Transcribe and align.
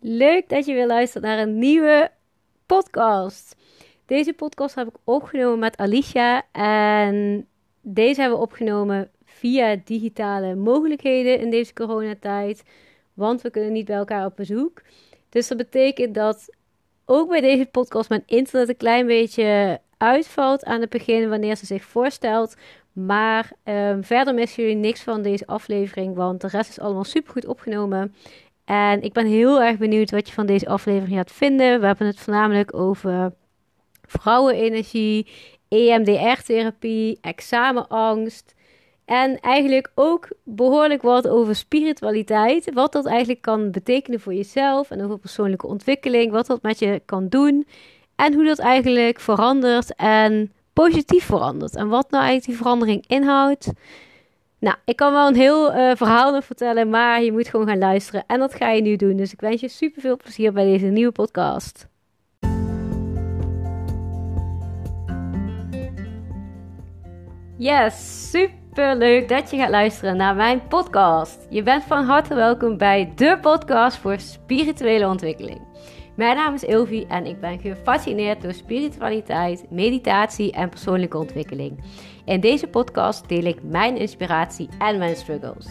Leuk 0.00 0.48
dat 0.48 0.66
je 0.66 0.74
weer 0.74 0.86
luistert 0.86 1.24
naar 1.24 1.38
een 1.38 1.58
nieuwe 1.58 2.10
podcast. 2.66 3.56
Deze 4.06 4.32
podcast 4.32 4.74
heb 4.74 4.88
ik 4.88 4.94
opgenomen 5.04 5.58
met 5.58 5.76
Alicia 5.76 6.42
en 6.52 7.46
deze 7.80 8.20
hebben 8.20 8.38
we 8.38 8.44
opgenomen 8.44 9.10
via 9.24 9.76
digitale 9.84 10.54
mogelijkheden 10.54 11.40
in 11.40 11.50
deze 11.50 11.72
coronatijd, 11.72 12.62
want 13.14 13.42
we 13.42 13.50
kunnen 13.50 13.72
niet 13.72 13.84
bij 13.84 13.96
elkaar 13.96 14.24
op 14.24 14.36
bezoek. 14.36 14.82
Dus 15.28 15.48
dat 15.48 15.56
betekent 15.58 16.14
dat 16.14 16.54
ook 17.04 17.28
bij 17.28 17.40
deze 17.40 17.66
podcast 17.66 18.08
mijn 18.08 18.22
internet 18.26 18.68
een 18.68 18.76
klein 18.76 19.06
beetje 19.06 19.80
uitvalt 19.96 20.64
aan 20.64 20.80
het 20.80 20.90
begin 20.90 21.28
wanneer 21.28 21.56
ze 21.56 21.66
zich 21.66 21.84
voorstelt. 21.84 22.56
Maar 22.92 23.52
um, 23.64 24.04
verder 24.04 24.34
missen 24.34 24.62
jullie 24.62 24.78
niks 24.78 25.02
van 25.02 25.22
deze 25.22 25.46
aflevering, 25.46 26.14
want 26.14 26.40
de 26.40 26.48
rest 26.48 26.70
is 26.70 26.80
allemaal 26.80 27.04
super 27.04 27.32
goed 27.32 27.46
opgenomen. 27.46 28.14
En 28.68 29.02
ik 29.02 29.12
ben 29.12 29.26
heel 29.26 29.62
erg 29.62 29.78
benieuwd 29.78 30.10
wat 30.10 30.28
je 30.28 30.34
van 30.34 30.46
deze 30.46 30.68
aflevering 30.68 31.16
gaat 31.16 31.32
vinden. 31.32 31.80
We 31.80 31.86
hebben 31.86 32.06
het 32.06 32.18
voornamelijk 32.18 32.74
over 32.74 33.32
vrouwenenergie, 34.06 35.26
EMDR-therapie, 35.68 37.18
examenangst. 37.20 38.54
En 39.04 39.40
eigenlijk 39.40 39.90
ook 39.94 40.28
behoorlijk 40.44 41.02
wat 41.02 41.28
over 41.28 41.54
spiritualiteit. 41.54 42.72
Wat 42.72 42.92
dat 42.92 43.06
eigenlijk 43.06 43.40
kan 43.40 43.70
betekenen 43.70 44.20
voor 44.20 44.34
jezelf 44.34 44.90
en 44.90 45.04
over 45.04 45.18
persoonlijke 45.18 45.66
ontwikkeling. 45.66 46.32
Wat 46.32 46.46
dat 46.46 46.62
met 46.62 46.78
je 46.78 47.02
kan 47.04 47.28
doen. 47.28 47.66
En 48.16 48.34
hoe 48.34 48.44
dat 48.44 48.58
eigenlijk 48.58 49.20
verandert 49.20 49.94
en 49.94 50.52
positief 50.72 51.24
verandert. 51.24 51.76
En 51.76 51.88
wat 51.88 52.10
nou 52.10 52.22
eigenlijk 52.24 52.46
die 52.46 52.56
verandering 52.56 53.04
inhoudt. 53.06 53.72
Nou, 54.60 54.76
ik 54.84 54.96
kan 54.96 55.12
wel 55.12 55.28
een 55.28 55.34
heel 55.34 55.74
uh, 55.74 55.90
verhaal 55.94 56.32
nog 56.32 56.44
vertellen, 56.44 56.90
maar 56.90 57.22
je 57.22 57.32
moet 57.32 57.48
gewoon 57.48 57.66
gaan 57.66 57.78
luisteren. 57.78 58.24
En 58.26 58.38
dat 58.38 58.54
ga 58.54 58.70
je 58.70 58.82
nu 58.82 58.96
doen. 58.96 59.16
Dus 59.16 59.32
ik 59.32 59.40
wens 59.40 59.60
je 59.60 59.68
super 59.68 60.00
veel 60.00 60.16
plezier 60.16 60.52
bij 60.52 60.64
deze 60.64 60.86
nieuwe 60.86 61.12
podcast. 61.12 61.88
Yes, 67.56 68.30
super 68.30 68.96
leuk 68.96 69.28
dat 69.28 69.50
je 69.50 69.56
gaat 69.56 69.70
luisteren 69.70 70.16
naar 70.16 70.34
mijn 70.34 70.68
podcast. 70.68 71.46
Je 71.50 71.62
bent 71.62 71.84
van 71.84 72.04
harte 72.04 72.34
welkom 72.34 72.76
bij 72.76 73.12
de 73.14 73.38
podcast 73.40 73.96
voor 73.96 74.20
spirituele 74.20 75.06
ontwikkeling. 75.06 75.60
Mijn 76.16 76.36
naam 76.36 76.54
is 76.54 76.64
Ilvi 76.64 77.04
en 77.08 77.26
ik 77.26 77.40
ben 77.40 77.60
gefascineerd 77.60 78.42
door 78.42 78.52
spiritualiteit, 78.52 79.70
meditatie 79.70 80.52
en 80.52 80.68
persoonlijke 80.68 81.18
ontwikkeling. 81.18 81.80
In 82.28 82.40
deze 82.40 82.66
podcast 82.66 83.28
deel 83.28 83.44
ik 83.44 83.62
mijn 83.62 83.96
inspiratie 83.96 84.68
en 84.78 84.98
mijn 84.98 85.16
struggles. 85.16 85.66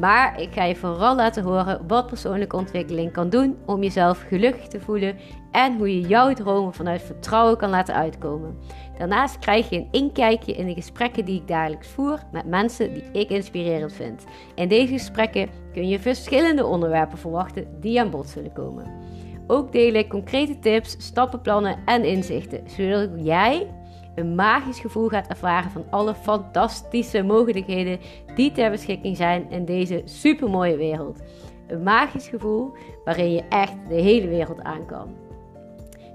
Maar 0.00 0.40
ik 0.40 0.52
ga 0.52 0.64
je 0.64 0.76
vooral 0.76 1.16
laten 1.16 1.44
horen 1.44 1.86
wat 1.86 2.06
persoonlijke 2.06 2.56
ontwikkeling 2.56 3.12
kan 3.12 3.30
doen 3.30 3.56
om 3.66 3.82
jezelf 3.82 4.24
gelukkig 4.28 4.66
te 4.66 4.80
voelen 4.80 5.16
en 5.50 5.76
hoe 5.76 6.00
je 6.00 6.08
jouw 6.08 6.32
dromen 6.32 6.74
vanuit 6.74 7.02
vertrouwen 7.02 7.56
kan 7.56 7.70
laten 7.70 7.94
uitkomen. 7.94 8.58
Daarnaast 8.98 9.38
krijg 9.38 9.70
je 9.70 9.76
een 9.76 9.88
inkijkje 9.90 10.52
in 10.52 10.66
de 10.66 10.74
gesprekken 10.74 11.24
die 11.24 11.40
ik 11.40 11.48
dagelijks 11.48 11.88
voer 11.88 12.18
met 12.32 12.46
mensen 12.46 12.94
die 12.94 13.04
ik 13.12 13.30
inspirerend 13.30 13.92
vind. 13.92 14.24
In 14.54 14.68
deze 14.68 14.92
gesprekken 14.92 15.48
kun 15.72 15.88
je 15.88 15.98
verschillende 15.98 16.66
onderwerpen 16.66 17.18
verwachten 17.18 17.66
die 17.80 18.00
aan 18.00 18.10
bod 18.10 18.28
zullen 18.28 18.52
komen. 18.52 18.86
Ook 19.46 19.72
deel 19.72 19.94
ik 19.94 20.08
concrete 20.08 20.58
tips, 20.58 20.96
stappenplannen 20.98 21.78
en 21.84 22.04
inzichten, 22.04 22.62
zodat 22.66 23.10
jij 23.16 23.66
een 24.14 24.34
magisch 24.34 24.80
gevoel 24.80 25.08
gaat 25.08 25.28
ervaren 25.28 25.70
van 25.70 25.84
alle 25.90 26.14
fantastische 26.14 27.22
mogelijkheden 27.22 28.00
die 28.34 28.52
ter 28.52 28.70
beschikking 28.70 29.16
zijn 29.16 29.50
in 29.50 29.64
deze 29.64 30.02
supermooie 30.04 30.76
wereld. 30.76 31.20
Een 31.66 31.82
magisch 31.82 32.28
gevoel 32.28 32.76
waarin 33.04 33.32
je 33.32 33.42
echt 33.48 33.88
de 33.88 33.94
hele 33.94 34.28
wereld 34.28 34.62
aan 34.62 34.86
kan. 34.86 35.16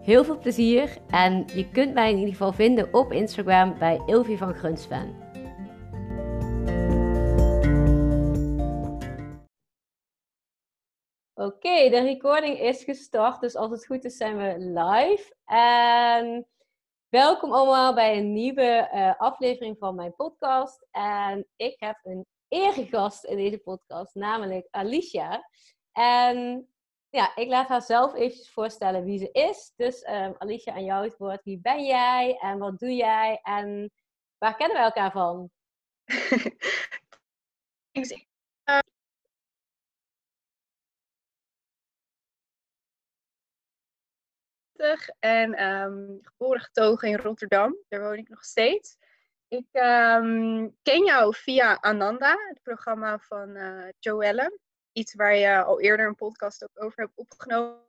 Heel 0.01 0.23
veel 0.23 0.39
plezier 0.39 0.97
en 1.09 1.45
je 1.55 1.69
kunt 1.69 1.93
mij 1.93 2.09
in 2.11 2.17
ieder 2.17 2.31
geval 2.31 2.53
vinden 2.53 2.93
op 2.93 3.11
Instagram 3.11 3.75
bij 3.79 4.01
Ilvi 4.05 4.37
van 4.37 4.53
Grunsven. 4.53 5.15
Oké, 11.33 11.89
de 11.89 12.01
recording 12.01 12.59
is 12.59 12.83
gestart, 12.83 13.41
dus 13.41 13.55
als 13.55 13.71
het 13.71 13.85
goed 13.85 14.05
is 14.05 14.17
zijn 14.17 14.37
we 14.37 14.55
live. 14.57 15.35
En 15.45 16.45
welkom 17.09 17.53
allemaal 17.53 17.93
bij 17.93 18.17
een 18.17 18.33
nieuwe 18.33 18.89
uh, 18.93 19.13
aflevering 19.17 19.77
van 19.77 19.95
mijn 19.95 20.15
podcast. 20.15 20.87
En 20.91 21.47
ik 21.55 21.79
heb 21.79 21.99
een 22.03 22.25
eregast 22.47 23.23
in 23.23 23.37
deze 23.37 23.57
podcast, 23.57 24.15
namelijk 24.15 24.67
Alicia. 24.71 25.49
En 25.91 26.67
ja, 27.09 27.35
ik 27.35 27.47
laat 27.47 27.67
haar 27.67 27.81
zelf 27.81 28.13
eventjes 28.13 28.51
voorstellen 28.51 29.03
wie 29.03 29.19
ze 29.19 29.31
is. 29.31 29.73
Dus 29.75 30.07
um, 30.07 30.35
Alicia, 30.37 30.73
aan 30.73 30.83
jou 30.83 31.03
het 31.03 31.17
woord. 31.17 31.43
Wie 31.43 31.59
ben 31.59 31.85
jij 31.85 32.37
en 32.37 32.57
wat 32.57 32.79
doe 32.79 32.95
jij 32.95 33.39
en 33.43 33.91
waar 34.37 34.55
kennen 34.55 34.77
we 34.77 34.83
elkaar 34.83 35.11
van? 35.11 35.49
en 45.19 45.63
um, 45.63 46.19
geboren 46.21 46.61
getogen 46.61 47.07
in 47.07 47.17
Rotterdam. 47.17 47.77
Daar 47.87 48.01
woon 48.01 48.17
ik 48.17 48.29
nog 48.29 48.43
steeds. 48.43 48.97
Ik 49.47 49.67
um, 49.71 50.75
ken 50.81 51.05
jou 51.05 51.35
via 51.35 51.77
Ananda, 51.81 52.35
het 52.47 52.61
programma 52.61 53.19
van 53.19 53.57
uh, 53.57 53.87
Joelle. 53.99 54.59
Iets 54.91 55.13
waar 55.13 55.35
je 55.35 55.63
al 55.63 55.81
eerder 55.81 56.07
een 56.07 56.15
podcast 56.15 56.63
ook 56.63 56.83
over 56.83 56.99
hebt 57.01 57.15
opgenomen. 57.15 57.85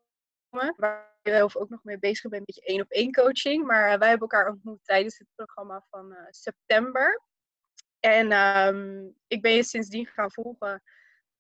Waar 0.77 1.17
je 1.23 1.31
zelf 1.31 1.57
ook 1.57 1.69
nog 1.69 1.85
mee 1.85 1.99
bezig 1.99 2.31
bent, 2.31 2.35
een 2.35 2.55
beetje 2.55 2.73
één 2.73 2.81
op 2.81 2.91
één 2.91 3.13
coaching. 3.13 3.67
Maar 3.67 3.93
uh, 3.93 3.99
wij 3.99 4.09
hebben 4.09 4.29
elkaar 4.29 4.49
ontmoet 4.49 4.85
tijdens 4.85 5.19
het 5.19 5.29
programma 5.35 5.85
van 5.91 6.13
uh, 6.13 6.19
september. 6.31 7.23
En 8.01 8.33
um, 8.33 9.15
ik 9.27 9.43
ben 9.43 9.53
je 9.53 9.63
sindsdien 9.63 10.07
gaan 10.07 10.33
volgen. 10.33 10.83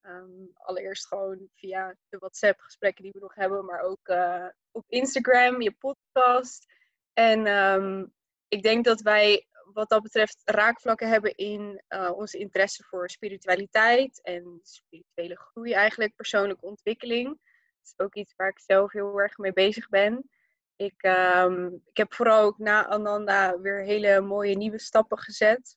Um, 0.03 0.50
allereerst 0.54 1.06
gewoon 1.06 1.48
via 1.54 1.97
de 2.09 2.19
WhatsApp-gesprekken 2.19 3.03
die 3.03 3.12
we 3.12 3.19
nog 3.19 3.34
hebben, 3.34 3.64
maar 3.64 3.81
ook 3.81 4.09
uh, 4.09 4.47
op 4.70 4.84
Instagram, 4.88 5.62
je 5.62 5.72
podcast. 5.72 6.66
En 7.12 7.47
um, 7.47 8.12
ik 8.48 8.62
denk 8.62 8.84
dat 8.84 9.00
wij 9.00 9.47
wat 9.72 9.88
dat 9.88 10.03
betreft 10.03 10.41
raakvlakken 10.44 11.09
hebben 11.09 11.34
in 11.34 11.82
uh, 11.88 12.10
onze 12.14 12.38
interesse 12.38 12.84
voor 12.84 13.10
spiritualiteit 13.10 14.22
en 14.22 14.60
spirituele 14.62 15.36
groei 15.36 15.72
eigenlijk, 15.72 16.15
persoonlijke 16.15 16.66
ontwikkeling. 16.66 17.26
Dat 17.26 17.38
is 17.82 17.94
ook 17.97 18.15
iets 18.15 18.34
waar 18.36 18.48
ik 18.48 18.60
zelf 18.60 18.92
heel 18.92 19.20
erg 19.20 19.38
mee 19.38 19.53
bezig 19.53 19.88
ben. 19.88 20.30
Ik, 20.76 21.03
um, 21.03 21.82
ik 21.84 21.97
heb 21.97 22.15
vooral 22.15 22.44
ook 22.44 22.59
na 22.59 22.86
Ananda 22.86 23.60
weer 23.60 23.82
hele 23.82 24.20
mooie 24.20 24.56
nieuwe 24.56 24.78
stappen 24.78 25.19
gezet. 25.19 25.76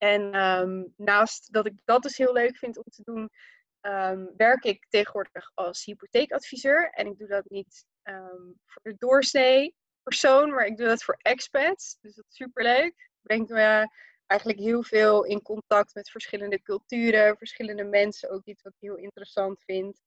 En 0.00 0.34
um, 0.34 0.94
naast 0.96 1.52
dat 1.52 1.66
ik 1.66 1.80
dat 1.84 2.02
dus 2.02 2.16
heel 2.16 2.32
leuk 2.32 2.56
vind 2.56 2.76
om 2.76 2.84
te 2.90 3.02
doen, 3.02 3.30
um, 3.80 4.30
werk 4.36 4.64
ik 4.64 4.86
tegenwoordig 4.88 5.50
als 5.54 5.84
hypotheekadviseur. 5.84 6.90
En 6.90 7.06
ik 7.06 7.18
doe 7.18 7.28
dat 7.28 7.50
niet 7.50 7.86
um, 8.02 8.58
voor 8.66 8.82
de 8.82 8.94
doorsnee 8.98 9.74
persoon, 10.02 10.50
maar 10.50 10.66
ik 10.66 10.76
doe 10.76 10.86
dat 10.86 11.02
voor 11.02 11.18
expats. 11.18 11.98
Dus 12.00 12.14
dat 12.14 12.24
is 12.28 12.36
superleuk. 12.36 13.10
Brengt 13.22 13.50
me 13.50 13.90
eigenlijk 14.26 14.60
heel 14.60 14.82
veel 14.82 15.24
in 15.24 15.42
contact 15.42 15.94
met 15.94 16.10
verschillende 16.10 16.62
culturen, 16.62 17.36
verschillende 17.36 17.84
mensen. 17.84 18.30
Ook 18.30 18.44
iets 18.44 18.62
wat 18.62 18.72
ik 18.72 18.80
heel 18.80 18.96
interessant 18.96 19.62
vind. 19.62 20.00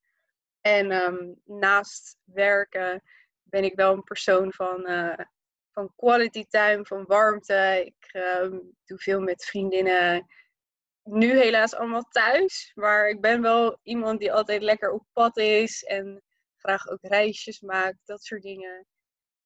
En 0.61 1.41
naast 1.45 2.17
werken 2.23 3.03
ben 3.43 3.63
ik 3.63 3.75
wel 3.75 3.93
een 3.93 4.03
persoon 4.03 4.53
van 4.53 4.89
uh, 4.89 5.19
van 5.73 5.93
quality 5.95 6.45
time, 6.49 6.85
van 6.85 7.05
warmte. 7.05 7.83
Ik 7.85 8.09
ehm, 8.11 8.59
doe 8.85 8.97
veel 8.97 9.19
met 9.21 9.45
vriendinnen. 9.45 10.25
Nu 11.03 11.37
helaas 11.37 11.75
allemaal 11.75 12.07
thuis. 12.09 12.71
Maar 12.75 13.09
ik 13.09 13.21
ben 13.21 13.41
wel 13.41 13.79
iemand 13.83 14.19
die 14.19 14.33
altijd 14.33 14.61
lekker 14.61 14.91
op 14.91 15.05
pad 15.13 15.37
is. 15.37 15.83
En 15.83 16.23
graag 16.57 16.87
ook 16.87 17.01
reisjes 17.01 17.59
maakt. 17.59 17.97
Dat 18.05 18.23
soort 18.23 18.41
dingen. 18.41 18.87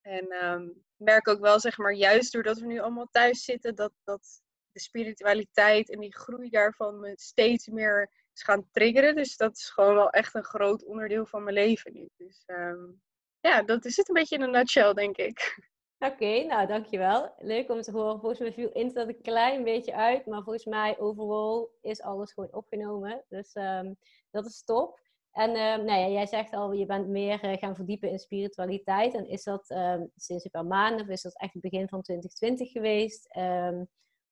En 0.02 0.46
um, 0.46 0.86
merk 0.96 1.28
ook 1.28 1.40
wel, 1.40 1.60
zeg 1.60 1.78
maar, 1.78 1.94
juist 1.94 2.34
doordat 2.34 2.60
we 2.60 2.66
nu 2.66 2.80
allemaal 2.80 3.10
thuis 3.12 3.44
zitten, 3.44 3.76
dat, 3.76 3.92
dat 4.04 4.42
de 4.72 4.80
spiritualiteit 4.80 5.90
en 5.90 6.00
die 6.00 6.16
groei 6.16 6.50
daarvan 6.50 7.00
me 7.00 7.14
steeds 7.16 7.68
meer 7.68 8.12
is 8.34 8.44
gaan 8.44 8.68
triggeren. 8.72 9.16
Dus 9.16 9.38
dat 9.38 9.58
is 9.58 9.70
gewoon 9.70 9.96
wel 9.96 10.10
echt 10.10 10.36
een 10.36 10.44
groot 10.44 10.84
onderdeel 10.86 11.26
van 11.26 11.44
mijn 11.44 11.56
leven 11.56 11.94
nu. 11.94 12.10
Dus 12.18 12.44
um, 12.46 13.02
ja, 13.40 13.64
dat 13.64 13.86
is 13.86 13.98
het 13.98 14.08
een 14.08 14.14
beetje 14.14 14.36
in 14.36 14.42
een 14.42 14.52
nutshell, 14.52 14.94
denk 14.94 15.18
ik. 15.18 15.58
Oké, 16.00 16.44
nou 16.44 16.68
dankjewel. 16.68 17.34
Leuk 17.38 17.70
om 17.70 17.82
te 17.82 17.92
horen. 17.92 18.20
Volgens 18.20 18.40
mij 18.40 18.54
viel 18.54 18.72
internet 18.72 19.16
een 19.16 19.22
klein 19.22 19.64
beetje 19.64 19.94
uit, 19.96 20.26
maar 20.26 20.44
volgens 20.44 20.66
mij 20.66 21.00
overal 21.00 21.72
is 21.82 22.02
alles 22.02 22.34
gewoon 22.34 22.54
opgenomen. 22.54 23.24
Dus 23.30 23.56
um, 23.56 23.98
dat 24.32 24.46
is 24.46 24.64
top. 24.64 25.00
En 25.32 25.50
um, 25.50 25.86
nou 25.86 26.00
ja, 26.00 26.08
jij 26.08 26.26
zegt 26.26 26.54
al, 26.54 26.72
je 26.72 26.86
bent 26.86 27.08
meer 27.08 27.44
uh, 27.44 27.58
gaan 27.58 27.76
verdiepen 27.76 28.10
in 28.10 28.20
spiritualiteit. 28.20 29.14
En 29.14 29.28
is 29.28 29.44
dat 29.44 29.70
um, 29.70 30.12
sinds 30.16 30.44
een 30.44 30.52
paar 30.52 30.66
maanden 30.66 31.02
of 31.02 31.08
is 31.08 31.22
dat 31.22 31.40
echt 31.40 31.54
het 31.54 31.62
begin 31.62 31.88
van 31.88 32.02
2020 32.02 32.72
geweest? 32.72 33.28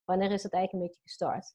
wanneer 0.04 0.30
is 0.30 0.42
dat 0.42 0.52
eigenlijk 0.52 0.72
een 0.72 0.78
beetje 0.78 1.02
gestart? 1.02 1.54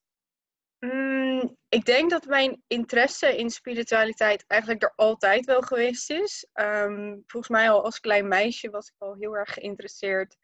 Mm, 0.85 1.57
ik 1.69 1.85
denk 1.85 2.09
dat 2.09 2.25
mijn 2.25 2.63
interesse 2.67 3.37
in 3.37 3.49
spiritualiteit 3.49 4.43
eigenlijk 4.47 4.83
er 4.83 4.93
altijd 4.95 5.45
wel 5.45 5.61
geweest 5.61 6.09
is. 6.09 6.47
Ehm, 6.53 7.17
volgens 7.25 7.51
mij 7.51 7.69
al 7.69 7.83
als 7.83 7.99
klein 7.99 8.27
meisje 8.27 8.69
was 8.69 8.87
ik 8.87 8.95
al 8.97 9.15
heel 9.15 9.37
erg 9.37 9.53
geïnteresseerd 9.53 10.37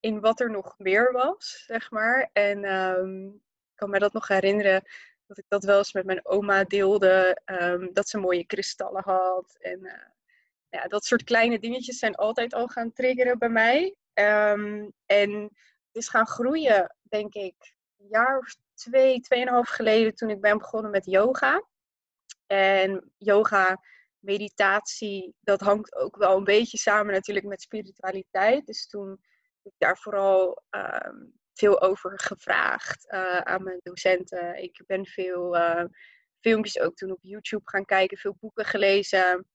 in 0.00 0.20
wat 0.20 0.40
er 0.40 0.50
nog 0.50 0.74
meer 0.78 1.12
was, 1.12 1.64
zeg 1.66 1.90
maar. 1.90 2.30
En 2.32 2.64
um, 2.64 3.34
ik 3.34 3.74
kan 3.74 3.90
me 3.90 3.98
dat 3.98 4.12
nog 4.12 4.28
herinneren 4.28 4.82
dat 5.26 5.38
ik 5.38 5.44
dat 5.48 5.64
wel 5.64 5.78
eens 5.78 5.92
met 5.92 6.06
mijn 6.06 6.26
oma 6.26 6.64
deelde. 6.64 7.40
Um, 7.44 7.92
dat 7.92 8.08
ze 8.08 8.18
mooie 8.18 8.46
kristallen 8.46 9.02
had. 9.02 9.56
En 9.58 9.78
uh, 9.84 9.92
ja, 10.68 10.86
dat 10.86 11.04
soort 11.04 11.24
kleine 11.24 11.58
dingetjes 11.58 11.98
zijn 11.98 12.14
altijd 12.14 12.54
al 12.54 12.66
gaan 12.66 12.92
triggeren 12.92 13.38
bij 13.38 13.48
mij. 13.48 13.96
En 15.06 15.42
het 15.86 15.96
is 15.96 16.08
gaan 16.08 16.26
groeien, 16.26 16.96
denk 17.02 17.34
ik, 17.34 17.76
een 17.98 18.08
jaar 18.08 18.38
of 18.38 18.56
twee, 18.74 19.20
tweeënhalf 19.20 19.68
geleden 19.68 20.14
toen 20.14 20.30
ik 20.30 20.40
ben 20.40 20.58
begonnen 20.58 20.90
met 20.90 21.04
yoga. 21.04 21.66
En 22.46 23.12
yoga, 23.16 23.82
meditatie, 24.18 25.34
dat 25.40 25.60
hangt 25.60 25.94
ook 25.94 26.16
wel 26.16 26.36
een 26.36 26.44
beetje 26.44 26.78
samen 26.78 27.12
natuurlijk 27.12 27.46
met 27.46 27.62
spiritualiteit. 27.62 28.66
Dus 28.66 28.86
toen 28.86 29.08
heb 29.62 29.72
ik 29.72 29.78
daar 29.78 29.98
vooral 29.98 30.62
um, 30.70 31.38
veel 31.52 31.80
over 31.80 32.20
gevraagd 32.20 33.12
uh, 33.12 33.38
aan 33.38 33.62
mijn 33.62 33.80
docenten. 33.82 34.62
Ik 34.62 34.82
ben 34.86 35.06
veel 35.06 35.56
uh, 35.56 35.84
filmpjes 36.40 36.78
ook 36.78 36.96
toen 36.96 37.10
op 37.10 37.18
YouTube 37.22 37.70
gaan 37.70 37.84
kijken, 37.84 38.18
veel 38.18 38.36
boeken 38.40 38.64
gelezen. 38.64 39.46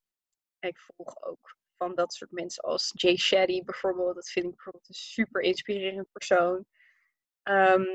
En 0.60 0.70
ik 0.70 0.80
volg 0.80 1.24
ook 1.24 1.56
van 1.78 1.96
dat 1.96 2.14
soort 2.14 2.32
mensen 2.32 2.64
als 2.64 2.92
Jay 2.96 3.18
Shetty 3.18 3.64
bijvoorbeeld. 3.64 4.16
Dat 4.16 4.30
vind 4.30 4.46
ik 4.46 4.52
bijvoorbeeld 4.56 4.88
een 4.88 4.94
super 4.94 5.42
inspirerend 5.42 6.12
persoon. 6.12 6.66
Um, 7.44 7.88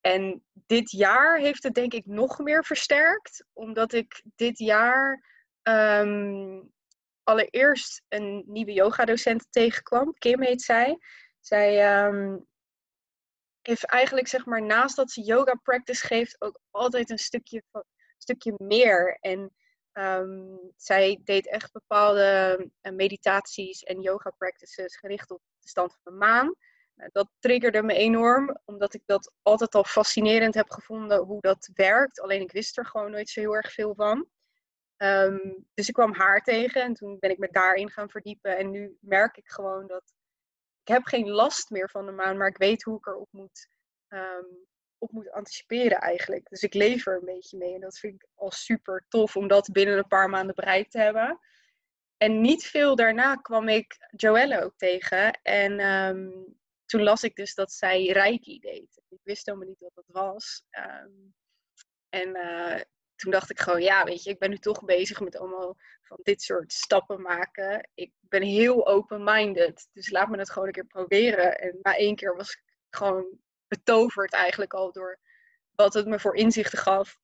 en 0.00 0.44
dit 0.52 0.90
jaar 0.90 1.38
heeft 1.38 1.62
het 1.62 1.74
denk 1.74 1.92
ik 1.92 2.06
nog 2.06 2.38
meer 2.38 2.64
versterkt, 2.64 3.44
omdat 3.52 3.92
ik 3.92 4.22
dit 4.36 4.58
jaar 4.58 5.24
um, 5.62 6.72
allereerst 7.22 8.02
een 8.08 8.44
nieuwe 8.46 8.72
yoga-docent 8.72 9.46
tegenkwam. 9.50 10.14
Kim 10.18 10.42
heet 10.42 10.62
zij. 10.62 10.98
Zij 11.40 12.04
um, 12.06 12.46
heeft 13.62 13.84
eigenlijk, 13.84 14.28
zeg 14.28 14.46
maar, 14.46 14.62
naast 14.62 14.96
dat 14.96 15.10
ze 15.10 15.22
yoga 15.22 15.54
practice 15.54 16.06
geeft, 16.06 16.40
ook 16.40 16.60
altijd 16.70 17.10
een 17.10 17.18
stukje, 17.18 17.62
stukje 18.18 18.54
meer. 18.58 19.18
En 19.20 19.54
zij 20.76 21.20
deed 21.24 21.48
echt 21.48 21.72
bepaalde 21.72 22.70
uh, 22.82 22.92
meditaties 22.92 23.82
en 23.82 24.00
yoga 24.00 24.30
practices 24.30 24.96
gericht 24.96 25.30
op 25.30 25.40
de 25.58 25.68
stand 25.68 25.92
van 25.92 26.12
de 26.12 26.18
maan. 26.18 26.54
Nou, 26.96 27.10
dat 27.12 27.28
triggerde 27.38 27.82
me 27.82 27.94
enorm, 27.94 28.58
omdat 28.64 28.94
ik 28.94 29.02
dat 29.06 29.32
altijd 29.42 29.74
al 29.74 29.84
fascinerend 29.84 30.54
heb 30.54 30.70
gevonden 30.70 31.18
hoe 31.18 31.40
dat 31.40 31.70
werkt. 31.74 32.20
Alleen 32.20 32.40
ik 32.40 32.52
wist 32.52 32.78
er 32.78 32.86
gewoon 32.86 33.10
nooit 33.10 33.28
zo 33.28 33.40
heel 33.40 33.56
erg 33.56 33.72
veel 33.72 33.94
van. 33.94 34.26
Um, 34.96 35.66
dus 35.74 35.88
ik 35.88 35.94
kwam 35.94 36.14
haar 36.14 36.42
tegen 36.42 36.82
en 36.82 36.94
toen 36.94 37.18
ben 37.18 37.30
ik 37.30 37.38
me 37.38 37.48
daarin 37.50 37.90
gaan 37.90 38.10
verdiepen. 38.10 38.56
En 38.56 38.70
nu 38.70 38.96
merk 39.00 39.36
ik 39.36 39.48
gewoon 39.48 39.86
dat 39.86 40.14
ik 40.82 40.94
heb 40.94 41.04
geen 41.04 41.30
last 41.30 41.70
meer 41.70 41.90
van 41.90 42.06
de 42.06 42.12
maan, 42.12 42.36
maar 42.36 42.48
ik 42.48 42.56
weet 42.56 42.82
hoe 42.82 42.96
ik 42.96 43.06
erop 43.06 43.28
moet, 43.30 43.68
um, 44.08 44.66
op 44.98 45.12
moet 45.12 45.30
anticiperen 45.30 45.98
eigenlijk. 45.98 46.48
Dus 46.48 46.62
ik 46.62 46.74
leef 46.74 47.06
er 47.06 47.16
een 47.16 47.24
beetje 47.24 47.58
mee 47.58 47.74
en 47.74 47.80
dat 47.80 47.98
vind 47.98 48.14
ik 48.14 48.28
al 48.34 48.50
super 48.50 49.04
tof 49.08 49.36
om 49.36 49.48
dat 49.48 49.72
binnen 49.72 49.98
een 49.98 50.08
paar 50.08 50.28
maanden 50.28 50.54
bereikt 50.54 50.90
te 50.90 50.98
hebben. 50.98 51.40
En 52.16 52.40
niet 52.40 52.64
veel 52.64 52.96
daarna 52.96 53.34
kwam 53.34 53.68
ik 53.68 53.96
Joelle 54.10 54.64
ook 54.64 54.76
tegen. 54.76 55.40
En 55.42 55.80
um, 55.80 56.56
toen 56.86 57.02
las 57.02 57.22
ik 57.22 57.34
dus 57.34 57.54
dat 57.54 57.72
zij 57.72 58.06
Reiki 58.06 58.58
deed. 58.58 59.02
Ik 59.08 59.20
wist 59.22 59.46
helemaal 59.46 59.68
niet 59.68 59.80
wat 59.80 59.94
dat 59.94 60.04
was. 60.06 60.62
Um, 60.70 61.34
en 62.08 62.36
uh, 62.36 62.80
toen 63.14 63.30
dacht 63.30 63.50
ik 63.50 63.60
gewoon, 63.60 63.82
ja, 63.82 64.04
weet 64.04 64.22
je, 64.22 64.30
ik 64.30 64.38
ben 64.38 64.50
nu 64.50 64.58
toch 64.58 64.84
bezig 64.84 65.20
met 65.20 65.36
allemaal 65.36 65.76
van 66.02 66.18
dit 66.22 66.42
soort 66.42 66.72
stappen 66.72 67.22
maken. 67.22 67.90
Ik 67.94 68.12
ben 68.20 68.42
heel 68.42 68.86
open-minded, 68.86 69.88
dus 69.92 70.10
laat 70.10 70.28
me 70.28 70.38
het 70.38 70.50
gewoon 70.50 70.66
een 70.66 70.74
keer 70.74 70.86
proberen. 70.86 71.58
En 71.58 71.78
na 71.82 71.96
één 71.96 72.16
keer 72.16 72.36
was 72.36 72.50
ik 72.50 72.62
gewoon 72.90 73.38
betoverd 73.68 74.32
eigenlijk 74.32 74.74
al 74.74 74.92
door 74.92 75.20
wat 75.70 75.94
het 75.94 76.06
me 76.06 76.20
voor 76.20 76.36
inzichten 76.36 76.78
gaf. 76.78 77.18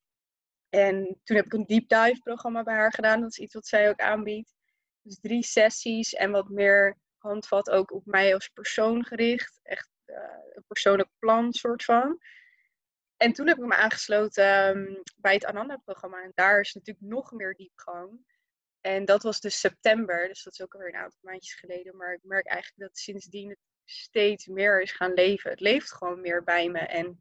En 0.69 1.21
toen 1.25 1.37
heb 1.37 1.45
ik 1.45 1.53
een 1.53 1.67
deep 1.67 1.89
dive 1.89 2.21
programma 2.23 2.63
bij 2.63 2.75
haar 2.75 2.93
gedaan. 2.93 3.21
Dat 3.21 3.31
is 3.31 3.39
iets 3.39 3.55
wat 3.55 3.67
zij 3.67 3.89
ook 3.89 4.01
aanbiedt. 4.01 4.55
Dus 5.03 5.21
drie 5.21 5.45
sessies 5.45 6.13
en 6.13 6.31
wat 6.31 6.49
meer 6.49 6.99
handvat 7.23 7.71
ook 7.71 7.93
op 7.93 8.07
mij 8.07 8.35
als 8.35 8.49
persoon 8.49 9.05
gericht. 9.05 9.61
Echt 9.63 9.91
uh, 10.07 10.17
een 10.53 10.65
persoonlijk 10.67 11.09
plan 11.19 11.53
soort 11.53 11.85
van. 11.85 12.21
En 13.17 13.33
toen 13.33 13.47
heb 13.47 13.59
ik 13.59 13.65
me 13.65 13.75
aangesloten 13.75 14.69
um, 14.69 15.03
bij 15.17 15.35
het 15.35 15.45
Ananda-programma. 15.45 16.23
En 16.23 16.33
daar 16.35 16.61
is 16.61 16.73
natuurlijk 16.73 17.07
nog 17.07 17.33
meer 17.33 17.55
diepgang. 17.55 18.27
En 18.81 19.05
dat 19.05 19.23
was 19.23 19.41
dus 19.41 19.61
september, 19.61 20.29
dus 20.29 20.43
dat 20.43 20.53
is 20.53 20.63
ook 20.63 20.75
alweer 20.75 20.89
een 20.89 21.01
aantal 21.01 21.19
maandjes 21.23 21.55
geleden. 21.55 21.97
Maar 21.97 22.13
ik 22.13 22.23
merk 22.23 22.47
eigenlijk 22.47 22.89
dat 22.89 22.99
sindsdien 22.99 23.49
het 23.49 23.59
steeds 23.85 24.47
meer 24.47 24.83
is 24.83 24.93
gaan 24.93 25.13
leven. 25.13 25.51
Het 25.51 25.61
leeft 25.61 25.93
gewoon 25.93 26.21
meer 26.21 26.45
bij 26.45 26.69
me 26.69 26.79
en 26.79 27.21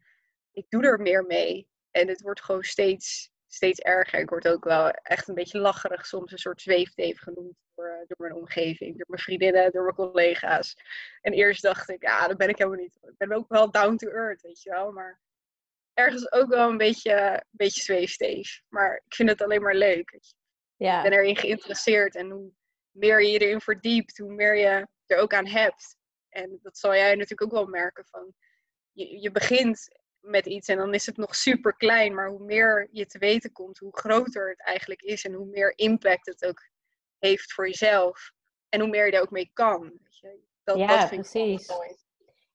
ik 0.51 0.65
doe 0.69 0.83
er 0.83 1.00
meer 1.00 1.25
mee. 1.25 1.68
En 1.92 2.07
het 2.07 2.21
wordt 2.21 2.42
gewoon 2.42 2.63
steeds 2.63 3.31
steeds 3.53 3.80
erger. 3.80 4.19
Ik 4.19 4.30
word 4.30 4.48
ook 4.48 4.63
wel 4.63 4.89
echt 4.89 5.27
een 5.27 5.36
beetje 5.36 5.59
lacherig, 5.59 6.06
soms 6.06 6.31
een 6.31 6.38
soort 6.38 6.62
zweefteef 6.62 7.19
genoemd 7.19 7.56
door, 7.75 7.86
eh, 7.86 8.07
door 8.07 8.18
mijn 8.27 8.33
omgeving, 8.33 8.98
door 8.98 9.06
mijn 9.07 9.21
vriendinnen, 9.21 9.71
door 9.71 9.83
mijn 9.83 9.95
collega's. 9.95 10.75
En 11.21 11.33
eerst 11.33 11.62
dacht 11.62 11.89
ik, 11.89 12.01
ja, 12.01 12.27
dat 12.27 12.38
ben 12.38 12.50
ik 12.50 12.57
helemaal 12.57 12.80
niet. 12.80 12.98
Ik 13.01 13.18
ben 13.18 13.31
ook 13.31 13.50
wel 13.50 13.71
down 13.71 13.95
to 13.95 14.07
earth, 14.07 14.42
weet 14.42 14.62
je 14.62 14.69
wel. 14.69 14.92
Maar 14.92 15.19
ergens 15.94 16.31
ook 16.31 16.50
wel 16.50 16.69
een 16.69 16.77
beetje, 16.77 17.13
een 17.31 17.44
beetje 17.51 17.81
zweefteef. 17.81 18.62
Maar 18.69 18.95
ik 19.06 19.15
vind 19.15 19.30
het 19.30 19.42
alleen 19.42 19.62
maar 19.62 19.75
leuk. 19.75 20.19
Ja. 20.75 21.03
Ik 21.03 21.09
ben 21.09 21.19
erin 21.19 21.38
geïnteresseerd 21.38 22.15
en 22.15 22.30
hoe 22.30 22.51
meer 22.92 23.21
je 23.21 23.31
je 23.31 23.39
erin 23.39 23.62
verdiept, 23.62 24.18
hoe 24.18 24.33
meer 24.33 24.57
je 24.57 24.88
er 25.06 25.18
ook 25.18 25.33
aan 25.33 25.48
hebt. 25.48 25.95
En 26.30 26.59
dat 26.62 26.77
zal 26.77 26.95
jij 26.95 27.15
natuurlijk 27.15 27.44
ook 27.44 27.51
wel 27.51 27.65
merken 27.65 28.06
van. 28.06 28.33
Je, 28.92 29.19
je 29.19 29.31
begint 29.31 30.00
met 30.22 30.46
iets 30.46 30.68
en 30.68 30.78
dan 30.78 30.94
is 30.94 31.06
het 31.06 31.18
nog 31.18 31.36
super 31.36 31.76
klein. 31.76 32.14
Maar 32.16 32.30
hoe 32.30 32.44
meer 32.44 32.90
je 32.92 33.06
te 33.06 33.18
weten 33.18 33.52
komt, 33.52 33.78
hoe 33.78 33.98
groter 33.98 34.50
het 34.50 34.62
eigenlijk 34.62 35.02
is 35.02 35.26
en 35.26 35.34
hoe 35.34 35.46
meer 35.46 35.74
impact 35.78 36.26
het 36.26 36.46
ook 36.46 36.70
heeft 37.20 37.54
voor 37.54 37.68
jezelf. 37.68 38.32
En 38.70 38.80
hoe 38.80 38.90
meer 38.90 39.06
je 39.06 39.12
er 39.12 39.22
ook 39.22 39.32
mee 39.32 39.50
kan. 39.54 39.82
Weet 39.82 40.18
je? 40.20 40.40
Dat, 40.64 40.78
ja, 40.78 41.00
dat 41.00 41.10
vind 41.10 41.22
precies. 41.22 41.62
Ik 41.62 41.76
mooi. 41.76 41.96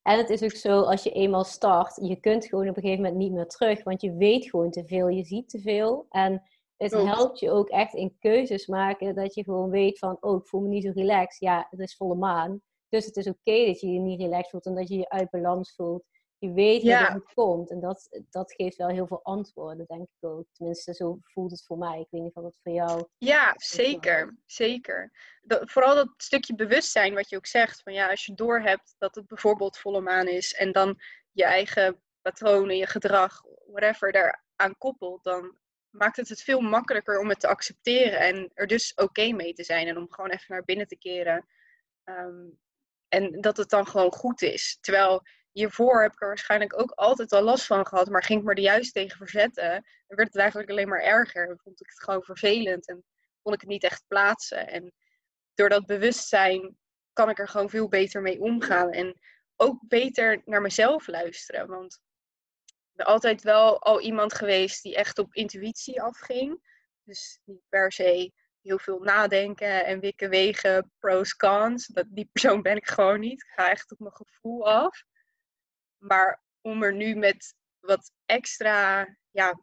En 0.03 0.19
het 0.19 0.31
is 0.31 0.43
ook 0.43 0.51
zo, 0.51 0.81
als 0.81 1.03
je 1.03 1.11
eenmaal 1.11 1.45
start, 1.45 1.97
je 2.03 2.21
kunt 2.21 2.47
gewoon 2.47 2.69
op 2.69 2.77
een 2.77 2.83
gegeven 2.83 3.03
moment 3.03 3.23
niet 3.23 3.33
meer 3.33 3.47
terug. 3.47 3.83
Want 3.83 4.01
je 4.01 4.15
weet 4.15 4.51
gewoon 4.51 4.71
te 4.71 4.87
veel, 4.87 5.09
je 5.09 5.25
ziet 5.25 5.49
te 5.49 5.61
veel. 5.61 6.07
En 6.09 6.43
het 6.77 6.93
helpt 6.93 7.39
je 7.39 7.51
ook 7.51 7.69
echt 7.69 7.95
in 7.95 8.17
keuzes 8.19 8.67
maken. 8.67 9.15
Dat 9.15 9.35
je 9.35 9.45
gewoon 9.45 9.71
weet 9.71 9.99
van, 9.99 10.17
oh, 10.21 10.41
ik 10.41 10.47
voel 10.47 10.61
me 10.61 10.69
niet 10.69 10.85
zo 10.85 10.91
relaxed. 10.95 11.41
Ja, 11.41 11.67
het 11.71 11.81
is 11.81 11.97
volle 11.97 12.15
maan. 12.15 12.61
Dus 12.89 13.05
het 13.05 13.17
is 13.17 13.27
oké 13.27 13.39
okay 13.45 13.67
dat 13.67 13.81
je 13.81 13.89
je 13.89 14.01
niet 14.01 14.21
relaxed 14.21 14.51
voelt 14.51 14.67
en 14.67 14.75
dat 14.75 14.89
je 14.89 14.97
je 14.97 15.09
uit 15.09 15.31
balans 15.31 15.75
voelt. 15.75 16.05
Je 16.39 16.53
weet 16.53 16.83
ja. 16.83 17.13
hoe 17.13 17.23
het 17.23 17.35
komt. 17.35 17.71
En 17.71 17.81
dat, 17.81 18.23
dat 18.31 18.53
geeft 18.53 18.77
wel 18.77 18.89
heel 18.89 19.07
veel 19.07 19.23
antwoorden, 19.23 19.87
denk 19.87 20.03
ik 20.03 20.29
ook. 20.29 20.47
Tenminste, 20.53 20.95
zo 20.95 21.19
voelt 21.23 21.51
het 21.51 21.65
voor 21.65 21.79
mij. 21.79 22.01
Ik 22.01 22.07
weet 22.11 22.23
niet 22.23 22.35
of 22.35 22.45
het 22.45 22.59
voor 22.63 22.73
jou... 22.73 23.09
Ja, 23.19 23.55
zeker. 23.57 24.39
Zeker. 24.47 25.13
Dat, 25.43 25.71
vooral 25.71 25.95
dat 25.95 26.09
stukje 26.17 26.55
bewustzijn 26.55 27.15
wat 27.15 27.29
je 27.29 27.37
ook 27.37 27.47
zegt. 27.47 27.83
Van 27.83 27.93
ja, 27.93 28.11
als 28.11 28.27
je 28.27 28.35
doorhebt 28.35 28.95
dat 28.99 29.15
het 29.15 29.27
bijvoorbeeld 29.27 29.79
volle 29.79 30.01
maan 30.01 30.29
is. 30.29 30.55
En 30.55 30.73
dan 30.73 31.01
je 31.33 31.45
eigen 31.45 32.03
patronen, 32.23 32.77
je 32.77 32.87
gedrag, 32.87 33.43
whatever, 33.67 34.13
daaraan 34.13 34.79
koppelt. 34.79 35.25
Dan 35.25 35.59
maakt 35.91 36.17
het 36.17 36.29
het 36.29 36.43
veel 36.43 36.61
makkelijker 36.61 37.19
om 37.19 37.29
het 37.29 37.41
te 37.41 37.49
accepteren. 37.49 38.19
En 38.19 38.51
er 38.55 38.67
dus 38.67 38.93
oké 38.93 39.03
okay 39.03 39.31
mee 39.31 39.53
te 39.53 39.65
zijn. 39.65 39.87
En 39.87 39.97
om 39.97 40.13
gewoon 40.13 40.31
even 40.31 40.47
naar 40.49 40.65
binnen 40.65 40.87
te 40.87 40.99
keren. 40.99 41.47
Um, 42.05 42.59
en 43.09 43.41
dat 43.41 43.57
het 43.57 43.71
dan 43.71 43.87
gewoon 43.87 44.13
goed 44.13 44.43
is. 44.43 44.79
Terwijl 44.81 45.23
hiervoor 45.57 46.03
heb 46.03 46.13
ik 46.13 46.21
er 46.21 46.29
waarschijnlijk 46.29 46.81
ook 46.81 46.91
altijd 46.91 47.33
al 47.33 47.43
last 47.43 47.67
van 47.67 47.87
gehad, 47.87 48.09
maar 48.09 48.23
ging 48.23 48.41
ik 48.41 48.47
me 48.47 48.55
er 48.55 48.59
juist 48.59 48.93
tegen 48.93 49.17
verzetten. 49.17 49.71
Dan 50.07 50.17
werd 50.17 50.29
het 50.29 50.37
eigenlijk 50.37 50.71
alleen 50.71 50.89
maar 50.89 51.03
erger. 51.03 51.47
Dan 51.47 51.59
vond 51.59 51.81
ik 51.81 51.89
het 51.89 52.03
gewoon 52.03 52.23
vervelend 52.23 52.89
en 52.89 53.05
kon 53.43 53.53
ik 53.53 53.61
het 53.61 53.69
niet 53.69 53.85
echt 53.85 54.05
plaatsen. 54.07 54.69
En 54.69 54.93
door 55.55 55.69
dat 55.69 55.87
bewustzijn 55.87 56.77
kan 57.13 57.29
ik 57.29 57.39
er 57.39 57.49
gewoon 57.49 57.71
veel 57.71 57.89
beter 57.89 58.23
mee 58.23 58.41
omgaan. 58.41 58.91
En 58.91 59.21
ook 59.57 59.79
beter 59.89 60.43
naar 60.45 60.61
mezelf 60.61 61.07
luisteren. 61.07 61.67
Want 61.67 62.01
ik 62.65 62.93
ben 62.93 63.07
altijd 63.07 63.43
wel 63.43 63.81
al 63.83 64.01
iemand 64.01 64.35
geweest 64.35 64.83
die 64.83 64.97
echt 64.97 65.19
op 65.19 65.35
intuïtie 65.35 66.03
afging. 66.03 66.61
Dus 67.03 67.41
niet 67.45 67.63
per 67.69 67.93
se 67.93 68.33
heel 68.63 68.79
veel 68.79 68.99
nadenken 68.99 69.85
en 69.85 70.01
wikken 70.01 70.31
wegen, 70.31 70.93
pros, 70.99 71.37
cons. 71.37 71.87
Dat, 71.87 72.07
die 72.09 72.29
persoon 72.33 72.63
ben 72.63 72.77
ik 72.77 72.89
gewoon 72.89 73.21
niet. 73.21 73.43
Ik 73.43 73.53
ga 73.55 73.71
echt 73.71 73.93
op 73.93 73.99
mijn 73.99 74.17
gevoel 74.17 74.69
af. 74.69 75.05
Maar 76.07 76.43
om 76.61 76.83
er 76.83 76.95
nu 76.95 77.15
met 77.15 77.55
wat 77.81 78.13
extra, 78.27 78.99
ja, 79.31 79.61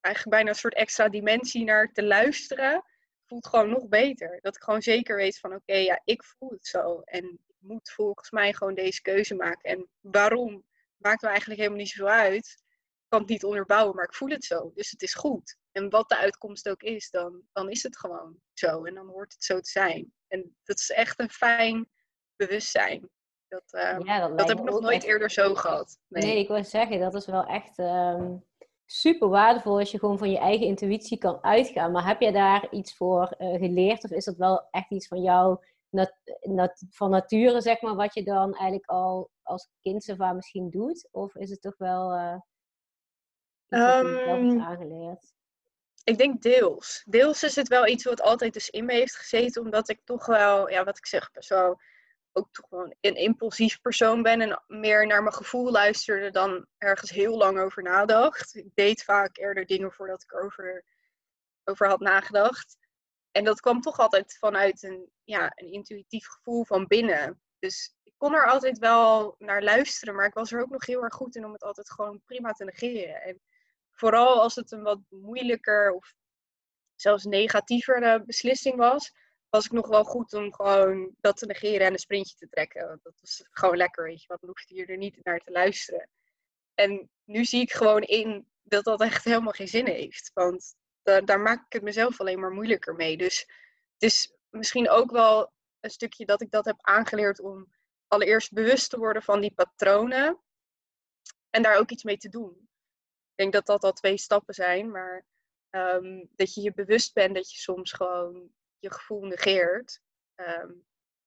eigenlijk 0.00 0.36
bijna 0.36 0.50
een 0.50 0.56
soort 0.56 0.74
extra 0.74 1.08
dimensie 1.08 1.64
naar 1.64 1.92
te 1.92 2.04
luisteren, 2.04 2.84
voelt 3.26 3.46
gewoon 3.46 3.70
nog 3.70 3.88
beter. 3.88 4.38
Dat 4.40 4.56
ik 4.56 4.62
gewoon 4.62 4.82
zeker 4.82 5.16
weet 5.16 5.38
van 5.38 5.54
oké, 5.54 5.74
ja, 5.74 6.00
ik 6.04 6.24
voel 6.24 6.50
het 6.50 6.66
zo. 6.66 7.00
En 7.00 7.24
ik 7.24 7.56
moet 7.58 7.90
volgens 7.90 8.30
mij 8.30 8.52
gewoon 8.52 8.74
deze 8.74 9.02
keuze 9.02 9.34
maken. 9.34 9.70
En 9.70 9.88
waarom? 10.00 10.64
Maakt 10.96 11.22
me 11.22 11.28
eigenlijk 11.28 11.60
helemaal 11.60 11.80
niet 11.80 11.90
zoveel 11.90 12.14
uit. 12.14 12.62
kan 13.08 13.20
het 13.20 13.28
niet 13.28 13.44
onderbouwen, 13.44 13.96
maar 13.96 14.04
ik 14.04 14.14
voel 14.14 14.28
het 14.28 14.44
zo. 14.44 14.72
Dus 14.74 14.90
het 14.90 15.02
is 15.02 15.14
goed. 15.14 15.56
En 15.72 15.90
wat 15.90 16.08
de 16.08 16.16
uitkomst 16.16 16.68
ook 16.68 16.82
is, 16.82 17.10
dan, 17.10 17.42
dan 17.52 17.70
is 17.70 17.82
het 17.82 17.98
gewoon 17.98 18.40
zo. 18.52 18.84
En 18.84 18.94
dan 18.94 19.08
hoort 19.08 19.32
het 19.32 19.44
zo 19.44 19.60
te 19.60 19.70
zijn. 19.70 20.12
En 20.28 20.56
dat 20.64 20.78
is 20.78 20.90
echt 20.90 21.20
een 21.20 21.30
fijn 21.30 21.88
bewustzijn. 22.36 23.10
Dat, 23.50 23.72
ehm, 23.72 24.04
Ja, 24.06 24.28
dat 24.28 24.48
heb 24.48 24.58
ik 24.58 24.64
nog 24.64 24.80
nooit 24.80 24.94
echt- 24.94 25.04
eerder 25.04 25.30
zo 25.30 25.54
gehad. 25.54 25.98
Nee. 26.08 26.22
Nee, 26.22 26.38
ik 26.38 26.48
wil 26.48 26.64
zeggen, 26.64 27.00
dat 27.00 27.14
is 27.14 27.26
wel 27.26 27.44
echt 27.44 27.78
ehm, 27.78 28.36
super 28.86 29.28
waardevol 29.28 29.78
als 29.78 29.90
je 29.90 29.98
gewoon 29.98 30.18
van 30.18 30.30
je 30.30 30.38
eigen 30.38 30.66
intuïtie 30.66 31.18
kan 31.18 31.44
uitgaan. 31.44 31.92
Maar 31.92 32.06
heb 32.06 32.20
je 32.20 32.32
daar 32.32 32.70
iets 32.70 32.96
voor 32.96 33.34
eh, 33.38 33.48
geleerd? 33.58 34.04
Of 34.04 34.10
is 34.10 34.24
dat 34.24 34.36
wel 34.36 34.68
echt 34.70 34.90
iets 34.90 35.06
van 35.08 35.22
jou, 35.22 35.64
nat, 35.88 36.12
nat- 36.40 36.84
van 36.90 37.10
nature, 37.10 37.60
zeg 37.60 37.80
maar, 37.80 37.94
wat 37.94 38.14
je 38.14 38.22
dan 38.24 38.52
eigenlijk 38.54 38.90
al 38.90 39.30
als 39.42 39.68
kind 39.80 40.14
aan 40.18 40.36
misschien 40.36 40.70
doet? 40.70 41.08
Of 41.10 41.34
is 41.34 41.50
het 41.50 41.60
toch 41.60 41.76
wel 41.76 42.12
eh 42.12 42.34
iets 43.68 43.82
je 44.00 44.22
Ehm, 44.26 44.60
aangeleerd? 44.60 45.32
Ik 46.04 46.18
denk 46.18 46.42
deels. 46.42 47.02
Deels 47.08 47.42
is 47.42 47.56
het 47.56 47.68
wel 47.68 47.86
iets 47.86 48.04
wat 48.04 48.22
altijd 48.22 48.52
dus 48.52 48.70
in 48.70 48.84
me 48.84 48.92
heeft 48.92 49.16
gezeten, 49.16 49.62
omdat 49.62 49.88
ik 49.88 50.00
toch 50.04 50.26
wel, 50.26 50.70
ja, 50.70 50.84
wat 50.84 50.98
ik 50.98 51.06
zeg, 51.06 51.30
wel 51.48 51.80
ook 52.32 52.52
toch 52.52 52.66
gewoon 52.68 52.94
een 53.00 53.14
impulsief 53.14 53.80
persoon 53.80 54.22
ben 54.22 54.40
en 54.40 54.62
meer 54.66 55.06
naar 55.06 55.22
mijn 55.22 55.34
gevoel 55.34 55.70
luisterde 55.70 56.30
dan 56.30 56.66
ergens 56.78 57.10
heel 57.10 57.36
lang 57.36 57.58
over 57.58 57.82
nadacht. 57.82 58.54
Ik 58.54 58.70
deed 58.74 59.04
vaak 59.04 59.36
eerder 59.36 59.66
dingen 59.66 59.92
voordat 59.92 60.22
ik 60.22 60.32
erover 60.32 60.84
over 61.64 61.88
had 61.88 62.00
nagedacht. 62.00 62.78
En 63.30 63.44
dat 63.44 63.60
kwam 63.60 63.80
toch 63.80 63.98
altijd 63.98 64.36
vanuit 64.38 64.82
een, 64.82 65.10
ja, 65.24 65.52
een 65.54 65.72
intuïtief 65.72 66.26
gevoel 66.26 66.64
van 66.64 66.86
binnen. 66.86 67.40
Dus 67.58 67.94
ik 68.02 68.14
kon 68.16 68.34
er 68.34 68.46
altijd 68.46 68.78
wel 68.78 69.34
naar 69.38 69.62
luisteren, 69.62 70.14
maar 70.14 70.26
ik 70.26 70.34
was 70.34 70.52
er 70.52 70.60
ook 70.60 70.70
nog 70.70 70.86
heel 70.86 71.02
erg 71.02 71.14
goed 71.14 71.36
in 71.36 71.44
om 71.44 71.52
het 71.52 71.62
altijd 71.62 71.90
gewoon 71.90 72.22
prima 72.24 72.52
te 72.52 72.64
negeren. 72.64 73.22
En 73.22 73.40
vooral 73.90 74.42
als 74.42 74.54
het 74.54 74.72
een 74.72 74.82
wat 74.82 75.00
moeilijker 75.08 75.92
of 75.92 76.14
zelfs 76.94 77.24
negatiever 77.24 78.02
eh, 78.02 78.20
beslissing 78.24 78.76
was, 78.76 79.12
was 79.50 79.64
ik 79.64 79.72
nog 79.72 79.88
wel 79.88 80.04
goed 80.04 80.32
om 80.32 80.54
gewoon 80.54 81.14
dat 81.20 81.36
te 81.36 81.46
negeren 81.46 81.86
en 81.86 81.92
een 81.92 81.98
sprintje 81.98 82.36
te 82.36 82.48
trekken. 82.48 82.86
Want 82.86 83.02
dat 83.02 83.14
was 83.20 83.44
gewoon 83.50 83.76
lekker, 83.76 84.04
weet 84.04 84.20
je, 84.20 84.28
want 84.28 84.40
dan 84.40 84.50
hoefde 84.50 84.74
je 84.74 84.86
er 84.86 84.96
niet 84.96 85.24
naar 85.24 85.40
te 85.40 85.50
luisteren. 85.50 86.08
En 86.74 87.10
nu 87.24 87.44
zie 87.44 87.60
ik 87.60 87.72
gewoon 87.72 88.02
in 88.02 88.46
dat 88.62 88.84
dat 88.84 89.00
echt 89.00 89.24
helemaal 89.24 89.52
geen 89.52 89.68
zin 89.68 89.86
heeft. 89.86 90.30
Want 90.34 90.74
da- 91.02 91.20
daar 91.20 91.40
maak 91.40 91.64
ik 91.64 91.72
het 91.72 91.82
mezelf 91.82 92.20
alleen 92.20 92.40
maar 92.40 92.50
moeilijker 92.50 92.94
mee. 92.94 93.16
Dus 93.16 93.40
het 93.92 94.02
is 94.02 94.34
misschien 94.50 94.88
ook 94.90 95.10
wel 95.10 95.52
een 95.80 95.90
stukje 95.90 96.26
dat 96.26 96.40
ik 96.40 96.50
dat 96.50 96.64
heb 96.64 96.76
aangeleerd 96.80 97.40
om 97.40 97.72
allereerst 98.06 98.52
bewust 98.52 98.90
te 98.90 98.98
worden 98.98 99.22
van 99.22 99.40
die 99.40 99.54
patronen. 99.54 100.40
En 101.50 101.62
daar 101.62 101.78
ook 101.78 101.90
iets 101.90 102.02
mee 102.04 102.16
te 102.16 102.28
doen. 102.28 102.50
Ik 103.30 103.36
denk 103.36 103.52
dat 103.52 103.66
dat 103.66 103.84
al 103.84 103.92
twee 103.92 104.18
stappen 104.18 104.54
zijn. 104.54 104.90
Maar 104.90 105.26
ehm, 105.70 106.24
dat 106.30 106.54
je 106.54 106.60
je 106.60 106.72
bewust 106.72 107.14
bent 107.14 107.34
dat 107.34 107.52
je 107.52 107.58
soms 107.58 107.92
gewoon 107.92 108.50
je 108.80 108.92
gevoel 108.92 109.24
negeert. 109.24 110.00
Ehm, 110.34 110.72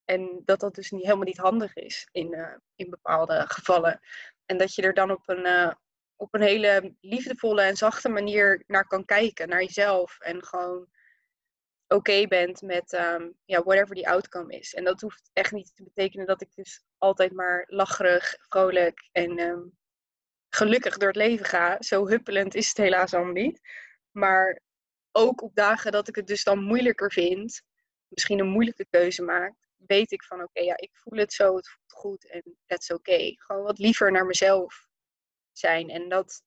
en 0.05 0.41
dat 0.45 0.59
dat 0.59 0.75
dus 0.75 0.91
niet, 0.91 1.03
helemaal 1.03 1.25
niet 1.25 1.37
handig 1.37 1.75
is 1.75 2.07
in, 2.11 2.33
eh, 2.33 2.55
in 2.75 2.89
bepaalde 2.89 3.45
gevallen. 3.47 3.99
En 4.45 4.57
dat 4.57 4.75
je 4.75 4.81
er 4.81 4.93
dan 4.93 5.11
op 5.11 5.21
een, 5.25 5.45
eh, 5.45 5.71
op 6.15 6.33
een 6.33 6.41
hele 6.41 6.95
liefdevolle 7.01 7.61
en 7.61 7.75
zachte 7.75 8.09
manier 8.09 8.63
naar 8.67 8.87
kan 8.87 9.05
kijken, 9.05 9.49
naar 9.49 9.63
jezelf. 9.63 10.19
En 10.19 10.45
gewoon 10.45 10.87
oké 11.87 12.27
bent 12.27 12.61
met 12.61 12.93
ehm, 12.93 13.29
ja, 13.45 13.63
whatever 13.63 13.95
die 13.95 14.09
outcome 14.09 14.57
is. 14.57 14.73
En 14.73 14.83
dat 14.83 15.01
hoeft 15.01 15.29
echt 15.33 15.51
niet 15.51 15.75
te 15.75 15.83
betekenen 15.83 16.25
dat 16.25 16.41
ik 16.41 16.55
dus 16.55 16.83
altijd 16.97 17.33
maar 17.33 17.63
lacherig, 17.67 18.35
vrolijk 18.39 19.09
en 19.11 19.37
ehm, 19.37 19.61
gelukkig 20.49 20.97
door 20.97 21.07
het 21.07 21.17
leven 21.17 21.45
ga. 21.45 21.81
Zo 21.81 22.07
huppelend 22.07 22.55
is 22.55 22.67
het 22.67 22.77
helaas 22.77 23.13
allemaal 23.13 23.33
niet. 23.33 23.61
Maar 24.11 24.61
ook 25.13 25.41
op 25.41 25.55
dagen 25.55 25.91
dat 25.91 26.07
ik 26.07 26.15
het 26.15 26.27
dus 26.27 26.43
dan 26.43 26.63
moeilijker 26.63 27.11
vind, 27.11 27.61
misschien 28.07 28.39
een 28.39 28.49
moeilijke 28.49 28.85
keuze 28.89 29.21
maak, 29.21 29.53
weet 29.77 30.11
ik 30.11 30.23
van 30.23 30.43
oké, 30.43 30.61
ja, 30.61 30.77
ik 30.77 30.91
voel 30.93 31.19
het 31.19 31.33
zo, 31.33 31.55
het 31.55 31.69
voelt 31.69 31.83
goed 31.93 32.29
en 32.29 32.57
that's 32.65 32.91
oké. 32.91 33.33
Gewoon 33.35 33.63
wat 33.63 33.77
liever 33.77 34.11
naar 34.11 34.25
mezelf 34.25 34.87
zijn. 35.51 35.89
En 35.89 36.09
dat 36.09 36.43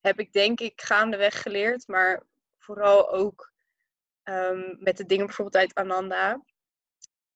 heb 0.00 0.18
ik 0.18 0.32
denk 0.32 0.60
ik 0.60 0.80
gaandeweg 0.80 1.42
geleerd, 1.42 1.86
maar 1.86 2.26
vooral 2.58 3.10
ook 3.10 3.52
ehm, 4.22 4.74
met 4.78 4.96
de 4.96 5.06
dingen 5.06 5.26
bijvoorbeeld 5.26 5.62
uit 5.62 5.74
Ananda. 5.74 6.44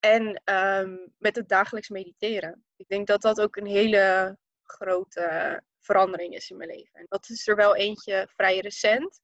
En 0.01 0.43
ehm, 0.45 0.97
met 1.19 1.37
het 1.37 1.49
dagelijks 1.49 1.89
mediteren. 1.89 2.65
Ik 2.77 2.89
denk 2.89 3.07
dat 3.07 3.23
dat 3.23 3.41
ook 3.41 3.57
een 3.57 3.67
hele 3.67 4.37
grote 4.63 5.63
verandering 5.81 6.35
is 6.35 6.51
in 6.51 6.57
mijn 6.57 6.71
leven. 6.71 7.01
En 7.01 7.07
dat 7.09 7.29
is 7.29 7.47
er 7.47 7.57
wel 7.57 7.77
eentje 7.77 8.29
vrij 8.35 8.59
recent. 8.59 9.21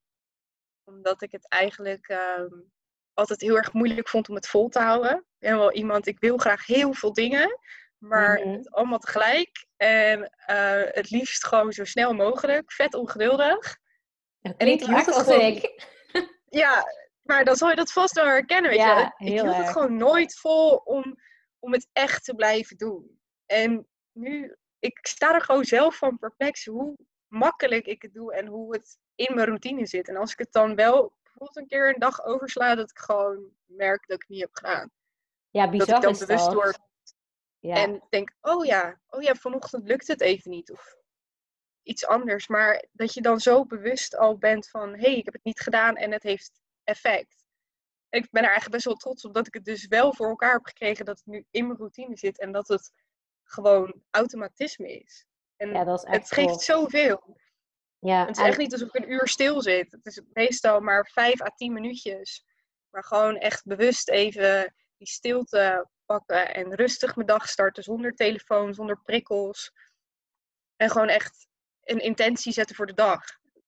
Omdat 0.88 1.22
ik 1.22 1.32
het 1.32 1.48
eigenlijk 1.48 2.08
ehm, 2.08 2.48
altijd 3.14 3.40
heel 3.40 3.56
erg 3.56 3.72
moeilijk 3.72 4.08
vond 4.08 4.28
om 4.28 4.34
het 4.34 4.48
vol 4.48 4.68
te 4.68 4.78
houden. 4.80 5.16
Ik 5.16 5.24
ben 5.48 5.58
wel 5.58 5.72
iemand, 5.72 6.06
ik 6.06 6.18
wil 6.20 6.36
graag 6.38 6.66
heel 6.66 6.92
veel 6.92 7.12
dingen. 7.12 7.58
Maar 7.98 8.38
Mhm. 8.40 8.48
het 8.52 8.70
allemaal 8.70 8.98
tegelijk. 8.98 9.66
En 9.76 10.30
eh, 10.46 10.82
het 10.94 11.10
liefst 11.10 11.46
gewoon 11.46 11.72
zo 11.72 11.84
snel 11.84 12.12
mogelijk. 12.14 12.72
Vet 12.72 12.94
ongeduldig. 12.94 13.78
Dat 14.40 14.54
ik 14.62 14.80
hield 14.80 15.06
het 15.06 15.14
als 15.14 15.22
gewoon- 15.22 15.40
ik. 15.40 15.86
Ja, 16.50 16.84
maar 17.22 17.44
dan 17.44 17.56
zal 17.56 17.68
je 17.70 17.76
dat 17.76 17.92
vast 17.92 18.14
wel 18.14 18.24
herkennen. 18.24 18.70
Weet 18.70 18.80
Ja, 18.80 18.98
je? 19.18 19.24
Ik 19.26 19.32
hield 19.32 19.46
erg. 19.46 19.56
het 19.56 19.68
gewoon 19.68 19.96
nooit 19.96 20.38
vol 20.38 20.74
om, 20.76 21.16
om 21.58 21.72
het 21.72 21.88
echt 21.92 22.24
te 22.24 22.34
blijven 22.34 22.76
doen. 22.76 23.20
En 23.46 23.86
nu, 24.12 24.56
ik 24.78 24.98
sta 25.02 25.34
er 25.34 25.40
gewoon 25.42 25.64
zelf 25.64 25.96
van 25.96 26.18
perplex 26.18 26.64
hoe 26.64 26.96
makkelijk 27.28 27.86
ik 27.86 28.02
het 28.02 28.14
doe 28.14 28.34
en 28.34 28.46
hoe 28.46 28.74
het 28.74 28.98
in 29.14 29.34
mijn 29.34 29.46
routine 29.46 29.86
zit. 29.86 30.08
En 30.08 30.16
als 30.16 30.32
ik 30.32 30.38
het 30.38 30.52
dan 30.52 30.74
wel 30.74 31.12
bijvoorbeeld 31.22 31.56
een 31.56 31.66
keer 31.66 31.88
een 31.88 32.00
dag 32.00 32.24
oversla, 32.24 32.74
dat 32.74 32.90
ik 32.90 32.98
gewoon 32.98 33.50
merk 33.64 34.06
dat 34.06 34.16
ik 34.16 34.22
het 34.22 34.30
niet 34.30 34.40
heb 34.40 34.54
gedaan. 34.54 34.90
Ja, 35.50 35.62
Dat 35.62 35.70
bizar 35.70 35.96
ik 35.96 36.02
dan 36.02 36.12
is 36.12 36.18
bewust 36.18 36.44
dat. 36.44 36.54
word 36.54 36.78
Ja. 37.58 37.74
en 37.74 38.02
denk, 38.08 38.34
oh 38.40 38.64
ja, 38.64 39.00
oh 39.08 39.22
ja, 39.22 39.34
vanochtend 39.34 39.86
lukt 39.86 40.06
het 40.06 40.20
even 40.20 40.50
niet. 40.50 40.70
Of 40.70 40.96
iets 41.82 42.06
anders. 42.06 42.48
Maar 42.48 42.84
dat 42.92 43.14
je 43.14 43.20
dan 43.20 43.40
zo 43.40 43.66
bewust 43.66 44.16
al 44.16 44.38
bent 44.38 44.68
van, 44.70 44.88
hé, 44.94 45.00
hey, 45.00 45.16
ik 45.16 45.24
heb 45.24 45.34
het 45.34 45.44
niet 45.44 45.60
gedaan 45.60 45.96
en 45.96 46.12
het 46.12 46.22
heeft 46.22 46.60
effect. 46.84 47.46
En 48.08 48.22
ik 48.22 48.30
ben 48.30 48.42
er 48.42 48.48
eigenlijk 48.48 48.74
best 48.74 48.84
wel 48.84 48.94
trots 48.94 49.24
op 49.24 49.34
dat 49.34 49.46
ik 49.46 49.54
het 49.54 49.64
dus 49.64 49.86
wel 49.86 50.14
voor 50.14 50.28
elkaar 50.28 50.52
heb 50.52 50.66
gekregen. 50.66 51.04
Dat 51.04 51.18
het 51.18 51.26
nu 51.26 51.46
in 51.50 51.66
mijn 51.66 51.78
routine 51.78 52.16
zit 52.16 52.38
en 52.38 52.52
dat 52.52 52.68
het 52.68 52.92
gewoon 53.42 54.02
automatisme 54.10 54.92
is. 54.92 55.26
En 55.58 55.72
ja, 55.72 55.84
dat 55.84 55.98
is 55.98 56.04
echt 56.04 56.16
het 56.16 56.32
geeft 56.32 56.60
zoveel. 56.60 57.36
Ja, 57.98 58.26
Het 58.26 58.36
is 58.36 58.44
echt 58.44 58.58
niet 58.58 58.72
alsof 58.72 58.88
ik 58.88 59.02
een 59.02 59.12
uur 59.12 59.28
stil 59.28 59.62
zit. 59.62 59.92
Het 59.92 60.06
is 60.06 60.20
meestal 60.32 60.80
maar 60.80 61.06
vijf 61.06 61.42
à 61.42 61.50
tien 61.56 61.72
minuutjes. 61.72 62.44
Maar 62.90 63.04
gewoon 63.04 63.36
echt 63.36 63.64
bewust 63.64 64.08
even 64.08 64.74
die 64.96 65.08
stilte 65.08 65.88
pakken 66.06 66.54
en 66.54 66.74
rustig 66.74 67.14
mijn 67.16 67.26
dag 67.26 67.48
starten 67.48 67.82
zonder 67.82 68.14
telefoon, 68.14 68.74
zonder 68.74 69.00
prikkels. 69.02 69.72
En 70.76 70.90
gewoon 70.90 71.08
echt 71.08 71.48
een 71.82 71.98
intentie 71.98 72.52
zetten 72.52 72.76
voor 72.76 72.86
de 72.86 72.94
dag. 72.94 73.24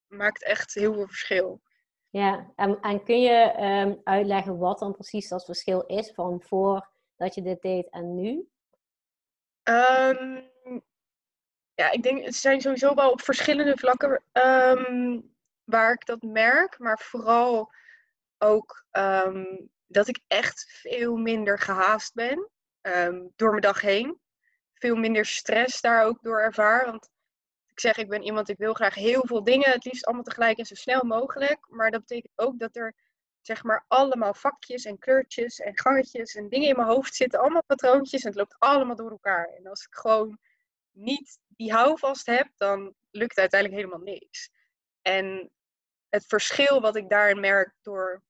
Maakt 0.06 0.44
echt 0.44 0.74
heel 0.74 0.94
veel 0.94 1.06
verschil. 1.06 1.62
Ja, 2.10 2.52
en, 2.56 2.80
en 2.80 3.04
kun 3.04 3.20
je 3.20 3.52
ehm, 3.52 3.94
uitleggen 4.04 4.58
wat 4.58 4.78
dan 4.78 4.92
precies 4.92 5.28
dat 5.28 5.44
verschil 5.44 5.80
is 5.80 6.10
van 6.10 6.42
voordat 6.42 7.34
je 7.34 7.42
dit 7.42 7.62
deed 7.62 7.88
en 7.90 8.14
nu? 8.14 8.48
Ehm, 9.62 10.40
ja, 11.80 11.90
ik 11.90 12.02
denk, 12.02 12.24
het 12.24 12.34
zijn 12.34 12.60
sowieso 12.60 12.94
wel 12.94 13.10
op 13.10 13.20
verschillende 13.22 13.76
vlakken 13.76 14.22
ehm, 14.32 15.20
waar 15.64 15.92
ik 15.92 16.06
dat 16.06 16.22
merk. 16.22 16.78
Maar 16.78 16.98
vooral 16.98 17.72
ook 18.38 18.84
ehm, 18.90 19.44
dat 19.86 20.08
ik 20.08 20.20
echt 20.26 20.66
veel 20.68 21.16
minder 21.16 21.58
gehaast 21.58 22.14
ben 22.14 22.48
ehm, 22.80 23.26
door 23.36 23.50
mijn 23.50 23.62
dag 23.62 23.80
heen. 23.80 24.20
Veel 24.74 24.96
minder 24.96 25.26
stress 25.26 25.80
daar 25.80 26.04
ook 26.04 26.22
door 26.22 26.40
ervaar. 26.40 26.84
Want 26.84 27.10
ik 27.66 27.80
zeg, 27.80 27.96
ik 27.96 28.08
ben 28.08 28.22
iemand, 28.22 28.48
ik 28.48 28.58
wil 28.58 28.74
graag 28.74 28.94
heel 28.94 29.22
veel 29.26 29.44
dingen, 29.44 29.70
het 29.70 29.84
liefst 29.84 30.06
allemaal 30.06 30.24
tegelijk 30.24 30.58
en 30.58 30.66
zo 30.66 30.74
snel 30.74 31.04
mogelijk. 31.04 31.66
Maar 31.68 31.90
dat 31.90 32.00
betekent 32.00 32.32
ook 32.36 32.58
dat 32.58 32.76
er 32.76 32.94
zeg 33.40 33.62
maar 33.62 33.84
allemaal 33.88 34.34
vakjes 34.34 34.84
en 34.84 34.98
kleurtjes 34.98 35.58
en 35.58 35.78
gangetjes 35.78 36.34
en 36.34 36.48
dingen 36.48 36.68
in 36.68 36.76
mijn 36.76 36.88
hoofd 36.88 37.14
zitten. 37.14 37.40
Allemaal 37.40 37.64
patroontjes 37.64 38.22
en 38.22 38.28
het 38.28 38.38
loopt 38.38 38.56
allemaal 38.58 38.96
door 38.96 39.10
elkaar. 39.10 39.48
En 39.58 39.66
als 39.66 39.84
ik 39.84 39.94
gewoon 39.94 40.38
niet 40.92 41.38
die 41.60 41.72
houvast 41.72 42.26
heb, 42.26 42.48
dan 42.56 42.94
lukt 43.10 43.38
uiteindelijk 43.38 43.80
helemaal 43.80 44.04
niks. 44.14 44.50
En 45.02 45.50
het 46.08 46.26
verschil 46.26 46.80
wat 46.80 46.96
ik 46.96 47.08
daarin 47.08 47.40
merk 47.40 47.74
door 47.82 48.22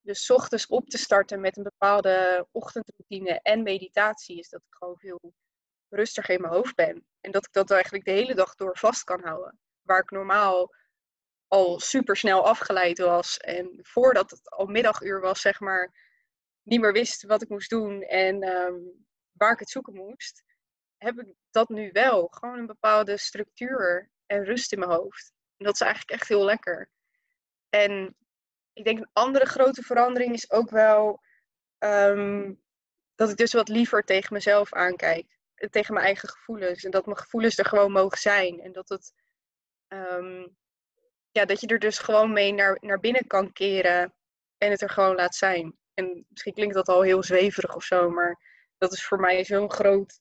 dus 0.00 0.30
ochtends 0.30 0.66
op 0.66 0.88
te 0.88 0.98
starten 0.98 1.40
met 1.40 1.56
een 1.56 1.62
bepaalde 1.62 2.46
ochtendroutine 2.50 3.40
en 3.42 3.62
meditatie, 3.62 4.38
is 4.38 4.48
dat 4.48 4.60
ik 4.60 4.74
gewoon 4.74 4.98
veel 4.98 5.34
rustiger 5.88 6.34
in 6.34 6.40
mijn 6.40 6.52
hoofd 6.52 6.74
ben. 6.74 7.06
En 7.20 7.30
dat 7.30 7.46
ik 7.46 7.52
dat 7.52 7.70
eigenlijk 7.70 8.04
de 8.04 8.10
hele 8.10 8.34
dag 8.34 8.54
door 8.54 8.78
vast 8.78 9.04
kan 9.04 9.22
houden. 9.22 9.58
Waar 9.82 10.00
ik 10.02 10.10
normaal 10.10 10.74
al 11.48 11.80
super 11.80 12.16
snel 12.16 12.46
afgeleid 12.46 12.98
was. 12.98 13.38
En 13.38 13.78
voordat 13.82 14.30
het 14.30 14.50
al 14.50 14.66
middaguur 14.66 15.20
was, 15.20 15.40
zeg 15.40 15.60
maar, 15.60 15.94
niet 16.62 16.80
meer 16.80 16.92
wist 16.92 17.22
wat 17.22 17.42
ik 17.42 17.48
moest 17.48 17.70
doen 17.70 18.02
en 18.02 18.42
ehm, 18.42 18.80
waar 19.32 19.52
ik 19.52 19.58
het 19.58 19.70
zoeken 19.70 19.94
moest. 19.94 20.44
Heb 20.96 21.18
ik 21.18 21.34
dat 21.52 21.68
nu 21.68 21.90
wel. 21.92 22.26
Gewoon 22.26 22.58
een 22.58 22.66
bepaalde 22.66 23.16
structuur 23.16 24.10
en 24.26 24.44
rust 24.44 24.72
in 24.72 24.78
mijn 24.78 24.90
hoofd. 24.90 25.32
En 25.56 25.64
dat 25.64 25.74
is 25.74 25.80
eigenlijk 25.80 26.10
echt 26.20 26.28
heel 26.28 26.44
lekker. 26.44 26.90
En 27.68 28.16
ik 28.72 28.84
denk 28.84 28.98
een 28.98 29.10
andere 29.12 29.46
grote 29.46 29.82
verandering 29.82 30.34
is 30.34 30.50
ook 30.50 30.70
wel 30.70 31.20
ehm, 31.78 32.52
dat 33.14 33.30
ik 33.30 33.36
dus 33.36 33.52
wat 33.52 33.68
liever 33.68 34.04
tegen 34.04 34.34
mezelf 34.34 34.72
aankijk. 34.72 35.26
Tegen 35.70 35.94
mijn 35.94 36.06
eigen 36.06 36.28
gevoelens. 36.28 36.84
En 36.84 36.90
dat 36.90 37.06
mijn 37.06 37.18
gevoelens 37.18 37.58
er 37.58 37.64
gewoon 37.64 37.92
mogen 37.92 38.18
zijn. 38.18 38.60
En 38.60 38.72
dat 38.72 38.88
het 38.88 39.12
ehm, 39.88 40.46
ja, 41.30 41.44
dat 41.44 41.60
je 41.60 41.66
er 41.66 41.78
dus 41.78 41.98
gewoon 41.98 42.32
mee 42.32 42.52
naar, 42.52 42.78
naar 42.80 43.00
binnen 43.00 43.26
kan 43.26 43.52
keren 43.52 44.14
en 44.58 44.70
het 44.70 44.82
er 44.82 44.90
gewoon 44.90 45.14
laat 45.14 45.34
zijn. 45.34 45.78
En 45.94 46.26
misschien 46.28 46.54
klinkt 46.54 46.74
dat 46.74 46.88
al 46.88 47.02
heel 47.02 47.22
zweverig 47.22 47.74
of 47.74 47.84
zo, 47.84 48.10
maar 48.10 48.40
dat 48.78 48.92
is 48.92 49.04
voor 49.04 49.20
mij 49.20 49.44
zo'n 49.44 49.70
groot 49.70 50.20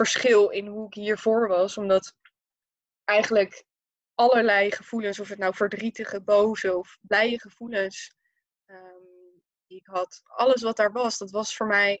verschil 0.00 0.48
in 0.48 0.66
hoe 0.66 0.86
ik 0.86 0.94
hiervoor 0.94 1.48
was. 1.48 1.78
Omdat 1.78 2.14
eigenlijk 3.04 3.64
allerlei 4.14 4.70
gevoelens, 4.70 5.20
of 5.20 5.28
het 5.28 5.38
nou 5.38 5.54
verdrietige, 5.54 6.20
boze 6.20 6.76
of 6.76 6.98
blije 7.00 7.40
gevoelens 7.40 8.14
um, 8.66 9.42
die 9.66 9.78
ik 9.78 9.86
had, 9.86 10.20
alles 10.24 10.62
wat 10.62 10.76
daar 10.76 10.92
was, 10.92 11.18
dat 11.18 11.30
was 11.30 11.56
voor 11.56 11.66
mij 11.66 12.00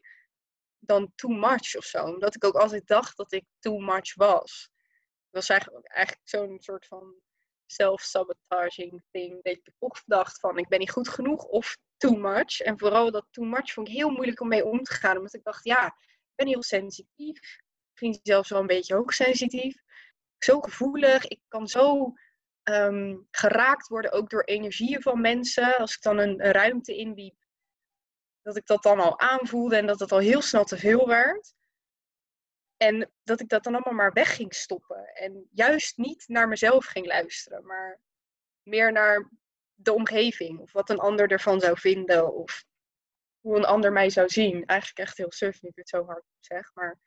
dan 0.78 1.12
too 1.14 1.30
much 1.30 1.76
of 1.76 1.84
zo. 1.84 2.04
Omdat 2.04 2.34
ik 2.34 2.44
ook 2.44 2.54
altijd 2.54 2.86
dacht 2.86 3.16
dat 3.16 3.32
ik 3.32 3.44
too 3.58 3.78
much 3.78 4.14
was. 4.14 4.70
Dat 5.30 5.40
was 5.40 5.48
eigenlijk, 5.48 5.86
eigenlijk 5.86 6.28
zo'n 6.28 6.56
soort 6.60 6.86
van 6.86 7.14
self-sabotaging 7.66 9.02
thing. 9.10 9.42
Dat 9.42 9.52
ik 9.52 9.72
of 9.78 10.02
dacht 10.06 10.40
van 10.40 10.58
ik 10.58 10.68
ben 10.68 10.78
niet 10.78 10.90
goed 10.90 11.08
genoeg 11.08 11.44
of 11.44 11.76
too 11.96 12.16
much. 12.16 12.60
En 12.60 12.78
vooral 12.78 13.10
dat 13.10 13.26
too 13.30 13.44
much 13.44 13.72
vond 13.72 13.88
ik 13.88 13.94
heel 13.94 14.10
moeilijk 14.10 14.40
om 14.40 14.48
mee 14.48 14.64
om 14.64 14.82
te 14.82 14.92
gaan. 14.92 15.16
Omdat 15.16 15.34
ik 15.34 15.44
dacht, 15.44 15.64
ja, 15.64 15.86
ik 15.86 16.34
ben 16.34 16.46
heel 16.46 16.62
sensitief. 16.62 17.60
Misschien 18.00 18.32
zelfs 18.32 18.48
wel 18.48 18.60
een 18.60 18.66
beetje 18.66 18.94
hoogsensitief. 18.94 19.82
Zo 20.38 20.60
gevoelig. 20.60 21.26
Ik 21.26 21.40
kan 21.48 21.68
zo 21.68 22.12
ehm, 22.62 23.16
geraakt 23.30 23.88
worden 23.88 24.12
ook 24.12 24.30
door 24.30 24.42
energieën 24.42 25.02
van 25.02 25.20
mensen. 25.20 25.76
Als 25.76 25.94
ik 25.94 26.02
dan 26.02 26.18
een, 26.18 26.44
een 26.44 26.52
ruimte 26.52 26.96
inliep, 26.96 27.36
dat 28.42 28.56
ik 28.56 28.66
dat 28.66 28.82
dan 28.82 29.00
al 29.00 29.18
aanvoelde 29.18 29.76
en 29.76 29.86
dat 29.86 30.00
het 30.00 30.12
al 30.12 30.18
heel 30.18 30.42
snel 30.42 30.64
te 30.64 30.76
veel 30.76 31.06
werd. 31.06 31.54
En 32.76 33.10
dat 33.22 33.40
ik 33.40 33.48
dat 33.48 33.64
dan 33.64 33.74
allemaal 33.74 33.94
maar 33.94 34.12
weg 34.12 34.34
ging 34.34 34.54
stoppen. 34.54 35.14
En 35.14 35.48
juist 35.52 35.96
niet 35.96 36.28
naar 36.28 36.48
mezelf 36.48 36.84
ging 36.84 37.06
luisteren, 37.06 37.66
maar 37.66 38.00
meer 38.62 38.92
naar 38.92 39.30
de 39.74 39.92
omgeving. 39.92 40.58
Of 40.58 40.72
wat 40.72 40.90
een 40.90 40.98
ander 40.98 41.30
ervan 41.30 41.60
zou 41.60 41.78
vinden. 41.78 42.34
Of 42.34 42.64
hoe 43.40 43.56
een 43.56 43.64
ander 43.64 43.92
mij 43.92 44.10
zou 44.10 44.28
zien. 44.28 44.66
Eigenlijk 44.66 45.00
echt 45.08 45.16
heel 45.16 45.32
suf, 45.32 45.62
nu 45.62 45.68
ik 45.68 45.76
het 45.76 45.88
zo 45.88 46.04
hard 46.04 46.24
zeg. 46.38 46.74
Maar 46.74 46.98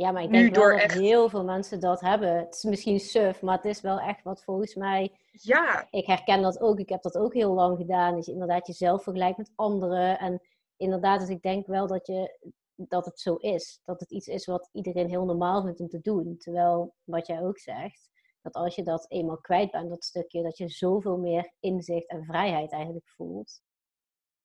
ja, 0.00 0.10
maar 0.10 0.22
ik 0.22 0.30
denk 0.30 0.54
dat 0.54 0.92
heel 0.92 1.28
veel 1.28 1.44
mensen 1.44 1.80
dat 1.80 2.00
hebben. 2.00 2.36
Het 2.36 2.54
is 2.54 2.62
misschien 2.62 3.00
suf, 3.00 3.42
maar 3.42 3.56
het 3.56 3.64
is 3.64 3.80
wel 3.80 3.98
echt 3.98 4.22
wat 4.22 4.44
volgens 4.44 4.74
mij... 4.74 5.12
Ja. 5.30 5.86
Ik 5.90 6.06
herken 6.06 6.42
dat 6.42 6.60
ook. 6.60 6.78
Ik 6.78 6.88
heb 6.88 7.02
dat 7.02 7.16
ook 7.16 7.34
heel 7.34 7.52
lang 7.52 7.76
gedaan. 7.76 8.14
Dat 8.14 8.26
je 8.26 8.32
inderdaad 8.32 8.66
jezelf 8.66 9.02
vergelijkt 9.02 9.38
met 9.38 9.52
anderen. 9.54 10.18
En 10.18 10.40
inderdaad, 10.76 11.20
dus 11.20 11.28
ik 11.28 11.42
denk 11.42 11.66
wel 11.66 11.86
dat 11.86 12.06
je 12.06 12.38
dat 12.74 13.04
het 13.04 13.20
zo 13.20 13.34
is. 13.34 13.80
Dat 13.84 14.00
het 14.00 14.10
iets 14.10 14.26
is 14.26 14.46
wat 14.46 14.68
iedereen 14.72 15.08
heel 15.08 15.24
normaal 15.24 15.62
vindt 15.62 15.80
om 15.80 15.88
te 15.88 16.00
doen. 16.00 16.36
Terwijl, 16.38 16.94
wat 17.04 17.26
jij 17.26 17.42
ook 17.42 17.58
zegt, 17.58 18.10
dat 18.42 18.52
als 18.52 18.74
je 18.74 18.82
dat 18.82 19.10
eenmaal 19.10 19.40
kwijt 19.40 19.70
bent, 19.70 19.88
dat 19.88 20.04
stukje, 20.04 20.42
dat 20.42 20.58
je 20.58 20.68
zoveel 20.68 21.16
meer 21.16 21.52
inzicht 21.58 22.08
en 22.08 22.24
vrijheid 22.24 22.72
eigenlijk 22.72 23.08
voelt. 23.08 23.62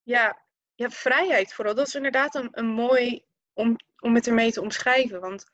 Ja, 0.04 0.42
ja 0.74 0.90
vrijheid 0.90 1.54
vooral. 1.54 1.76
Dat 1.76 1.88
is 1.88 1.96
inderdaad 1.96 2.36
een, 2.36 2.50
een 2.52 2.68
mooi 2.68 3.26
om, 3.56 3.76
om 4.00 4.16
het 4.16 4.28
ermee 4.28 4.52
te 4.52 4.62
omschrijven. 4.62 5.22
Want 5.22 5.46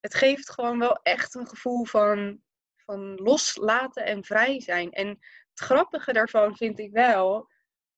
het 0.00 0.14
geeft 0.14 0.50
gewoon 0.50 0.78
wel 0.78 1.00
echt 1.02 1.34
een 1.34 1.48
gevoel 1.48 1.84
van, 1.84 2.40
van 2.76 3.14
loslaten 3.14 4.04
en 4.04 4.24
vrij 4.24 4.60
zijn. 4.60 4.92
En 4.92 5.08
het 5.50 5.60
grappige 5.60 6.12
daarvan 6.12 6.56
vind 6.56 6.78
ik 6.78 6.92
wel 6.92 7.50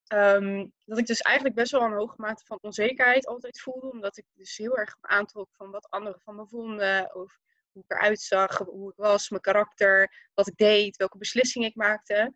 Ehm, 0.06 0.66
dat 0.84 0.98
ik 0.98 1.06
dus 1.06 1.20
eigenlijk 1.20 1.56
best 1.56 1.72
wel 1.72 1.82
een 1.82 1.92
hoge 1.92 2.14
mate 2.16 2.44
van 2.44 2.58
onzekerheid 2.60 3.26
altijd 3.26 3.60
voelde. 3.60 3.90
Omdat 3.90 4.16
ik 4.16 4.26
dus 4.34 4.56
heel 4.56 4.76
erg 4.76 4.96
aantrok 5.00 5.48
van 5.52 5.70
wat 5.70 5.90
anderen 5.90 6.20
van 6.20 6.36
me 6.36 6.46
vonden. 6.46 7.14
Of 7.14 7.38
hoe 7.72 7.82
ik 7.82 7.90
eruit 7.90 8.20
zag, 8.20 8.58
hoe 8.58 8.90
ik 8.90 8.96
was, 8.96 9.28
mijn 9.28 9.42
karakter, 9.42 10.30
wat 10.34 10.46
ik 10.46 10.56
deed, 10.56 10.96
welke 10.96 11.18
beslissingen 11.18 11.68
ik 11.68 11.74
maakte. 11.74 12.30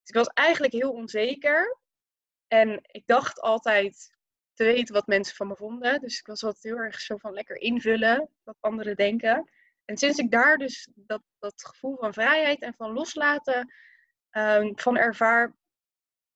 Dus 0.00 0.08
ik 0.08 0.14
was 0.14 0.28
eigenlijk 0.28 0.72
heel 0.72 0.92
onzeker. 0.92 1.78
En 2.46 2.78
ik 2.82 3.06
dacht 3.06 3.40
altijd 3.40 4.16
te 4.58 4.64
weten 4.64 4.94
wat 4.94 5.06
mensen 5.06 5.36
van 5.36 5.46
me 5.46 5.56
vonden. 5.56 6.00
Dus 6.00 6.18
ik 6.18 6.26
was 6.26 6.44
altijd 6.44 6.62
heel 6.62 6.76
erg 6.76 7.00
zo 7.00 7.16
van 7.16 7.32
lekker 7.32 7.56
invullen 7.56 8.30
wat 8.42 8.56
anderen 8.60 8.96
denken. 8.96 9.50
En 9.84 9.96
sinds 9.96 10.18
ik 10.18 10.30
daar 10.30 10.56
dus 10.56 10.88
dat, 10.94 11.22
dat 11.38 11.64
gevoel 11.64 11.96
van 11.96 12.12
vrijheid 12.12 12.62
en 12.62 12.74
van 12.74 12.92
loslaten 12.92 13.72
um, 14.30 14.78
van 14.78 14.96
ervaar, 14.96 15.56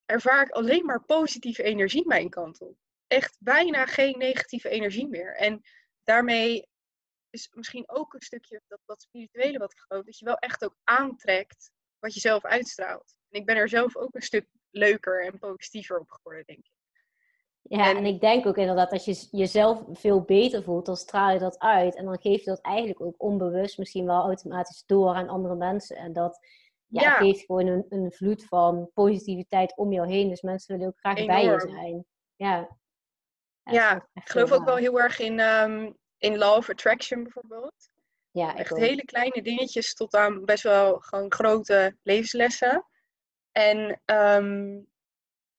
ervaar 0.05 0.43
ik 0.43 0.51
alleen 0.51 0.85
maar 0.85 1.05
positieve 1.05 1.63
energie 1.63 2.07
mijn 2.07 2.31
kant 2.31 2.61
op. 2.61 2.77
Echt 3.07 3.37
bijna 3.39 3.87
geen 3.87 4.19
negatieve 4.19 4.69
energie 4.69 5.09
meer. 5.09 5.37
En 5.37 5.63
daarmee 6.03 6.69
is 7.31 7.51
misschien 7.53 7.89
ook 7.89 8.15
een 8.15 8.23
stukje 8.23 8.63
dat, 8.67 8.81
dat 8.85 9.03
spirituele 9.03 9.59
wat 9.59 9.73
ik 9.73 9.85
dat 9.89 10.19
je 10.19 10.25
wel 10.25 10.39
echt 10.39 10.65
ook 10.65 10.77
aantrekt 10.85 11.71
wat 11.99 12.15
je 12.15 12.21
zelf 12.21 12.45
uitstraalt. 12.45 13.15
En 13.29 13.41
ik 13.41 13.47
ben 13.47 13.57
er 13.57 13.69
zelf 13.69 13.97
ook 13.97 14.15
een 14.15 14.23
stuk 14.23 14.47
leuker 14.71 15.25
en 15.25 15.39
positiever 15.39 15.99
op 15.99 16.11
geworden, 16.11 16.45
denk 16.47 16.59
ik. 16.59 16.82
Ja, 17.63 17.91
en, 17.91 17.97
en 17.97 18.05
ik 18.05 18.21
denk 18.21 18.47
ook 18.47 18.57
inderdaad, 18.57 18.93
als 18.93 19.05
je 19.05 19.29
jezelf 19.31 19.83
veel 19.93 20.23
beter 20.23 20.63
voelt, 20.63 20.87
dan 20.87 20.97
straal 20.97 21.33
je 21.33 21.39
dat 21.39 21.59
uit. 21.59 21.97
En 21.97 22.05
dan 22.05 22.21
geef 22.21 22.39
je 22.45 22.51
dat 22.51 22.61
eigenlijk 22.61 23.01
ook 23.01 23.15
onbewust 23.19 23.79
misschien 23.79 24.07
wel 24.07 24.23
automatisch 24.23 24.85
door 24.87 25.15
aan 25.15 25.29
andere 25.29 25.55
mensen. 25.55 25.97
En 25.97 26.13
dat 26.13 26.39
ja, 26.87 27.11
geeft 27.11 27.45
gewoon 27.45 27.67
een, 27.67 27.87
een 27.89 28.13
vloed 28.13 28.45
van 28.45 28.91
positiviteit 28.95 29.77
om 29.77 29.93
jou 29.93 30.09
heen. 30.09 30.29
Dus 30.29 30.43
mensen 30.43 30.75
willen 30.75 30.93
ook 30.93 30.99
graag 30.99 31.27
bij 31.27 31.45
je 31.45 31.61
zijn. 31.61 32.05
Ja, 32.37 32.69
ja, 33.65 34.09
ik 34.15 34.29
geloof 34.29 34.53
ook 34.53 34.65
wel 34.65 34.77
heel 34.77 35.01
erg 35.01 35.19
in, 35.19 35.41
um, 35.41 35.97
in 36.19 36.39
law 36.39 36.57
of 36.57 36.71
attraction 36.71 37.23
bijvoorbeeld. 37.23 37.91
Ja, 38.31 38.57
echt 38.57 38.77
hele 38.77 39.05
kleine 39.05 39.43
dingetjes 39.43 39.95
tot 39.95 40.15
aan 40.15 40.45
best 40.45 40.63
wel 40.63 40.99
gewoon 40.99 41.33
grote 41.33 41.97
levenslessen. 42.03 42.87
En 43.53 44.01
ehm, 44.05 44.81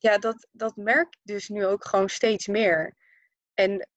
ja, 0.03 0.17
dat, 0.17 0.47
dat 0.51 0.75
merk 0.75 1.13
ik 1.13 1.19
dus 1.23 1.49
nu 1.49 1.65
ook 1.65 1.85
gewoon 1.85 2.09
steeds 2.09 2.47
meer. 2.47 2.95
En 3.53 3.89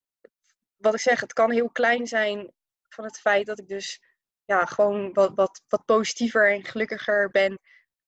wat 0.77 0.95
ik 0.95 1.01
zeg, 1.01 1.21
het 1.21 1.33
kan 1.33 1.51
heel 1.51 1.71
klein 1.71 2.07
zijn 2.07 2.53
van 2.89 3.05
het 3.05 3.21
feit 3.21 3.47
dat 3.47 3.59
ik 3.59 3.69
dus 3.69 4.01
ja, 4.45 4.65
gewoon 4.65 5.13
wat, 5.13 5.35
wat, 5.35 5.63
wat 5.69 5.85
positiever 5.85 6.53
en 6.53 6.65
gelukkiger 6.65 7.31
ben. 7.31 7.59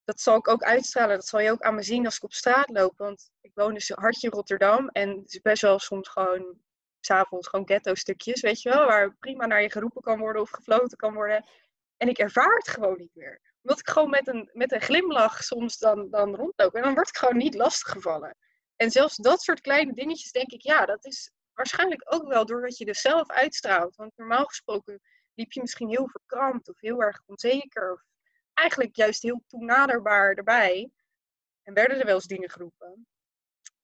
Dat 0.04 0.20
zal 0.20 0.36
ik 0.36 0.48
ook 0.48 0.62
uitstralen. 0.62 1.16
Dat 1.16 1.26
zal 1.26 1.40
je 1.40 1.50
ook 1.50 1.60
aan 1.60 1.74
me 1.74 1.82
zien 1.82 2.04
als 2.04 2.16
ik 2.16 2.22
op 2.22 2.32
straat 2.32 2.70
loop. 2.70 2.98
Want 2.98 3.30
ik 3.40 3.50
woon 3.54 3.74
dus 3.74 3.88
hartje 3.88 4.28
Rotterdam. 4.28 4.88
En 4.88 5.08
het 5.08 5.32
is 5.34 5.40
best 5.40 5.62
wel 5.62 5.78
soms 5.78 6.08
gewoon 6.08 6.60
s'avonds 7.00 7.48
gewoon 7.48 7.66
ghetto 7.66 7.94
stukjes, 7.94 8.40
weet 8.40 8.62
je 8.62 8.68
wel. 8.68 8.86
Waar 8.86 9.16
prima 9.16 9.46
naar 9.46 9.62
je 9.62 9.70
geroepen 9.70 10.02
kan 10.02 10.18
worden 10.18 10.42
of 10.42 10.50
gefloten 10.50 10.98
kan 10.98 11.14
worden. 11.14 11.44
En 11.96 12.08
ik 12.08 12.18
ervaar 12.18 12.56
het 12.56 12.68
gewoon 12.68 12.98
niet 12.98 13.14
meer. 13.14 13.47
Omdat 13.62 13.78
ik 13.78 13.88
gewoon 13.88 14.10
met 14.10 14.28
een, 14.28 14.50
met 14.52 14.72
een 14.72 14.80
glimlach 14.80 15.42
soms 15.42 15.78
dan, 15.78 16.10
dan 16.10 16.34
rondloop. 16.34 16.74
En 16.74 16.82
dan 16.82 16.94
word 16.94 17.08
ik 17.08 17.16
gewoon 17.16 17.36
niet 17.36 17.54
lastiggevallen. 17.54 18.36
En 18.76 18.90
zelfs 18.90 19.16
dat 19.16 19.42
soort 19.42 19.60
kleine 19.60 19.94
dingetjes 19.94 20.32
denk 20.32 20.50
ik, 20.50 20.62
ja, 20.62 20.86
dat 20.86 21.04
is 21.04 21.30
waarschijnlijk 21.52 22.14
ook 22.14 22.28
wel 22.28 22.46
door 22.46 22.60
wat 22.60 22.78
je 22.78 22.84
er 22.84 22.96
zelf 22.96 23.30
uitstraalt. 23.30 23.96
Want 23.96 24.16
normaal 24.16 24.44
gesproken 24.44 25.00
liep 25.34 25.52
je 25.52 25.60
misschien 25.60 25.88
heel 25.88 26.08
verkrampt 26.08 26.68
of 26.68 26.80
heel 26.80 27.02
erg 27.02 27.22
onzeker. 27.26 27.92
Of 27.92 28.02
eigenlijk 28.54 28.96
juist 28.96 29.22
heel 29.22 29.42
toenaderbaar 29.46 30.34
erbij. 30.34 30.90
En 31.62 31.74
werden 31.74 31.98
er 31.98 32.06
wel 32.06 32.14
eens 32.14 32.26
dingen 32.26 32.50
geroepen. 32.50 33.06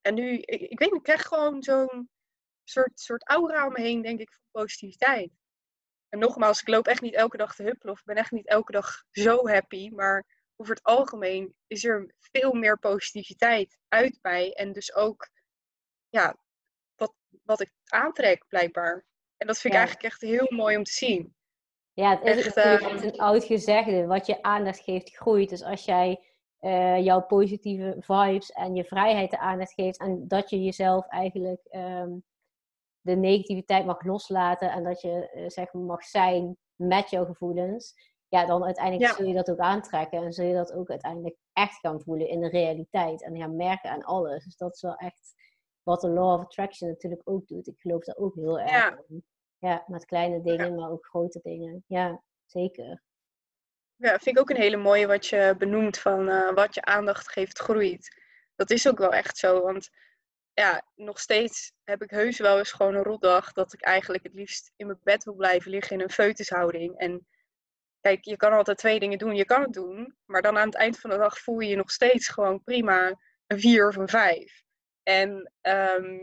En 0.00 0.14
nu, 0.14 0.38
ik, 0.38 0.60
ik 0.60 0.78
weet 0.78 0.90
niet, 0.90 0.98
ik 0.98 1.02
krijg 1.02 1.22
gewoon 1.22 1.62
zo'n 1.62 2.10
soort, 2.64 3.00
soort 3.00 3.28
aura 3.28 3.66
om 3.66 3.72
me 3.72 3.80
heen, 3.80 4.02
denk 4.02 4.20
ik, 4.20 4.32
van 4.32 4.62
positiviteit. 4.62 5.30
En 6.14 6.20
nogmaals, 6.20 6.60
ik 6.60 6.68
loop 6.68 6.86
echt 6.86 7.00
niet 7.00 7.14
elke 7.14 7.36
dag 7.36 7.54
te 7.54 7.62
huppelen 7.62 7.94
of 7.94 8.04
ben 8.04 8.16
echt 8.16 8.30
niet 8.30 8.46
elke 8.46 8.72
dag 8.72 9.04
zo 9.10 9.48
happy. 9.48 9.90
Maar 9.90 10.24
over 10.56 10.74
het 10.74 10.84
algemeen 10.84 11.54
is 11.66 11.84
er 11.84 12.14
veel 12.18 12.52
meer 12.52 12.78
positiviteit 12.78 13.78
uit 13.88 14.18
mij. 14.22 14.52
En 14.52 14.72
dus 14.72 14.94
ook, 14.94 15.28
ja, 16.08 16.36
wat, 16.96 17.14
wat 17.44 17.60
ik 17.60 17.72
aantrek 17.84 18.44
blijkbaar. 18.48 19.04
En 19.36 19.46
dat 19.46 19.58
vind 19.58 19.74
ik 19.74 19.78
eigenlijk 19.80 20.12
echt 20.12 20.20
heel 20.20 20.46
mooi 20.48 20.76
om 20.76 20.84
te 20.84 20.92
zien. 20.92 21.34
Ja, 21.92 22.18
het 22.18 22.36
is 22.36 22.44
natuurlijk 22.44 22.82
uh, 22.82 23.02
een 23.02 23.18
oud 23.18 23.44
gezegde. 23.44 24.06
Wat 24.06 24.26
je 24.26 24.42
aandacht 24.42 24.80
geeft, 24.80 25.16
groeit. 25.16 25.48
Dus 25.48 25.62
als 25.62 25.84
jij 25.84 26.24
uh, 26.60 27.04
jouw 27.04 27.20
positieve 27.20 27.96
vibes 28.00 28.50
en 28.50 28.74
je 28.74 28.84
vrijheid 28.84 29.30
de 29.30 29.38
aandacht 29.38 29.72
geeft. 29.72 29.98
En 29.98 30.28
dat 30.28 30.50
je 30.50 30.62
jezelf 30.62 31.06
eigenlijk 31.06 31.66
um, 31.70 32.24
de 33.04 33.16
negativiteit 33.16 33.86
mag 33.86 34.04
loslaten. 34.04 34.70
En 34.70 34.84
dat 34.84 35.00
je 35.00 35.30
uh, 35.34 35.48
zeg 35.48 35.72
maar 35.72 35.82
mag 35.82 36.04
zijn 36.04 36.56
met 36.74 37.10
jouw 37.10 37.24
gevoelens. 37.24 38.12
Ja, 38.28 38.46
dan 38.46 38.64
uiteindelijk 38.64 39.12
zul 39.12 39.26
je 39.26 39.34
dat 39.34 39.50
ook 39.50 39.58
aantrekken. 39.58 40.22
En 40.22 40.32
zul 40.32 40.46
je 40.46 40.54
dat 40.54 40.72
ook 40.72 40.90
uiteindelijk 40.90 41.36
echt 41.52 41.78
gaan 41.78 42.00
voelen 42.00 42.28
in 42.28 42.40
de 42.40 42.48
realiteit. 42.48 43.22
En 43.22 43.36
gaan 43.36 43.56
merken 43.56 43.90
aan 43.90 44.04
alles. 44.04 44.44
Dus 44.44 44.56
dat 44.56 44.74
is 44.74 44.80
wel 44.80 44.94
echt 44.94 45.34
wat 45.82 46.00
de 46.00 46.08
Law 46.08 46.32
of 46.32 46.40
Attraction 46.40 46.88
natuurlijk 46.88 47.22
ook 47.24 47.46
doet. 47.46 47.66
Ik 47.66 47.80
geloof 47.80 48.04
daar 48.04 48.16
ook 48.16 48.34
heel 48.34 48.60
erg 48.60 48.70
ja. 48.70 49.02
in. 49.08 49.24
Ja, 49.58 49.84
met 49.86 50.04
kleine 50.04 50.42
dingen, 50.42 50.74
maar 50.74 50.90
ook 50.90 51.06
grote 51.06 51.40
dingen. 51.42 51.84
Ja, 51.86 52.22
zeker. 52.44 53.02
Ja, 53.96 54.18
vind 54.18 54.36
ik 54.36 54.38
ook 54.38 54.50
een 54.50 54.62
hele 54.62 54.76
mooie 54.76 55.06
wat 55.06 55.26
je 55.26 55.54
benoemt 55.58 55.98
van 55.98 56.28
eh, 56.28 56.52
wat 56.52 56.74
je 56.74 56.82
aandacht 56.82 57.28
geeft 57.32 57.58
groeit. 57.58 58.22
Dat 58.54 58.70
is 58.70 58.88
ook 58.88 58.98
wel 58.98 59.12
echt 59.12 59.38
zo, 59.38 59.62
want 59.62 59.90
ja, 60.54 60.86
nog 60.94 61.20
steeds 61.20 61.72
heb 61.84 62.02
ik 62.02 62.10
heus 62.10 62.38
wel 62.38 62.58
eens 62.58 62.72
gewoon 62.72 62.94
een 62.94 63.02
rotdag 63.02 63.52
dat 63.52 63.72
ik 63.72 63.80
eigenlijk 63.82 64.24
het 64.24 64.34
liefst 64.34 64.72
in 64.76 64.86
mijn 64.86 65.00
bed 65.02 65.24
wil 65.24 65.34
blijven 65.34 65.70
liggen 65.70 65.96
in 65.96 66.02
een 66.02 66.10
feutushouding. 66.10 66.98
En 66.98 67.26
kijk, 68.00 68.24
je 68.24 68.36
kan 68.36 68.52
altijd 68.52 68.78
twee 68.78 68.98
dingen 68.98 69.18
doen. 69.18 69.36
Je 69.36 69.44
kan 69.44 69.62
het 69.62 69.72
doen, 69.72 70.16
maar 70.24 70.42
dan 70.42 70.58
aan 70.58 70.66
het 70.66 70.76
eind 70.76 71.00
van 71.00 71.10
de 71.10 71.16
dag 71.16 71.38
voel 71.38 71.60
je 71.60 71.68
je 71.68 71.76
nog 71.76 71.90
steeds 71.90 72.28
gewoon 72.28 72.62
prima 72.62 73.20
een 73.46 73.60
vier 73.60 73.88
of 73.88 73.96
een 73.96 74.08
vijf. 74.08 74.62
En 75.02 75.52
ehm, 75.60 76.18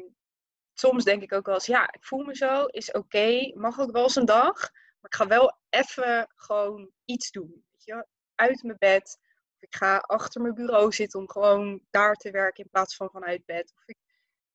soms 0.73 1.03
denk 1.03 1.21
ik 1.21 1.33
ook 1.33 1.45
wel 1.45 1.55
eens, 1.55 1.65
ja, 1.65 1.93
ik 1.93 2.05
voel 2.05 2.23
me 2.23 2.35
zo, 2.35 2.65
is 2.65 2.91
oké, 2.91 3.51
mag 3.53 3.79
ook 3.79 3.91
wel 3.91 4.03
eens 4.03 4.15
een 4.15 4.25
dag. 4.25 4.59
Maar 5.01 5.11
ik 5.11 5.15
ga 5.15 5.27
wel 5.27 5.57
even 5.69 6.31
gewoon 6.35 6.91
iets 7.05 7.31
doen. 7.31 7.65
Weet 7.71 7.83
je? 7.83 8.05
Uit 8.35 8.63
mijn 8.63 8.77
bed. 8.77 9.19
Ik 9.59 9.75
ga 9.75 9.97
achter 9.97 10.41
mijn 10.41 10.53
bureau 10.53 10.91
zitten 10.91 11.19
om 11.19 11.29
gewoon 11.29 11.81
daar 11.89 12.15
te 12.15 12.31
werken 12.31 12.63
in 12.63 12.69
plaats 12.69 12.95
van 12.95 13.09
vanuit 13.09 13.45
bed. 13.45 13.73
Of 13.75 13.83
ik 13.85 13.97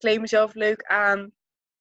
kleed 0.06 0.20
mezelf 0.20 0.54
leuk 0.54 0.82
aan. 0.82 1.18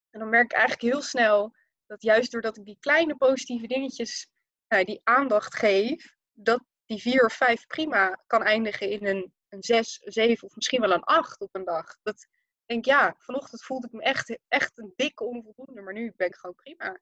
En 0.10 0.20
dan 0.20 0.30
merk 0.30 0.52
ik 0.52 0.58
eigenlijk 0.58 0.94
heel 0.94 1.02
snel 1.02 1.56
dat 1.86 2.02
juist 2.02 2.32
doordat 2.32 2.58
ik 2.58 2.66
die 2.66 2.78
kleine 2.80 3.16
positieve 3.16 3.68
dingetjes 3.68 4.28
nou, 4.68 4.84
die 4.84 5.02
aandacht 5.04 5.56
geef, 5.56 6.16
dat 6.32 6.64
die 6.86 7.02
vier 7.02 7.26
of 7.26 7.34
vijf 7.34 7.68
prima 7.68 8.24
kan 8.28 8.44
eindigen 8.44 8.90
in 8.90 9.06
een, 9.06 9.34
een 9.50 9.64
zes, 9.64 10.00
zeven 10.04 10.48
of 10.48 10.56
misschien 10.56 10.82
wel 10.82 10.92
een 10.92 11.04
acht 11.04 11.42
op 11.42 11.56
een 11.56 11.64
dag. 11.66 11.98
Dat 12.04 12.28
denk 12.66 12.86
ja, 12.86 13.16
vanochtend 13.18 13.64
voelde 13.64 13.88
ik 13.88 13.94
me 13.94 14.02
echt, 14.02 14.40
echt 14.48 14.78
een 14.78 14.94
dikke 14.96 15.24
onvoldoende, 15.24 15.82
maar 15.82 15.94
nu 15.94 16.14
ben 16.16 16.28
ik 16.28 16.36
gewoon 16.36 16.56
prima. 16.56 17.00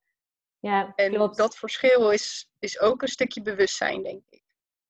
Ja, 0.59 0.93
en 0.95 1.11
klopt. 1.11 1.37
dat 1.37 1.57
verschil 1.57 2.11
is, 2.11 2.49
is 2.59 2.79
ook 2.79 3.01
een 3.01 3.07
stukje 3.07 3.41
bewustzijn, 3.41 4.03
denk 4.03 4.23
ik. 4.29 4.43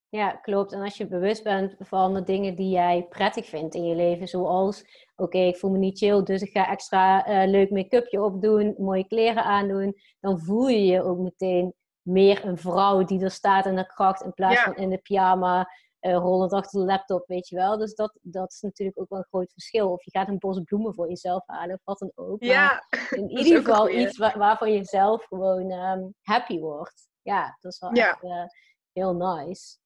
Ja, 0.10 0.32
klopt. 0.32 0.72
En 0.72 0.82
als 0.82 0.98
je 0.98 1.08
bewust 1.08 1.43
bent 1.43 1.76
van 1.80 2.13
de 2.13 2.24
dingen 2.24 2.56
die 2.56 2.69
jij 2.69 3.06
prettig 3.10 3.46
vindt 3.46 3.76
in 3.76 3.86
je 3.86 3.96
leven, 3.96 4.28
zoals, 4.28 4.84
oké, 5.15 5.38
ik 5.38 5.58
voel 5.58 5.71
me 5.71 5.78
niet 5.78 5.97
chill, 5.97 6.23
dus 6.23 6.41
ik 6.41 6.52
ga 6.52 6.67
extra 6.69 7.28
uh, 7.43 7.49
leuk 7.52 7.69
make-upje 7.69 8.23
opdoen, 8.23 8.76
mooie 8.78 9.08
kleren 9.08 9.43
aandoen, 9.43 9.95
dan 10.19 10.39
voel 10.39 10.67
je 10.67 10.86
je 10.86 11.04
ook 11.04 11.17
meteen 11.17 11.73
meer 12.02 12.45
een 12.45 12.58
vrouw 12.58 13.04
die 13.04 13.23
er 13.23 13.32
staat 13.32 13.65
in 13.65 13.76
de 13.76 13.86
kracht 13.86 14.21
in 14.21 14.34
plaats 14.34 14.56
Ja. 14.56 14.63
van 14.63 14.76
in 14.76 14.89
de 14.89 14.97
pyjama, 14.97 15.69
uh, 16.02 16.13
rollend 16.15 16.54
achter 16.54 16.80
de 16.80 16.86
laptop, 16.86 17.28
weet 17.28 17.47
je 17.47 17.56
wel. 17.56 17.78
Dus 17.78 17.95
dat, 17.95 18.17
dat 18.21 18.52
is 18.52 18.62
natuurlijk 18.62 18.99
ook 18.99 19.10
wel 19.10 19.19
een 19.19 19.26
groot 19.30 19.52
verschil. 19.52 19.91
Of 19.91 20.04
je 20.04 20.12
gaat 20.12 20.28
een 20.28 20.38
bos 20.38 20.60
bloemen 20.63 20.93
voor 20.93 21.08
jezelf 21.10 21.43
halen, 21.45 21.76
of 21.76 21.82
wat 21.84 21.99
dan 21.99 22.12
ook. 22.15 22.39
Maar 22.39 22.49
Ja, 22.49 22.84
in 23.19 23.30
ieder 23.30 23.58
geval 23.63 23.89
iets 23.89 24.17
wa- 24.17 24.38
waarvan 24.38 24.71
je 24.71 24.84
zelf 24.84 25.23
gewoon 25.26 25.71
ehm, 25.71 26.02
happy 26.21 26.60
wordt. 26.60 27.08
Ja, 27.21 27.58
dat 27.62 27.71
is 27.71 27.80
wel 27.80 27.95
Ja. 27.95 28.10
echt 28.10 28.23
eh, 28.23 28.45
heel 28.91 29.13
nice. 29.15 29.78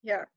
ja. 0.00 0.28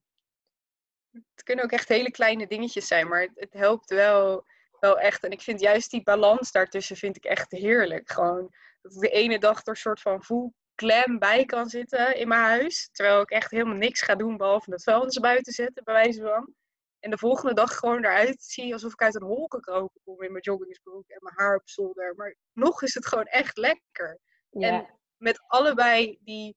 Het 1.10 1.42
kunnen 1.42 1.64
ook 1.64 1.72
echt 1.72 1.88
hele 1.88 2.10
kleine 2.10 2.46
dingetjes 2.46 2.86
zijn, 2.86 3.08
maar 3.08 3.20
het, 3.20 3.30
het 3.34 3.52
helpt 3.52 3.90
wel, 3.90 4.44
wel 4.80 4.98
echt. 4.98 5.24
En 5.24 5.30
ik 5.30 5.40
vind 5.40 5.60
juist 5.60 5.90
die 5.90 6.02
balans 6.02 6.52
daartussen 6.52 6.96
vind 6.96 7.16
ik 7.16 7.24
echt 7.24 7.50
heerlijk. 7.50 8.10
Gewoon 8.10 8.54
dat 8.82 8.92
ik 8.94 9.00
de 9.00 9.10
ene 9.10 9.38
dag 9.38 9.60
er 9.60 9.68
een 9.68 9.76
soort 9.76 10.00
van 10.00 10.24
full 10.24 10.52
glam 10.74 11.18
bij 11.18 11.44
kan 11.44 11.68
zitten 11.68 12.16
in 12.16 12.28
mijn 12.28 12.40
huis. 12.40 12.88
Terwijl 12.92 13.20
ik 13.20 13.30
echt 13.30 13.50
helemaal 13.50 13.74
niks 13.74 14.02
ga 14.02 14.14
doen 14.14 14.36
behalve 14.36 14.70
het 14.70 14.82
vuilnis 14.82 15.18
buiten 15.18 15.52
zetten, 15.52 15.84
bij 15.84 15.94
wijze 15.94 16.22
van. 16.22 16.54
En 17.00 17.10
de 17.10 17.18
volgende 17.18 17.54
dag 17.54 17.76
gewoon 17.76 18.04
eruit 18.04 18.42
zie 18.42 18.72
alsof 18.72 18.92
ik 18.92 19.02
uit 19.02 19.14
een 19.14 19.22
hol 19.22 19.46
gekropen 19.48 20.00
kom 20.04 20.22
in 20.22 20.32
mijn 20.32 20.44
joggingsbroek 20.44 21.08
en 21.08 21.18
mijn 21.20 21.34
haar 21.36 21.56
op 21.56 21.68
zolder. 21.68 22.14
Maar 22.16 22.36
nog 22.52 22.82
is 22.82 22.94
het 22.94 23.06
gewoon 23.06 23.24
echt 23.24 23.56
lekker. 23.56 24.18
Ja, 24.50 24.68
En 24.68 24.98
met 25.16 25.42
allebei 25.46 26.18
die, 26.20 26.56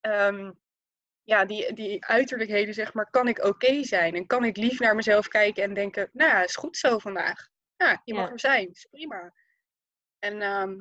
ehm, 0.00 0.52
ja, 1.30 1.44
die, 1.44 1.72
die 1.72 2.04
uiterlijkheden, 2.06 2.74
zeg 2.74 2.94
maar, 2.94 3.10
kan 3.10 3.28
ik 3.28 3.44
oké 3.44 3.82
zijn. 3.84 4.14
En 4.14 4.26
kan 4.26 4.44
ik 4.44 4.56
lief 4.56 4.80
naar 4.80 4.94
mezelf 4.94 5.28
kijken 5.28 5.62
en 5.62 5.74
denken, 5.74 6.10
nou 6.12 6.30
ja, 6.30 6.42
is 6.42 6.56
goed 6.56 6.76
zo 6.76 6.98
vandaag. 6.98 7.48
Ja, 7.76 8.00
je 8.04 8.14
mag 8.14 8.26
Ja. 8.26 8.32
er 8.32 8.40
zijn, 8.40 8.70
is 8.70 8.86
prima. 8.90 9.32
En 10.18 10.42
ehm, 10.42 10.76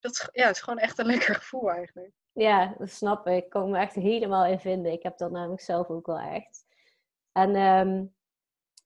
dat 0.00 0.12
is, 0.12 0.28
ja, 0.32 0.46
het 0.46 0.56
is 0.56 0.62
gewoon 0.62 0.78
echt 0.78 0.98
een 0.98 1.06
lekker 1.14 1.34
gevoel 1.34 1.70
eigenlijk. 1.70 2.12
ja, 2.32 2.74
dat 2.78 2.90
snap 2.90 3.26
ik. 3.26 3.44
Ik 3.44 3.50
kan 3.50 3.70
me 3.70 3.78
echt 3.78 3.94
helemaal 3.94 4.46
in 4.46 4.60
vinden. 4.60 4.92
Ik 4.92 5.02
heb 5.02 5.18
dat 5.18 5.30
namelijk 5.30 5.60
zelf 5.62 5.88
ook 5.88 6.06
wel 6.06 6.18
echt. 6.18 6.64
En 7.32 7.54
ehm, 7.54 8.04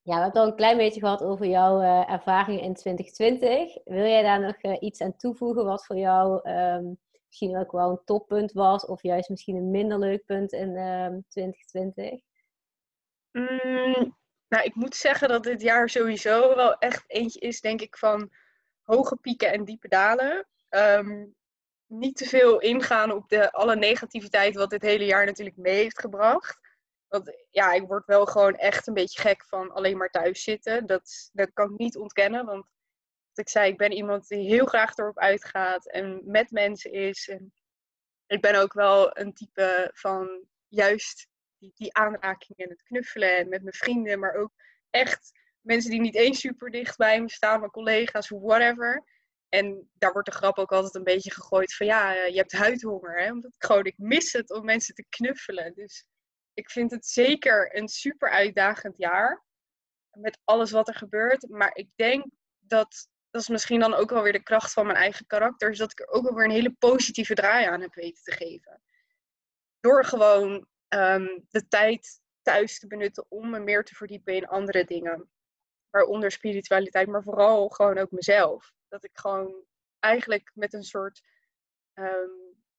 ja, 0.03 0.15
we 0.15 0.21
hebben 0.21 0.29
het 0.29 0.37
al 0.37 0.47
een 0.47 0.57
klein 0.57 0.77
beetje 0.77 1.01
gehad 1.01 1.23
over 1.23 1.47
jouw 1.47 1.81
eh, 1.81 2.11
ervaringen 2.13 2.63
in 2.63 2.75
2020. 2.75 3.79
Wil 3.85 4.07
jij 4.07 4.23
daar 4.23 4.41
nog 4.41 4.57
eh, 4.57 4.77
iets 4.81 5.01
aan 5.01 5.17
toevoegen 5.17 5.65
wat 5.65 5.87
voor 5.87 5.97
jou 5.97 6.41
ehm, 6.43 6.85
misschien 7.39 7.65
ook 7.65 7.73
wel 7.73 7.91
een 7.91 8.05
toppunt 8.05 8.53
was? 8.53 8.87
Of 8.87 9.03
juist 9.03 9.29
misschien 9.29 9.57
een 9.57 9.71
minder 9.71 9.99
leuk 9.99 10.25
punt 10.25 10.53
in 10.53 10.77
ehm 10.77 11.21
2020? 11.29 12.21
Mm, 13.33 14.17
nou, 14.49 14.65
ik 14.65 14.75
moet 14.75 14.95
zeggen 14.97 15.29
dat 15.29 15.43
dit 15.43 15.63
jaar 15.63 15.89
sowieso 15.89 16.55
wel 16.55 16.79
echt 16.79 17.05
eentje 17.07 17.41
is, 17.41 17.61
denk 17.61 17.81
ik, 17.81 17.97
van 17.97 18.31
hoge 18.83 19.17
pieken 19.17 19.53
en 19.53 19.65
diepe 19.65 19.89
dalen. 19.89 20.47
Ehm, 20.69 21.27
niet 21.87 22.17
te 22.17 22.25
veel 22.25 22.61
ingaan 22.61 23.13
op 23.13 23.29
de, 23.29 23.53
alle 23.53 23.77
negativiteit 23.77 24.55
wat 24.55 24.71
dit 24.71 24.83
hele 24.83 25.05
jaar 25.05 25.27
natuurlijk 25.27 25.57
mee 25.57 25.75
heeft 25.75 26.01
gebracht. 26.01 26.59
Want 27.09 27.47
ja, 27.51 27.73
ik 27.73 27.87
word 27.87 28.07
wel 28.07 28.27
gewoon 28.27 28.55
echt 28.55 28.87
een 28.87 28.95
beetje 28.95 29.21
gek 29.21 29.45
van 29.45 29.73
alleen 29.73 29.97
maar 29.97 30.11
thuis 30.11 30.43
zitten. 30.43 30.87
Dat, 30.87 31.31
dat 31.33 31.53
kan 31.53 31.71
ik 31.71 31.79
niet 31.79 31.97
ontkennen, 31.97 32.47
want 32.47 32.67
ik 33.39 33.49
zei, 33.49 33.71
ik 33.71 33.77
ben 33.77 33.93
iemand 33.93 34.29
die 34.29 34.49
heel 34.49 34.67
graag 34.67 34.97
erop 34.97 35.19
uitgaat 35.19 35.91
en 35.91 36.21
met 36.25 36.51
mensen 36.51 36.93
is. 36.93 37.29
En 37.29 37.53
ik 38.27 38.41
ben 38.41 38.55
ook 38.55 38.73
wel 38.73 39.19
een 39.19 39.33
type 39.33 39.91
van 39.95 40.45
juist 40.69 41.29
die, 41.59 41.73
die 41.75 41.95
aanraking 41.95 42.59
en 42.59 42.69
het 42.69 42.83
knuffelen 42.83 43.37
en 43.37 43.49
met 43.49 43.63
mijn 43.63 43.75
vrienden, 43.75 44.19
maar 44.19 44.35
ook 44.35 44.53
echt 44.91 45.33
mensen 45.61 45.91
die 45.91 46.01
niet 46.01 46.15
eens 46.15 46.41
super 46.41 46.71
dicht 46.71 46.97
bij 46.97 47.21
me 47.21 47.31
staan, 47.31 47.59
mijn 47.59 47.71
collega's 47.71 48.29
whatever. 48.29 49.05
En 49.49 49.91
daar 49.93 50.13
wordt 50.13 50.29
de 50.29 50.35
grap 50.35 50.59
ook 50.59 50.73
altijd 50.73 50.95
een 50.95 51.05
beetje 51.05 51.31
gegooid 51.31 51.75
van 51.75 51.87
ja, 51.87 52.17
eh, 52.17 52.29
je 52.29 52.37
hebt 52.37 52.53
huidhonger. 52.53 53.19
Hè? 53.21 53.31
Omdat 53.31 53.55
ik 53.55 53.65
gewoon, 53.65 53.85
ik 53.85 53.99
mis 53.99 54.33
het 54.33 54.51
om 54.51 54.65
mensen 54.65 54.95
te 54.95 55.07
knuffelen. 55.09 55.75
Dus 55.75 56.07
ik 56.55 56.71
vind 56.71 56.91
het 56.91 57.07
zeker 57.07 57.77
een 57.77 57.89
super 57.89 58.31
uitdagend 58.31 58.97
jaar. 58.97 59.45
Met 60.13 60.39
alles 60.45 60.71
wat 60.71 60.89
er 60.89 60.95
gebeurt. 60.95 61.49
Maar 61.49 61.75
ik 61.75 61.89
denk 61.95 62.25
dat, 62.59 63.09
dat 63.37 63.45
is 63.45 63.51
misschien 63.51 63.81
dan 63.81 63.95
ook 63.95 64.11
wel 64.11 64.23
weer 64.23 64.33
de 64.33 64.43
kracht 64.43 64.73
van 64.73 64.87
mijn 64.87 64.99
eigen 64.99 65.27
karakter. 65.27 65.71
Is 65.71 65.79
dat 65.79 65.93
ik 65.93 66.01
er 66.01 66.09
ook 66.09 66.23
wel 66.23 66.35
weer 66.35 66.45
een 66.45 66.51
hele 66.51 66.75
positieve 66.79 67.35
draai 67.35 67.67
aan 67.67 67.81
heb 67.81 67.95
weten 67.95 68.23
te 68.23 68.33
geven. 68.33 68.83
Door 69.81 70.05
gewoon 70.05 70.67
ehm, 70.89 71.39
de 71.49 71.69
tijd 71.69 72.21
thuis 72.43 72.79
te 72.79 72.87
benutten 72.87 73.27
om 73.29 73.51
me 73.51 73.59
meer 73.59 73.85
te 73.85 73.95
verdiepen 73.95 74.35
in 74.35 74.47
andere 74.47 74.85
dingen. 74.85 75.31
Waaronder 75.91 76.31
spiritualiteit, 76.31 77.09
maar 77.09 77.23
vooral 77.23 77.69
gewoon 77.69 77.99
ook 77.99 78.11
mezelf. 78.11 78.73
Dat 78.89 79.05
ik 79.05 79.11
gewoon 79.13 79.65
eigenlijk 79.99 80.51
met 80.55 80.73
een 80.73 80.85
soort, 80.85 81.23
ehm, 81.93 82.31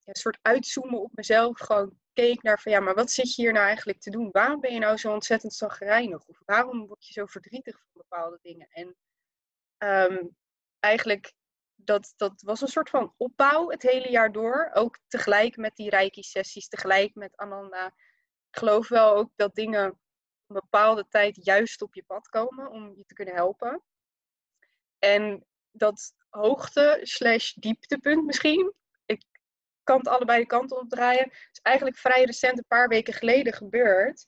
soort 0.04 0.39
uitzoomen 0.41 1.02
op 1.02 1.12
mezelf 1.15 1.60
gewoon 1.60 2.00
keek 2.13 2.41
naar 2.43 2.62
van 2.62 2.72
ja, 2.72 2.80
maar 2.80 2.96
wat 2.96 3.12
zit 3.12 3.36
je 3.36 3.41
hier 3.41 3.54
nou 3.54 3.65
eigenlijk 3.65 4.00
te 4.00 4.10
doen? 4.10 4.30
Waarom 4.32 4.60
ben 4.60 4.74
je 4.74 4.80
nou 4.80 4.98
zo 4.98 5.13
ontzettend 5.13 5.54
zagrijnig? 5.54 6.28
Of 6.28 6.41
waarom 6.46 6.88
word 6.88 7.08
je 7.08 7.13
zo 7.13 7.26
verdrietig 7.26 7.80
van 7.80 8.02
bepaalde 8.08 8.39
dingen? 8.41 8.67
En 8.72 8.96
ehm, 9.78 10.26
eigenlijk, 10.79 11.33
dat, 11.75 12.13
dat 12.15 12.41
was 12.41 12.61
een 12.61 12.67
soort 12.67 12.89
van 12.89 13.13
opbouw 13.17 13.69
het 13.69 13.81
hele 13.81 14.09
jaar 14.09 14.31
door. 14.31 14.69
Ook 14.73 14.99
tegelijk 15.07 15.57
met 15.57 15.75
die 15.75 15.89
Reiki-sessies, 15.89 16.67
tegelijk 16.67 17.15
met 17.15 17.37
Ananda. 17.37 17.85
Ik 18.49 18.57
geloof 18.57 18.87
wel 18.87 19.15
ook 19.15 19.31
dat 19.35 19.55
dingen 19.55 19.83
een 20.47 20.55
bepaalde 20.55 21.07
tijd 21.09 21.45
juist 21.45 21.81
op 21.81 21.95
je 21.95 22.03
pad 22.03 22.27
komen 22.27 22.69
om 22.69 22.95
je 22.95 23.05
te 23.05 23.13
kunnen 23.13 23.35
helpen. 23.35 23.83
En 24.99 25.45
dat 25.71 26.13
hoogte 26.29 26.99
slash 27.01 27.53
dieptepunt 27.53 28.25
misschien, 28.25 28.73
ik 29.05 29.25
kan 29.83 29.97
het 29.97 30.07
allebei 30.07 30.41
de 30.41 30.47
kanten 30.47 30.79
opdraaien, 30.79 31.31
is 31.31 31.59
eigenlijk 31.61 31.97
vrij 31.97 32.23
recent, 32.23 32.57
een 32.57 32.65
paar 32.67 32.87
weken 32.87 33.13
geleden 33.13 33.53
gebeurd. 33.53 34.25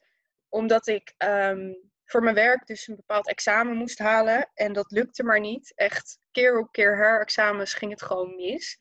Omdat 0.49 0.87
ik 0.87 1.13
ehm, 1.17 1.73
voor 2.09 2.23
mijn 2.23 2.35
werk 2.35 2.65
dus 2.67 2.87
een 2.87 2.95
bepaald 2.95 3.27
examen 3.27 3.75
moest 3.75 3.99
halen 3.99 4.51
en 4.53 4.73
dat 4.73 4.91
lukte 4.91 5.23
maar 5.23 5.39
niet. 5.39 5.73
Echt 5.75 6.19
keer 6.31 6.59
op 6.59 6.71
keer 6.71 6.97
herexamens 6.97 7.73
ging 7.73 7.91
het 7.91 8.01
gewoon 8.01 8.35
mis. 8.35 8.77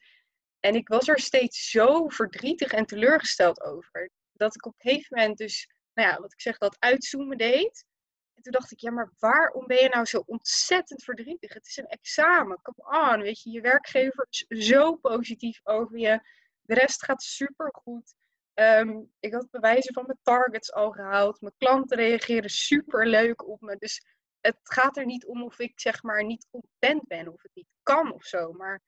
En 0.59 0.75
ik 0.75 0.87
was 0.87 1.07
er 1.07 1.19
steeds 1.19 1.69
zo 1.69 2.07
verdrietig 2.07 2.71
en 2.71 2.85
teleurgesteld 2.85 3.61
over. 3.61 4.09
Dat 4.33 4.55
ik 4.55 4.65
op 4.65 4.73
een 4.77 4.89
gegeven 4.89 5.17
moment 5.17 5.37
dus, 5.37 5.69
nou 5.93 6.09
ja, 6.09 6.19
wat 6.19 6.33
ik 6.33 6.41
zeg, 6.41 6.57
dat 6.57 6.75
uitzoomen 6.79 7.37
deed. 7.37 7.85
En 8.33 8.41
toen 8.41 8.51
dacht 8.51 8.71
ik, 8.71 8.79
ja, 8.79 8.91
maar 8.91 9.11
waarom 9.19 9.67
ben 9.67 9.81
je 9.81 9.89
nou 9.89 10.05
zo 10.05 10.23
ontzettend 10.25 11.03
verdrietig? 11.03 11.53
Het 11.53 11.67
is 11.67 11.77
een 11.77 11.87
examen, 11.87 12.61
come 12.61 13.11
on, 13.11 13.21
weet 13.21 13.41
je. 13.41 13.49
Je 13.49 13.61
werkgever 13.61 14.27
is 14.29 14.45
zo 14.47 14.95
positief 14.95 15.59
over 15.63 15.97
je. 15.97 16.19
De 16.61 16.73
rest 16.73 17.03
gaat 17.03 17.23
supergoed. 17.23 18.13
Ehm 18.59 19.01
ik 19.19 19.33
had 19.33 19.49
bewijzen 19.49 19.93
van 19.93 20.05
mijn 20.05 20.19
targets 20.23 20.73
al 20.73 20.91
gehaald. 20.91 21.41
Mijn 21.41 21.53
klanten 21.57 21.97
reageren 21.97 22.49
super 22.49 23.07
leuk 23.07 23.47
op 23.47 23.61
me. 23.61 23.75
Dus 23.77 24.05
het 24.41 24.59
gaat 24.63 24.97
er 24.97 25.05
niet 25.05 25.25
om 25.25 25.43
of 25.43 25.59
ik 25.59 25.79
zeg 25.79 26.03
maar 26.03 26.25
niet 26.25 26.47
content 26.51 27.07
ben 27.07 27.27
of 27.27 27.41
het 27.41 27.51
niet 27.53 27.69
kan 27.83 28.13
of 28.13 28.23
zo. 28.23 28.51
Maar 28.51 28.81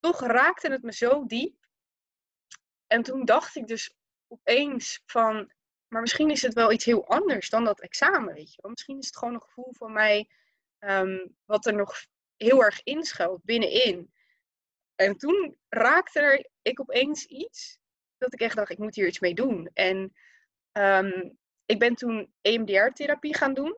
toch 0.00 0.20
raakte 0.20 0.70
het 0.70 0.82
me 0.82 0.92
zo 0.92 1.26
diep. 1.26 1.66
En 2.86 3.02
toen 3.02 3.24
dacht 3.24 3.56
ik 3.56 3.66
dus 3.66 3.94
opeens 4.28 5.02
van, 5.06 5.52
maar 5.88 6.00
misschien 6.00 6.30
is 6.30 6.42
het 6.42 6.54
wel 6.54 6.72
iets 6.72 6.84
heel 6.84 7.06
anders 7.06 7.50
dan 7.50 7.64
dat 7.64 7.80
examen, 7.80 8.34
weet 8.34 8.54
je. 8.54 8.68
Misschien 8.68 8.98
is 8.98 9.06
het 9.06 9.16
gewoon 9.16 9.34
een 9.34 9.42
gevoel 9.42 9.74
van 9.74 9.92
mij 9.92 10.30
ehm, 10.78 11.26
wat 11.44 11.66
er 11.66 11.74
nog 11.74 11.96
heel 12.36 12.62
erg 12.62 12.82
inschuilt 12.82 13.44
binnenin. 13.44 14.12
En 14.94 15.16
toen 15.16 15.58
raakte 15.68 16.20
er 16.20 16.48
ik 16.62 16.80
opeens 16.80 17.24
iets 17.24 17.82
dat 18.24 18.40
ik 18.40 18.46
echt 18.46 18.56
dacht, 18.56 18.70
ik 18.70 18.78
moet 18.78 18.94
hier 18.94 19.06
iets 19.06 19.20
mee 19.20 19.34
doen. 19.34 19.70
En 19.74 20.12
ehm, 20.72 21.30
ik 21.66 21.78
ben 21.78 21.94
toen 21.94 22.32
EMDR-therapie 22.40 23.34
gaan 23.34 23.54
doen. 23.54 23.76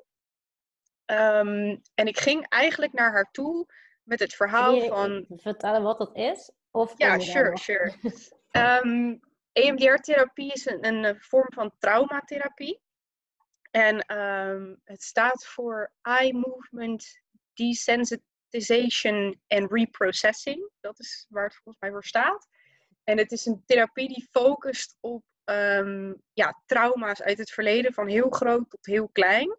Ehm, 1.05 1.77
en 1.95 2.07
ik 2.07 2.19
ging 2.19 2.49
eigenlijk 2.49 2.93
naar 2.93 3.13
haar 3.13 3.31
toe 3.31 3.67
met 4.03 4.21
het 4.21 4.35
verhaal 4.35 4.81
van... 4.81 5.27
Vertellen 5.29 5.83
wat 5.83 5.99
dat 5.99 6.17
is? 6.17 6.51
Of 6.71 6.95
ja, 6.97 7.19
sure, 7.19 7.59
sure. 7.59 7.95
um, 8.85 9.21
EMDR-therapie 9.53 10.53
is 10.53 10.67
een, 10.67 10.87
een, 10.87 11.21
vorm 11.21 11.53
van 11.53 11.73
traumatherapie. 11.79 12.81
En 13.71 14.19
um, 14.19 14.81
het 14.85 15.03
staat 15.03 15.47
voor 15.47 15.93
Eye 16.03 16.33
Movement 16.33 17.21
Desensitization 17.55 19.41
and 19.49 19.73
Reprocessing. 19.73 20.71
Dat 20.81 20.99
is 20.99 21.27
waar 21.29 21.45
het 21.45 21.55
volgens 21.55 21.79
mij 21.81 21.91
voor 21.91 22.05
staat. 22.05 22.49
En 23.09 23.19
het 23.19 23.33
is 23.33 23.47
een 23.47 23.63
therapie 23.67 24.09
die 24.09 24.29
focust 24.31 24.97
op 25.01 25.25
um, 25.45 26.23
ja, 26.33 26.63
trauma's 26.67 27.23
uit 27.23 27.39
het 27.39 27.51
verleden, 27.51 27.93
van 27.93 28.09
heel 28.09 28.31
groot 28.31 28.71
tot 28.71 28.87
heel 28.87 29.09
klein. 29.09 29.59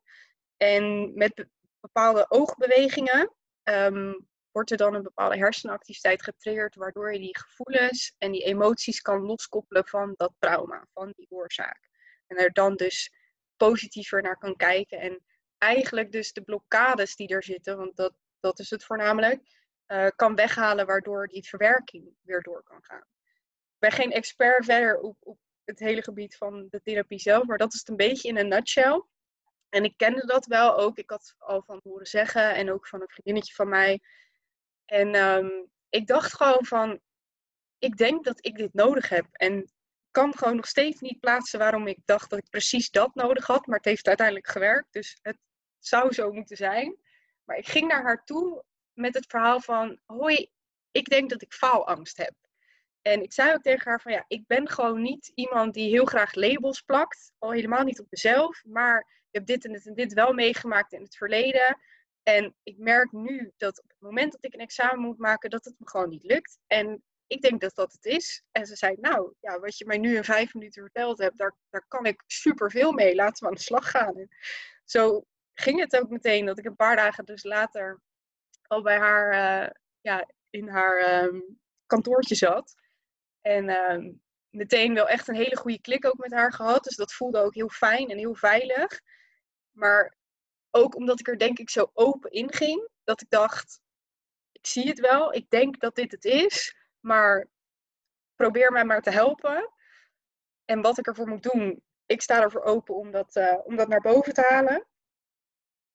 En 0.58 1.14
met 1.14 1.48
bepaalde 1.80 2.26
oogbewegingen 2.30 3.36
um, 3.64 4.28
wordt 4.52 4.72
er 4.72 4.78
dan 4.78 4.94
een 4.94 5.04
bepaalde 5.04 5.38
hersenactiviteit 5.38 6.24
getriggerd, 6.24 6.76
waardoor 6.76 7.14
je 7.14 7.20
die 7.20 7.38
gevoelens 7.38 8.16
en 8.18 8.32
die 8.32 8.44
emoties 8.44 9.02
kan 9.02 9.22
loskoppelen 9.22 9.88
van 9.88 10.14
dat 10.16 10.34
trauma, 10.40 10.88
van 10.94 11.14
die 11.16 11.28
oorzaak. 11.30 11.90
En 12.28 12.38
er 12.38 12.54
dan 12.54 12.76
dus 12.76 13.12
positiever 13.56 14.22
naar 14.22 14.38
kan 14.38 14.56
kijken 14.56 15.00
en 15.00 15.24
eigenlijk 15.58 16.12
dus 16.12 16.34
de 16.34 16.42
blokkades 16.42 17.16
die 17.16 17.28
er 17.28 17.44
zitten, 17.44 17.78
want 17.78 17.96
dat, 17.96 18.14
dat 18.40 18.60
is 18.60 18.70
het 18.70 18.84
voornamelijk, 18.84 19.42
uh, 19.88 20.08
kan 20.16 20.36
weghalen 20.36 20.86
waardoor 20.86 21.28
die 21.28 21.48
verwerking 21.48 22.16
weer 22.22 22.42
door 22.42 22.64
kan 22.64 22.84
gaan. 22.84 23.06
Ben 23.80 23.92
geen 23.92 24.12
expert 24.12 24.66
verder 24.66 25.00
op, 25.00 25.38
het 25.64 25.80
hele 25.80 26.04
gebied 26.04 26.38
van 26.38 26.68
de 26.70 26.82
therapie 26.82 27.20
zelf, 27.20 27.46
maar 27.46 27.58
dat 27.58 27.74
is 27.74 27.80
het 27.80 27.90
een 27.90 27.96
beetje 27.96 28.28
in 28.28 28.38
een 28.38 28.48
nutshell. 28.48 29.04
En 29.70 29.84
ik 29.84 29.98
kende 29.98 30.26
dat 30.26 30.46
wel 30.46 30.78
ook. 30.78 30.98
Ik 30.98 31.10
had 31.10 31.36
al 31.38 31.64
van 31.66 31.80
horen 31.84 32.08
zeggen 32.08 32.56
en 32.56 32.72
ook 32.72 32.88
van 32.88 33.02
een 33.02 33.10
vriendinnetje 33.10 33.54
van 33.54 33.70
mij. 33.70 34.00
En 34.86 35.16
um, 35.16 35.70
ik 35.90 36.08
dacht 36.08 36.34
gewoon 36.34 36.66
van, 36.66 37.00
ik 37.78 37.98
denk 37.98 38.24
dat 38.24 38.46
ik 38.46 38.56
dit 38.56 38.74
nodig 38.74 39.10
heb. 39.10 39.26
En 39.32 39.72
kan 40.12 40.38
gewoon 40.38 40.56
nog 40.56 40.68
steeds 40.68 41.02
niet 41.02 41.20
plaatsen 41.20 41.60
waarom 41.60 41.88
ik 41.88 42.00
dacht 42.06 42.30
dat 42.30 42.40
ik 42.40 42.50
precies 42.50 42.90
dat 42.90 43.16
nodig 43.16 43.48
had. 43.48 43.66
Maar 43.66 43.78
het 43.78 43.86
heeft 43.86 44.08
uiteindelijk 44.08 44.48
gewerkt. 44.48 44.94
Dus 44.94 45.20
het 45.22 45.38
zou 45.80 46.14
zo 46.14 46.32
moeten 46.32 46.58
zijn. 46.58 46.98
Maar 47.44 47.58
ik 47.58 47.68
ging 47.68 47.88
naar 47.88 48.04
haar 48.04 48.24
toe 48.24 48.64
met 48.94 49.14
het 49.14 49.26
verhaal 49.28 49.62
van, 49.62 50.00
hoi, 50.06 50.50
ik 50.92 51.10
denk 51.10 51.30
dat 51.30 51.42
ik 51.42 51.54
faalangst 51.54 52.18
heb. 52.18 52.34
En 53.08 53.24
ik 53.24 53.34
zei 53.34 53.54
ook 53.54 53.62
tegen 53.62 53.90
haar 53.90 54.02
van 54.02 54.12
ja, 54.12 54.26
ik 54.28 54.48
ben 54.48 54.70
gewoon 54.70 55.02
niet 55.02 55.32
iemand 55.36 55.74
die 55.74 55.90
heel 55.90 56.06
graag 56.06 56.34
labels 56.34 56.82
plakt. 56.82 57.32
Al 57.38 57.52
helemaal 57.52 57.84
niet 57.84 58.00
op 58.00 58.08
mezelf. 58.10 58.64
Maar 58.66 59.00
ik 59.00 59.28
heb 59.32 59.46
dit 59.46 59.66
en 59.66 59.72
dit 59.72 59.86
en 59.86 59.94
dit 59.94 60.14
wel 60.14 60.34
meegemaakt 60.34 60.94
in 60.94 61.02
het 61.02 61.16
verleden. 61.16 61.78
En 62.24 62.56
ik 62.64 62.78
merk 62.78 63.12
nu 63.12 63.52
dat 63.58 63.84
op 63.84 63.90
het 63.90 64.00
moment 64.00 64.32
dat 64.32 64.46
ik 64.46 64.54
een 64.54 64.60
examen 64.60 65.00
moet 65.00 65.18
maken, 65.18 65.50
dat 65.50 65.66
het 65.66 65.76
me 65.78 65.90
gewoon 65.90 66.10
niet 66.10 66.24
lukt. 66.24 66.60
En 66.68 67.04
ik 67.28 67.42
denk 67.42 67.62
dat 67.62 67.76
dat 67.76 67.92
het 67.92 68.06
is. 68.06 68.44
En 68.52 68.66
ze 68.66 68.76
zei, 68.76 68.96
nou, 69.00 69.34
ja, 69.40 69.60
wat 69.60 69.78
je 69.78 69.86
mij 69.86 69.98
nu 69.98 70.16
in 70.16 70.24
vijf 70.24 70.54
minuten 70.54 70.82
verteld 70.82 71.18
hebt, 71.18 71.38
daar, 71.38 71.56
daar 71.70 71.86
kan 71.88 72.06
ik 72.06 72.24
superveel 72.26 72.92
mee. 72.92 73.16
Laten 73.16 73.44
we 73.44 73.50
aan 73.50 73.56
de 73.56 73.62
slag 73.62 73.90
gaan. 73.90 74.28
Zo 74.86 75.26
ging 75.54 75.80
het 75.80 75.96
ook 75.96 76.10
meteen 76.10 76.46
dat 76.46 76.58
ik 76.58 76.66
een 76.66 76.76
paar 76.76 76.96
dagen 76.96 77.26
dus 77.26 77.44
later 77.44 78.02
al 78.62 78.82
bij 78.82 78.98
haar, 78.98 79.34
uh, 79.34 79.70
ja, 80.02 80.28
in 80.50 80.68
haar 80.68 81.24
um, 81.24 81.60
kantoortje 81.86 82.36
zat. 82.36 82.76
En 83.48 83.70
uh, 83.70 84.14
meteen 84.50 84.94
wel 84.94 85.08
echt 85.08 85.28
een 85.28 85.36
hele 85.36 85.56
goede 85.56 85.82
klik 85.82 86.06
ook 86.06 86.18
met 86.18 86.32
haar 86.32 86.54
gehad. 86.54 86.84
Dus 86.84 86.96
dat 86.96 87.14
voelde 87.14 87.40
ook 87.40 87.54
heel 87.54 87.70
fijn 87.70 88.10
en 88.10 88.18
heel 88.18 88.36
veilig. 88.36 89.02
Maar 89.72 90.16
ook 90.72 90.96
omdat 90.96 91.20
ik 91.20 91.28
er 91.28 91.38
denk 91.38 91.60
ik 91.60 91.70
zo 91.70 91.92
open 91.94 92.32
in 92.32 92.54
ging. 92.54 92.90
Dat 93.04 93.22
ik 93.22 93.30
dacht, 93.30 93.82
ik 94.52 94.68
zie 94.68 94.88
het 94.88 95.00
wel. 95.00 95.34
Ik 95.34 95.50
denk 95.50 95.80
dat 95.80 95.96
dit 95.96 96.12
het 96.12 96.26
is. 96.26 96.76
Maar 97.00 97.48
probeer 98.36 98.72
mij 98.72 98.86
maar 98.86 99.02
te 99.02 99.12
helpen. 99.12 99.74
En 100.66 100.82
wat 100.82 100.98
ik 100.98 101.08
ervoor 101.08 101.28
moet 101.28 101.44
doen, 101.44 101.84
ik 102.06 102.22
sta 102.22 102.42
ervoor 102.42 102.64
open 102.64 102.96
om 102.96 103.12
dat, 103.12 103.36
uh, 103.36 103.58
om 103.64 103.76
dat 103.76 103.88
naar 103.88 104.02
boven 104.02 104.34
te 104.34 104.42
halen. 104.50 104.88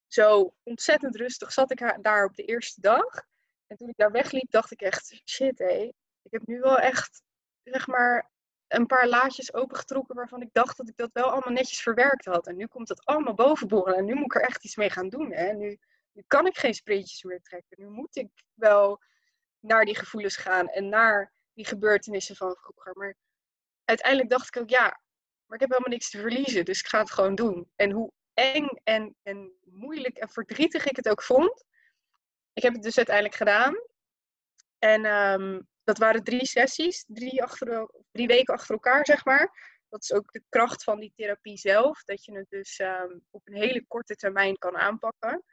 Zo 0.06 0.54
ontzettend 0.62 1.16
rustig 1.16 1.52
zat 1.52 1.70
ik 1.70 2.02
daar 2.02 2.24
op 2.24 2.34
de 2.34 2.44
eerste 2.44 2.80
dag. 2.80 3.24
En 3.66 3.76
toen 3.76 3.88
ik 3.88 3.96
daar 3.96 4.10
wegliep, 4.10 4.50
dacht 4.50 4.70
ik 4.70 4.80
echt, 4.80 5.22
shit 5.24 5.58
hé. 5.58 5.92
Ik 6.22 6.32
heb 6.32 6.46
nu 6.46 6.60
wel 6.60 6.78
echt 6.78 7.22
zeg 7.62 7.86
maar, 7.86 8.30
een 8.68 8.86
paar 8.86 9.08
laadjes 9.08 9.54
opengetrokken 9.54 10.14
waarvan 10.14 10.42
ik 10.42 10.48
dacht 10.52 10.76
dat 10.76 10.88
ik 10.88 10.96
dat 10.96 11.10
wel 11.12 11.30
allemaal 11.30 11.52
netjes 11.52 11.82
verwerkt 11.82 12.24
had. 12.24 12.46
En 12.46 12.56
nu 12.56 12.66
komt 12.66 12.88
het 12.88 13.04
allemaal 13.04 13.34
bovenborrelen 13.34 13.98
en 13.98 14.04
nu 14.04 14.14
moet 14.14 14.24
ik 14.24 14.34
er 14.34 14.42
echt 14.48 14.64
iets 14.64 14.76
mee 14.76 14.90
gaan 14.90 15.08
doen. 15.08 15.32
Hè? 15.32 15.52
Nu, 15.52 15.78
nu 16.12 16.22
kan 16.26 16.46
ik 16.46 16.58
geen 16.58 16.74
spreetjes 16.74 17.22
meer 17.22 17.42
trekken. 17.42 17.76
Nu 17.80 17.88
moet 17.88 18.16
ik 18.16 18.30
wel 18.54 19.02
naar 19.58 19.84
die 19.84 19.96
gevoelens 19.96 20.36
gaan 20.36 20.68
en 20.68 20.88
naar 20.88 21.32
die 21.52 21.66
gebeurtenissen 21.66 22.36
van 22.36 22.56
vroeger. 22.56 22.96
Maar 22.96 23.16
uiteindelijk 23.84 24.30
dacht 24.30 24.56
ik 24.56 24.62
ook, 24.62 24.70
ja, 24.70 25.00
maar 25.46 25.54
ik 25.54 25.60
heb 25.60 25.70
helemaal 25.70 25.92
niks 25.92 26.10
te 26.10 26.18
verliezen, 26.18 26.64
dus 26.64 26.80
ik 26.80 26.86
ga 26.86 26.98
het 26.98 27.10
gewoon 27.10 27.34
doen. 27.34 27.70
En 27.76 27.90
hoe 27.90 28.12
eng 28.34 28.68
en, 28.84 29.16
en 29.22 29.52
moeilijk 29.64 30.16
en 30.16 30.28
verdrietig 30.28 30.86
ik 30.86 30.96
het 30.96 31.08
ook 31.08 31.22
vond, 31.22 31.64
ik 32.52 32.62
heb 32.62 32.72
het 32.72 32.82
dus 32.82 32.96
uiteindelijk 32.96 33.36
gedaan. 33.36 33.74
En 34.78 35.04
um, 35.04 35.68
dat 35.84 35.98
waren 35.98 36.24
drie 36.24 36.46
sessies, 36.46 37.04
drie, 37.08 37.42
achter, 37.42 37.90
weken 38.12 38.54
achter 38.54 38.74
elkaar, 38.74 39.06
zeg 39.06 39.24
maar. 39.24 39.70
Dat 39.88 40.02
is 40.02 40.12
ook 40.12 40.32
de 40.32 40.42
kracht 40.48 40.84
van 40.84 41.00
die 41.00 41.12
therapie 41.16 41.58
zelf, 41.58 42.04
dat 42.04 42.24
je 42.24 42.32
het 42.32 42.50
dus 42.50 42.78
um, 42.78 43.24
op 43.30 43.46
een 43.46 43.54
hele 43.54 43.86
korte 43.86 44.14
termijn 44.14 44.58
kan 44.58 44.76
aanpakken. 44.76 45.44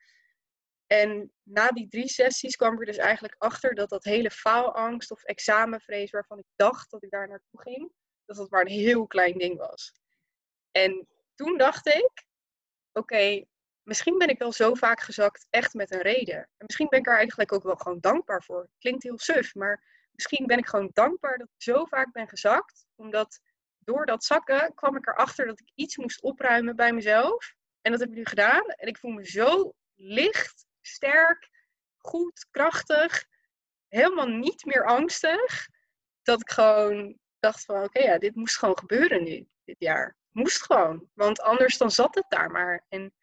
En 0.88 1.32
na 1.44 1.70
die 1.70 1.88
drie 1.88 2.08
sessies 2.08 2.56
kwam 2.56 2.74
ik 2.74 2.80
er 2.80 2.86
dus 2.86 2.98
eigenlijk 2.98 3.36
achter 3.38 3.76
dat 3.76 3.90
dat 3.90 4.04
hele 4.04 4.32
faalangst 4.32 5.12
of 5.12 5.24
examenvrees 5.24 6.12
waarvan 6.12 6.38
ik 6.38 6.46
dacht 6.56 6.92
dat 6.92 7.04
ik 7.04 7.10
daar 7.10 7.28
naartoe 7.28 7.62
ging, 7.62 7.92
dat 8.26 8.36
dat 8.38 8.50
maar 8.50 8.62
een 8.62 8.68
heel 8.68 9.08
klein 9.08 9.38
ding 9.38 9.58
was. 9.58 9.94
En 10.72 11.08
toen 11.36 11.58
dacht 11.58 11.88
ik, 11.88 12.26
oké, 12.92 13.46
misschien 13.84 14.18
ben 14.18 14.30
ik 14.30 14.40
wel 14.40 14.52
zo 14.52 14.74
vaak 14.74 15.02
gezakt 15.02 15.48
echt 15.50 15.74
met 15.74 15.92
een 15.92 16.02
reden. 16.02 16.38
En 16.38 16.66
misschien 16.66 16.90
ben 16.90 17.00
ik 17.00 17.08
er 17.08 17.18
eigenlijk 17.18 17.54
ook 17.54 17.64
wel 17.64 17.76
gewoon 17.76 18.00
dankbaar 18.00 18.44
voor. 18.44 18.70
Klinkt 18.80 19.04
heel 19.04 19.20
suf, 19.20 19.56
maar 19.56 19.99
misschien 20.20 20.48
ben 20.48 20.58
ik 20.58 20.68
gewoon 20.68 20.90
dankbaar 20.94 21.38
dat 21.38 21.48
ik 21.48 21.62
zo 21.62 21.86
vaak 21.86 22.12
ben 22.12 22.28
gezakt. 22.28 22.88
Omdat 22.96 23.40
door 23.80 24.06
dat 24.06 24.24
zakken 24.24 24.74
kwam 24.74 24.96
ik 24.96 25.08
erachter 25.08 25.46
dat 25.46 25.60
ik 25.60 25.72
iets 25.76 25.98
moest 25.98 26.22
opruimen 26.22 26.76
bij 26.76 26.94
mezelf. 26.94 27.54
En 27.82 27.92
dat 27.92 28.00
heb 28.00 28.10
ik 28.10 28.16
nu 28.16 28.26
gedaan. 28.26 28.66
En 28.66 28.88
ik 28.88 28.98
voel 28.98 29.12
me 29.12 29.26
zo 29.26 29.74
licht, 29.96 30.66
sterk, 30.82 31.50
goed, 31.98 32.48
krachtig. 32.52 33.26
Helemaal 33.88 34.28
niet 34.28 34.66
meer 34.66 34.86
angstig. 34.86 35.68
Dat 36.22 36.42
ik 36.42 36.50
gewoon 36.50 37.18
dacht 37.40 37.66
van 37.66 37.84
oké, 37.84 38.00
ja, 38.00 38.18
dit 38.18 38.36
moest 38.36 38.58
gewoon 38.58 38.78
gebeuren 38.78 39.24
nu, 39.24 39.48
dit 39.64 39.80
jaar. 39.80 40.16
Moest 40.32 40.64
gewoon. 40.64 41.10
Want 41.14 41.42
anders 41.42 41.78
dan 41.78 41.92
zat 41.92 42.16
het 42.16 42.26
daar 42.30 42.52
maar. 42.52 42.86
En 42.90 43.14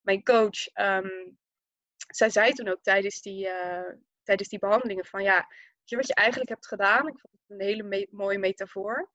mijn 0.00 0.22
coach, 0.22 0.74
um, 0.74 1.38
zij 1.96 2.30
zei 2.30 2.52
toen 2.52 2.68
ook 2.68 2.82
tijdens 2.82 3.20
die, 3.20 3.46
uh, 3.46 3.92
tijdens 4.22 4.48
die 4.48 4.58
behandelingen 4.58 5.04
van 5.04 5.22
ja, 5.22 5.48
je 5.88 5.96
wat 5.96 6.06
je 6.06 6.14
eigenlijk 6.14 6.50
hebt 6.50 6.66
gedaan? 6.66 7.08
Ik 7.08 7.18
vond 7.18 7.32
het 7.32 7.58
een 7.58 7.66
hele 7.66 8.08
mooie 8.10 8.38
metafoor. 8.38 9.10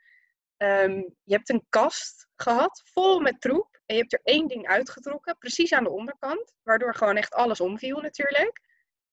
Um, 0.57 1.15
je 1.23 1.33
hebt 1.33 1.49
een 1.49 1.65
kast 1.69 2.27
gehad, 2.35 2.81
vol 2.85 3.19
met 3.19 3.41
troep. 3.41 3.79
En 3.85 3.95
je 3.95 4.01
hebt 4.01 4.13
er 4.13 4.21
één 4.23 4.47
ding 4.47 4.67
uitgetrokken, 4.67 5.37
precies 5.37 5.73
aan 5.73 5.83
de 5.83 5.89
onderkant. 5.89 6.53
Waardoor 6.63 6.95
gewoon 6.95 7.17
echt 7.17 7.33
alles 7.33 7.61
omviel 7.61 8.01
natuurlijk. 8.01 8.61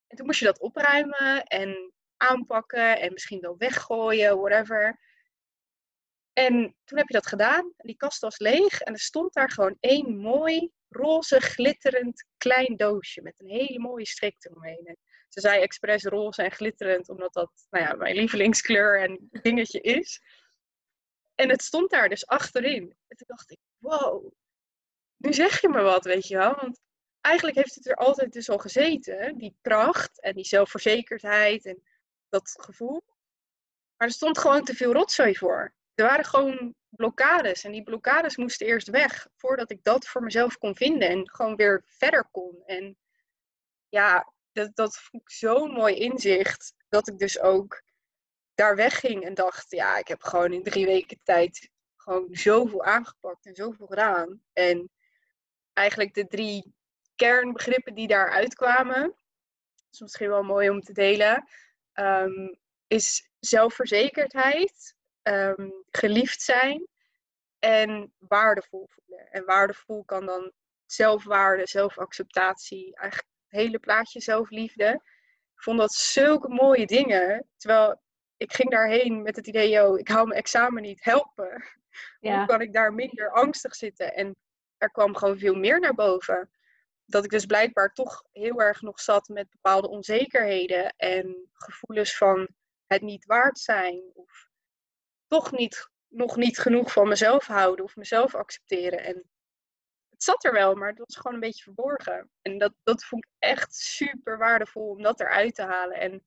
En 0.06 0.16
toen 0.16 0.26
moest 0.26 0.38
je 0.38 0.44
dat 0.44 0.60
opruimen 0.60 1.42
en 1.42 1.92
aanpakken 2.16 3.00
en 3.00 3.12
misschien 3.12 3.40
wel 3.40 3.56
weggooien, 3.56 4.38
whatever. 4.38 5.00
En 6.32 6.76
toen 6.84 6.98
heb 6.98 7.08
je 7.08 7.14
dat 7.14 7.26
gedaan. 7.26 7.72
Die 7.76 7.96
kast 7.96 8.20
was 8.20 8.38
leeg 8.38 8.80
en 8.80 8.92
er 8.92 9.00
stond 9.00 9.32
daar 9.32 9.50
gewoon 9.50 9.76
één 9.80 10.16
mooi, 10.16 10.70
roze, 10.88 11.40
glitterend 11.40 12.24
klein 12.36 12.76
doosje 12.76 13.22
met 13.22 13.40
een 13.40 13.48
hele 13.48 13.78
mooie 13.78 14.06
strik 14.06 14.44
eromheen. 14.44 14.96
Ze 15.28 15.40
zei 15.40 15.62
expres 15.62 16.04
roze 16.04 16.42
en 16.42 16.50
glitterend, 16.50 17.08
omdat 17.08 17.32
dat 17.32 17.50
nou 17.70 17.84
ja, 17.84 17.94
mijn 17.94 18.16
lievelingskleur 18.16 19.00
en 19.00 19.28
dingetje 19.42 19.80
is. 19.80 20.22
En 21.34 21.48
het 21.48 21.62
stond 21.62 21.90
daar 21.90 22.08
dus 22.08 22.26
achterin. 22.26 22.96
En 23.08 23.16
toen 23.16 23.26
dacht 23.26 23.50
ik, 23.50 23.58
wow, 23.78 24.32
nu 25.16 25.32
zeg 25.32 25.60
je 25.60 25.68
me 25.68 25.82
wat, 25.82 26.04
weet 26.04 26.26
je 26.26 26.36
wel. 26.36 26.54
Want 26.54 26.80
eigenlijk 27.20 27.56
heeft 27.56 27.74
het 27.74 27.86
er 27.86 27.94
altijd 27.94 28.32
dus 28.32 28.50
al 28.50 28.58
gezeten, 28.58 29.38
die 29.38 29.56
kracht 29.60 30.20
en 30.20 30.34
die 30.34 30.44
zelfverzekerdheid 30.44 31.64
en 31.64 31.82
dat 32.28 32.56
gevoel. 32.60 33.02
Maar 33.96 34.08
er 34.08 34.14
stond 34.14 34.38
gewoon 34.38 34.64
te 34.64 34.74
veel 34.74 34.92
rotzooi 34.92 35.36
voor. 35.36 35.74
Er 35.94 36.04
waren 36.04 36.24
gewoon 36.24 36.74
blokkades. 36.88 37.64
En 37.64 37.72
die 37.72 37.82
blokkades 37.82 38.36
moesten 38.36 38.66
eerst 38.66 38.88
weg 38.88 39.28
voordat 39.36 39.70
ik 39.70 39.84
dat 39.84 40.06
voor 40.06 40.22
mezelf 40.22 40.58
kon 40.58 40.76
vinden 40.76 41.08
en 41.08 41.30
gewoon 41.30 41.56
weer 41.56 41.82
verder 41.86 42.28
kon. 42.30 42.62
En 42.66 42.98
ja, 43.88 44.32
dat, 44.58 44.76
dat 44.76 44.98
vond 44.98 45.22
ik 45.22 45.30
zo'n 45.30 45.72
mooi 45.72 45.94
inzicht 45.94 46.74
dat 46.88 47.08
ik 47.08 47.18
dus 47.18 47.40
ook 47.40 47.82
daar 48.54 48.76
wegging 48.76 49.24
en 49.24 49.34
dacht, 49.34 49.70
ja, 49.70 49.96
ik 49.96 50.08
heb 50.08 50.22
gewoon 50.22 50.52
in 50.52 50.62
drie 50.62 50.86
weken 50.86 51.20
tijd 51.22 51.70
gewoon 51.96 52.28
zoveel 52.30 52.84
aangepakt 52.84 53.46
en 53.46 53.54
zoveel 53.54 53.86
gedaan. 53.86 54.42
En 54.52 54.90
eigenlijk 55.72 56.14
de 56.14 56.26
drie 56.26 56.74
kernbegrippen 57.14 57.94
die 57.94 58.06
daar 58.06 58.30
uitkwamen, 58.30 59.16
is 59.90 60.00
misschien 60.00 60.28
wel 60.28 60.42
mooi 60.42 60.70
om 60.70 60.80
te 60.80 60.92
delen, 60.92 61.48
um, 61.94 62.58
is 62.86 63.30
zelfverzekerdheid, 63.38 64.94
um, 65.22 65.84
geliefd 65.90 66.42
zijn 66.42 66.86
en 67.58 68.12
waardevol 68.18 68.88
voelen. 68.88 69.30
En 69.30 69.44
waardevol 69.44 70.04
kan 70.04 70.26
dan 70.26 70.52
zelfwaarde, 70.86 71.66
zelfacceptatie, 71.66 72.96
eigenlijk 72.96 73.27
hele 73.48 73.78
plaatje 73.78 74.20
zelfliefde. 74.20 75.00
Ik 75.54 75.62
vond 75.62 75.78
dat 75.78 75.92
zulke 75.92 76.48
mooie 76.48 76.86
dingen. 76.86 77.46
Terwijl 77.56 78.00
ik 78.36 78.52
ging 78.52 78.70
daarheen 78.70 79.22
met 79.22 79.36
het 79.36 79.46
idee, 79.46 79.68
yo, 79.68 79.94
ik 79.94 80.08
hou 80.08 80.26
mijn 80.26 80.40
examen 80.40 80.82
niet, 80.82 81.04
helpen. 81.04 81.64
Hoe 82.20 82.46
kan 82.46 82.60
ik 82.60 82.72
daar 82.72 82.92
minder 82.92 83.30
angstig 83.30 83.74
zitten? 83.74 84.14
En 84.14 84.36
er 84.76 84.90
kwam 84.90 85.16
gewoon 85.16 85.38
veel 85.38 85.54
meer 85.54 85.80
naar 85.80 85.94
boven. 85.94 86.50
Dat 87.04 87.24
ik 87.24 87.30
dus 87.30 87.46
blijkbaar 87.46 87.92
toch 87.92 88.24
heel 88.32 88.62
erg 88.62 88.82
nog 88.82 89.00
zat 89.00 89.28
met 89.28 89.50
bepaalde 89.50 89.88
onzekerheden 89.88 90.94
en 90.96 91.48
gevoelens 91.52 92.16
van 92.16 92.48
het 92.86 93.02
niet 93.02 93.24
waard 93.24 93.58
zijn. 93.58 94.02
Of 94.14 94.48
toch 95.26 95.52
niet, 95.52 95.88
nog 96.08 96.36
niet 96.36 96.58
genoeg 96.58 96.92
van 96.92 97.08
mezelf 97.08 97.46
houden 97.46 97.84
of 97.84 97.96
mezelf 97.96 98.34
accepteren. 98.34 99.04
En 99.04 99.30
het 100.18 100.26
zat 100.26 100.44
er 100.44 100.52
wel, 100.52 100.74
maar 100.74 100.88
het 100.88 100.98
was 100.98 101.16
gewoon 101.16 101.34
een 101.34 101.40
beetje 101.40 101.62
verborgen. 101.62 102.30
En 102.42 102.58
dat, 102.58 102.72
dat 102.82 103.04
vond 103.04 103.24
ik 103.24 103.30
echt 103.38 103.74
super 103.74 104.38
waardevol 104.38 104.88
om 104.88 105.02
dat 105.02 105.20
eruit 105.20 105.54
te 105.54 105.62
halen. 105.62 105.96
En 105.96 106.24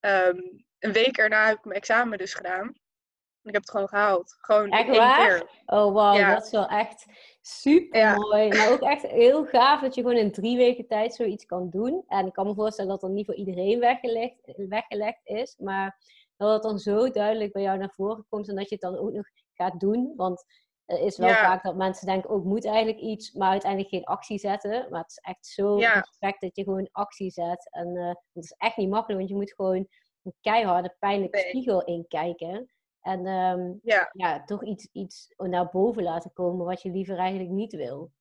ehm, 0.00 0.38
een 0.78 0.92
week 0.92 1.16
erna 1.16 1.46
heb 1.46 1.56
ik 1.58 1.64
mijn 1.64 1.76
examen 1.76 2.18
dus 2.18 2.34
gedaan. 2.34 2.66
En 2.66 3.48
ik 3.48 3.52
heb 3.52 3.62
het 3.62 3.70
gewoon 3.70 3.88
gehaald. 3.88 4.36
Gewoon 4.38 4.70
echt 4.70 4.88
één 4.88 4.96
waar? 4.96 5.28
keer. 5.28 5.50
Oh 5.66 5.92
wow, 5.92 6.34
dat 6.34 6.44
is 6.44 6.50
wel 6.50 6.68
echt 6.68 7.06
super 7.40 8.16
mooi. 8.16 8.48
Maar 8.48 8.72
ook 8.72 8.80
echt 8.80 9.02
heel 9.02 9.44
gaaf 9.44 9.80
dat 9.80 9.94
je 9.94 10.02
gewoon 10.02 10.16
in 10.16 10.32
drie 10.32 10.56
weken 10.56 10.86
tijd 10.86 11.14
zoiets 11.14 11.46
kan 11.46 11.70
doen. 11.70 12.04
En 12.08 12.26
ik 12.26 12.32
kan 12.32 12.46
me 12.46 12.54
voorstellen 12.54 12.90
dat 12.90 13.00
dat 13.00 13.10
niet 13.10 13.26
voor 13.26 13.34
iedereen 13.34 13.80
weggelegd, 13.80 14.52
weggelegd 14.56 15.20
is. 15.24 15.56
Maar 15.58 15.98
dat 16.36 16.52
het 16.52 16.62
dan 16.62 16.78
zo 16.78 17.10
duidelijk 17.10 17.52
bij 17.52 17.62
jou 17.62 17.78
naar 17.78 17.92
voren 17.94 18.26
komt 18.28 18.48
en 18.48 18.56
dat 18.56 18.68
je 18.68 18.74
het 18.74 18.84
dan 18.84 18.98
ook 18.98 19.12
nog 19.12 19.26
gaat 19.54 19.80
doen. 19.80 20.12
Want 20.16 20.44
er 20.84 21.00
is 21.00 21.16
wel 21.16 21.28
vaak 21.28 21.62
dat 21.62 21.76
mensen 21.76 22.06
denken, 22.06 22.30
ook 22.30 22.40
oh, 22.40 22.46
moet 22.46 22.64
eigenlijk 22.64 22.98
iets, 22.98 23.32
maar 23.32 23.50
uiteindelijk 23.50 23.90
geen 23.90 24.04
actie 24.04 24.38
zetten. 24.38 24.86
Maar 24.90 25.00
het 25.00 25.10
is 25.10 25.18
echt 25.18 25.46
zo 25.46 25.78
ja. 25.78 25.94
respect 26.00 26.40
dat 26.40 26.56
je 26.56 26.64
gewoon 26.64 26.88
actie 26.92 27.30
zet. 27.30 27.68
En 27.70 27.88
uh, 27.88 28.08
het 28.08 28.44
is 28.44 28.54
echt 28.58 28.76
niet 28.76 28.88
makkelijk, 28.88 29.18
want 29.18 29.30
je 29.30 29.36
moet 29.36 29.54
gewoon 29.54 29.88
een 30.22 30.34
keiharde, 30.40 30.96
pijnlijke 30.98 31.38
spiegel 31.38 31.84
inkijken. 31.84 32.70
En 33.00 33.26
um, 33.26 33.78
ja. 33.82 34.10
ja. 34.12 34.44
toch 34.44 34.64
iets, 34.64 34.88
iets 34.92 35.34
naar 35.36 35.70
boven 35.70 36.02
laten 36.02 36.32
komen 36.32 36.66
wat 36.66 36.82
je 36.82 36.90
liever 36.90 37.18
eigenlijk 37.18 37.50
niet 37.50 37.72
wil. 37.72 38.12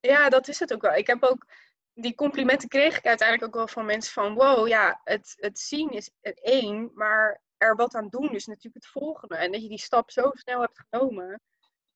Ja, 0.00 0.28
dat 0.28 0.48
is 0.48 0.58
het 0.58 0.72
ook 0.72 0.82
wel. 0.82 0.94
Ik 0.94 1.06
heb 1.06 1.22
ook 1.22 1.46
die 1.92 2.14
complimenten 2.14 2.68
kreeg 2.68 2.98
ik 2.98 3.06
uiteindelijk 3.06 3.48
ook 3.48 3.54
wel 3.54 3.68
van 3.68 3.84
mensen 3.84 4.12
van 4.12 4.34
wow, 4.34 4.68
ja, 4.68 5.00
het, 5.04 5.34
het 5.36 5.58
zien 5.58 5.90
is 5.90 6.10
één, 6.34 6.90
maar 6.94 7.42
er 7.56 7.76
wat 7.76 7.94
aan 7.94 8.08
doen 8.08 8.34
is 8.34 8.46
natuurlijk 8.46 8.84
het 8.84 8.92
volgende. 8.92 9.36
En 9.36 9.52
dat 9.52 9.62
je 9.62 9.68
die 9.68 9.78
stap 9.78 10.10
zo 10.10 10.30
snel 10.32 10.60
hebt 10.60 10.84
genomen. 10.88 11.40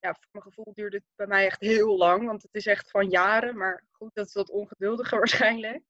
Ja, 0.00 0.14
voor 0.14 0.28
mijn 0.30 0.44
gevoel 0.44 0.74
duurde 0.74 0.96
het 0.96 1.06
bij 1.16 1.26
mij 1.26 1.44
echt 1.44 1.60
heel 1.60 1.96
lang, 1.96 2.26
want 2.26 2.42
het 2.42 2.54
is 2.54 2.66
echt 2.66 2.90
van 2.90 3.08
jaren. 3.08 3.56
Maar 3.56 3.84
goed, 3.90 4.14
dat 4.14 4.26
is 4.26 4.32
wat 4.32 4.50
ongeduldiger 4.50 5.18
waarschijnlijk. 5.24 5.82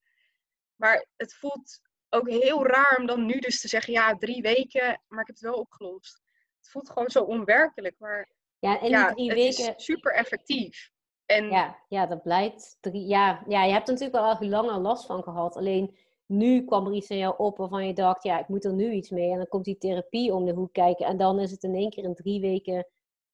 Maar 0.77 1.07
het 1.17 1.35
voelt 1.35 1.81
ook 2.09 2.29
heel 2.29 2.67
raar 2.67 2.97
om 2.99 3.07
dan 3.07 3.27
nu 3.27 3.39
dus 3.39 3.61
te 3.61 3.69
zeggen, 3.69 3.93
ja, 3.93 4.17
drie 4.17 4.43
weken, 4.43 5.03
maar 5.09 5.21
ik 5.21 5.27
heb 5.27 5.37
het 5.37 5.41
wel 5.41 5.55
opgelost. 5.55 6.23
Het 6.57 6.71
voelt 6.71 6.91
gewoon 6.91 7.11
zo 7.11 7.23
onwerkelijk, 7.23 7.95
maar 7.99 8.31
ja, 8.59 8.81
in 8.81 8.91
ja, 8.91 9.13
drie 9.13 9.33
weken... 9.33 9.77
is 9.77 9.85
super 9.85 10.13
effectief. 10.13 10.91
En... 11.27 11.51
Ja, 11.51 11.85
ja, 11.89 12.07
dat 12.07 12.23
blijkt. 12.23 12.77
Drie, 12.81 13.07
ja, 13.07 13.45
ja, 13.49 13.65
je 13.65 13.73
hebt 13.73 13.89
er 13.89 13.95
natuurlijk 13.95 14.41
al 14.41 14.49
langer 14.49 14.79
last 14.79 15.07
van 15.07 15.23
gehad. 15.23 15.57
Alleen 15.57 15.97
nu 16.27 16.65
kwam 16.65 16.87
er 16.87 16.95
iets 16.95 17.09
in 17.09 17.19
jou 17.19 17.35
op 17.37 17.57
waarvan 17.57 17.87
je 17.87 17.95
dacht, 17.95 18.23
ja, 18.23 18.39
ik 18.39 18.49
moet 18.49 18.65
er 18.65 18.73
nu 18.73 18.93
iets 18.93 19.11
mee. 19.11 19.31
En 19.31 19.37
dan 19.37 19.49
komt 19.49 19.65
die 19.65 19.79
therapie 19.79 20.35
om 20.35 20.45
de 20.45 20.53
hoek 20.53 20.73
kijken. 20.73 21.07
En 21.07 21.17
dan 21.17 21.39
is 21.39 21.51
het 21.51 21.63
in 21.63 21.75
één 21.75 21.91
keer 21.91 22.05
in 22.05 22.15
drie 22.15 22.41
weken 22.41 22.87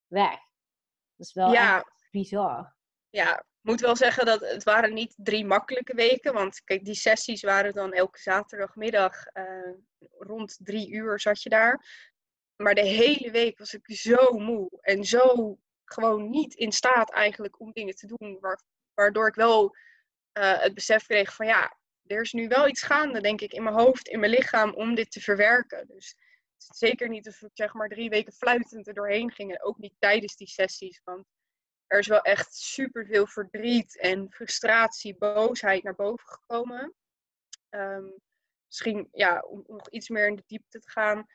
weg. 0.07 0.39
Dat 1.17 1.27
is 1.27 1.33
wel 1.33 1.53
ja. 1.53 1.77
echt 1.77 2.09
bizar. 2.11 2.75
Ja, 3.11 3.45
moet 3.61 3.81
wel 3.81 3.97
zeggen 3.97 4.27
dat 4.27 4.41
het 4.41 4.65
waren 4.65 4.95
niet 4.95 5.15
drie 5.17 5.45
makkelijke 5.45 5.95
weken. 5.95 6.33
Want 6.33 6.65
kijk, 6.65 6.85
die 6.85 6.95
sessies 6.95 7.43
waren 7.43 7.73
dan 7.73 7.93
elke 7.93 8.19
zaterdagmiddag 8.19 9.25
uh, 9.35 9.73
rond 10.19 10.59
drie 10.63 10.91
uur 10.91 11.21
zat 11.21 11.43
je 11.43 11.49
daar. 11.49 12.05
Maar 12.57 12.75
de 12.75 12.87
hele 12.87 13.31
week 13.31 13.59
was 13.59 13.75
ik 13.75 13.97
zo 13.97 14.39
moe 14.39 14.69
en 14.81 15.05
zo 15.05 15.59
gewoon 15.85 16.31
niet 16.31 16.55
in 16.55 16.73
staat 16.73 17.13
eigenlijk 17.13 17.61
om 17.61 17.73
dingen 17.73 17.95
te 17.95 18.07
doen. 18.07 18.39
Waardoor 18.95 19.29
ik 19.29 19.35
wel 19.35 19.77
uh, 20.39 20.61
het 20.61 20.75
besef 20.75 21.07
kreeg 21.07 21.35
van 21.35 21.47
ja, 21.47 21.77
er 22.07 22.21
is 22.21 22.33
nu 22.33 22.49
wel 22.49 22.69
iets 22.69 22.83
gaande, 22.83 23.21
denk 23.21 23.41
ik, 23.41 23.53
in 23.53 23.63
mijn 23.63 23.75
hoofd, 23.75 24.09
in 24.09 24.21
mijn 24.21 24.33
lichaam 24.33 24.73
om 24.73 24.95
dit 24.95 25.11
te 25.11 25.21
verwerken. 25.21 25.87
Dus 25.87 26.17
zeker 26.57 27.09
niet 27.09 27.27
alsof 27.27 27.51
ik 27.51 27.57
zeg 27.57 27.75
maar 27.75 27.89
drie 27.89 28.09
weken 28.09 28.33
fluitend 28.33 28.87
er 28.87 28.95
doorheen 28.95 29.33
ging. 29.33 29.51
En 29.51 29.63
ook 29.63 29.79
niet 29.79 29.95
tijdens 29.99 30.37
die 30.37 30.49
sessies. 30.49 31.01
Want 31.05 31.25
er 31.87 31.99
is 31.99 32.07
wel 32.07 32.21
echt 32.21 32.55
super 32.55 33.07
veel 33.07 33.27
verdriet 33.27 33.99
en 33.99 34.31
frustratie, 34.31 35.17
boosheid 35.17 35.83
naar 35.83 35.95
boven 35.95 36.29
gekomen. 36.29 36.95
Um, 37.71 38.21
misschien 38.67 39.09
ja, 39.13 39.41
om 39.41 39.65
nog 39.67 39.89
iets 39.91 40.09
meer 40.09 40.27
in 40.27 40.37
de 40.37 40.45
diepte 40.47 40.79
te 40.79 40.91
gaan. 40.91 41.27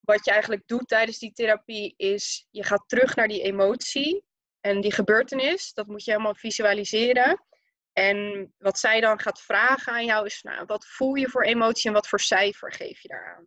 Wat 0.00 0.24
je 0.24 0.30
eigenlijk 0.30 0.62
doet 0.66 0.88
tijdens 0.88 1.18
die 1.18 1.32
therapie 1.32 1.94
is, 1.96 2.46
je 2.50 2.64
gaat 2.64 2.84
terug 2.86 3.16
naar 3.16 3.28
die 3.28 3.42
emotie 3.42 4.24
en 4.60 4.80
die 4.80 4.92
gebeurtenis. 4.92 5.72
Dat 5.72 5.86
moet 5.86 6.04
je 6.04 6.10
helemaal 6.10 6.34
visualiseren. 6.34 7.44
En 7.92 8.52
wat 8.58 8.78
zij 8.78 9.00
dan 9.00 9.20
gaat 9.20 9.40
vragen 9.40 9.92
aan 9.92 10.04
jou 10.04 10.26
is, 10.26 10.42
nou, 10.42 10.64
wat 10.66 10.86
voel 10.86 11.14
je 11.14 11.28
voor 11.28 11.42
emotie 11.42 11.88
en 11.88 11.94
wat 11.94 12.08
voor 12.08 12.20
cijfer 12.20 12.72
geef 12.72 13.00
je 13.00 13.08
daaraan? 13.08 13.46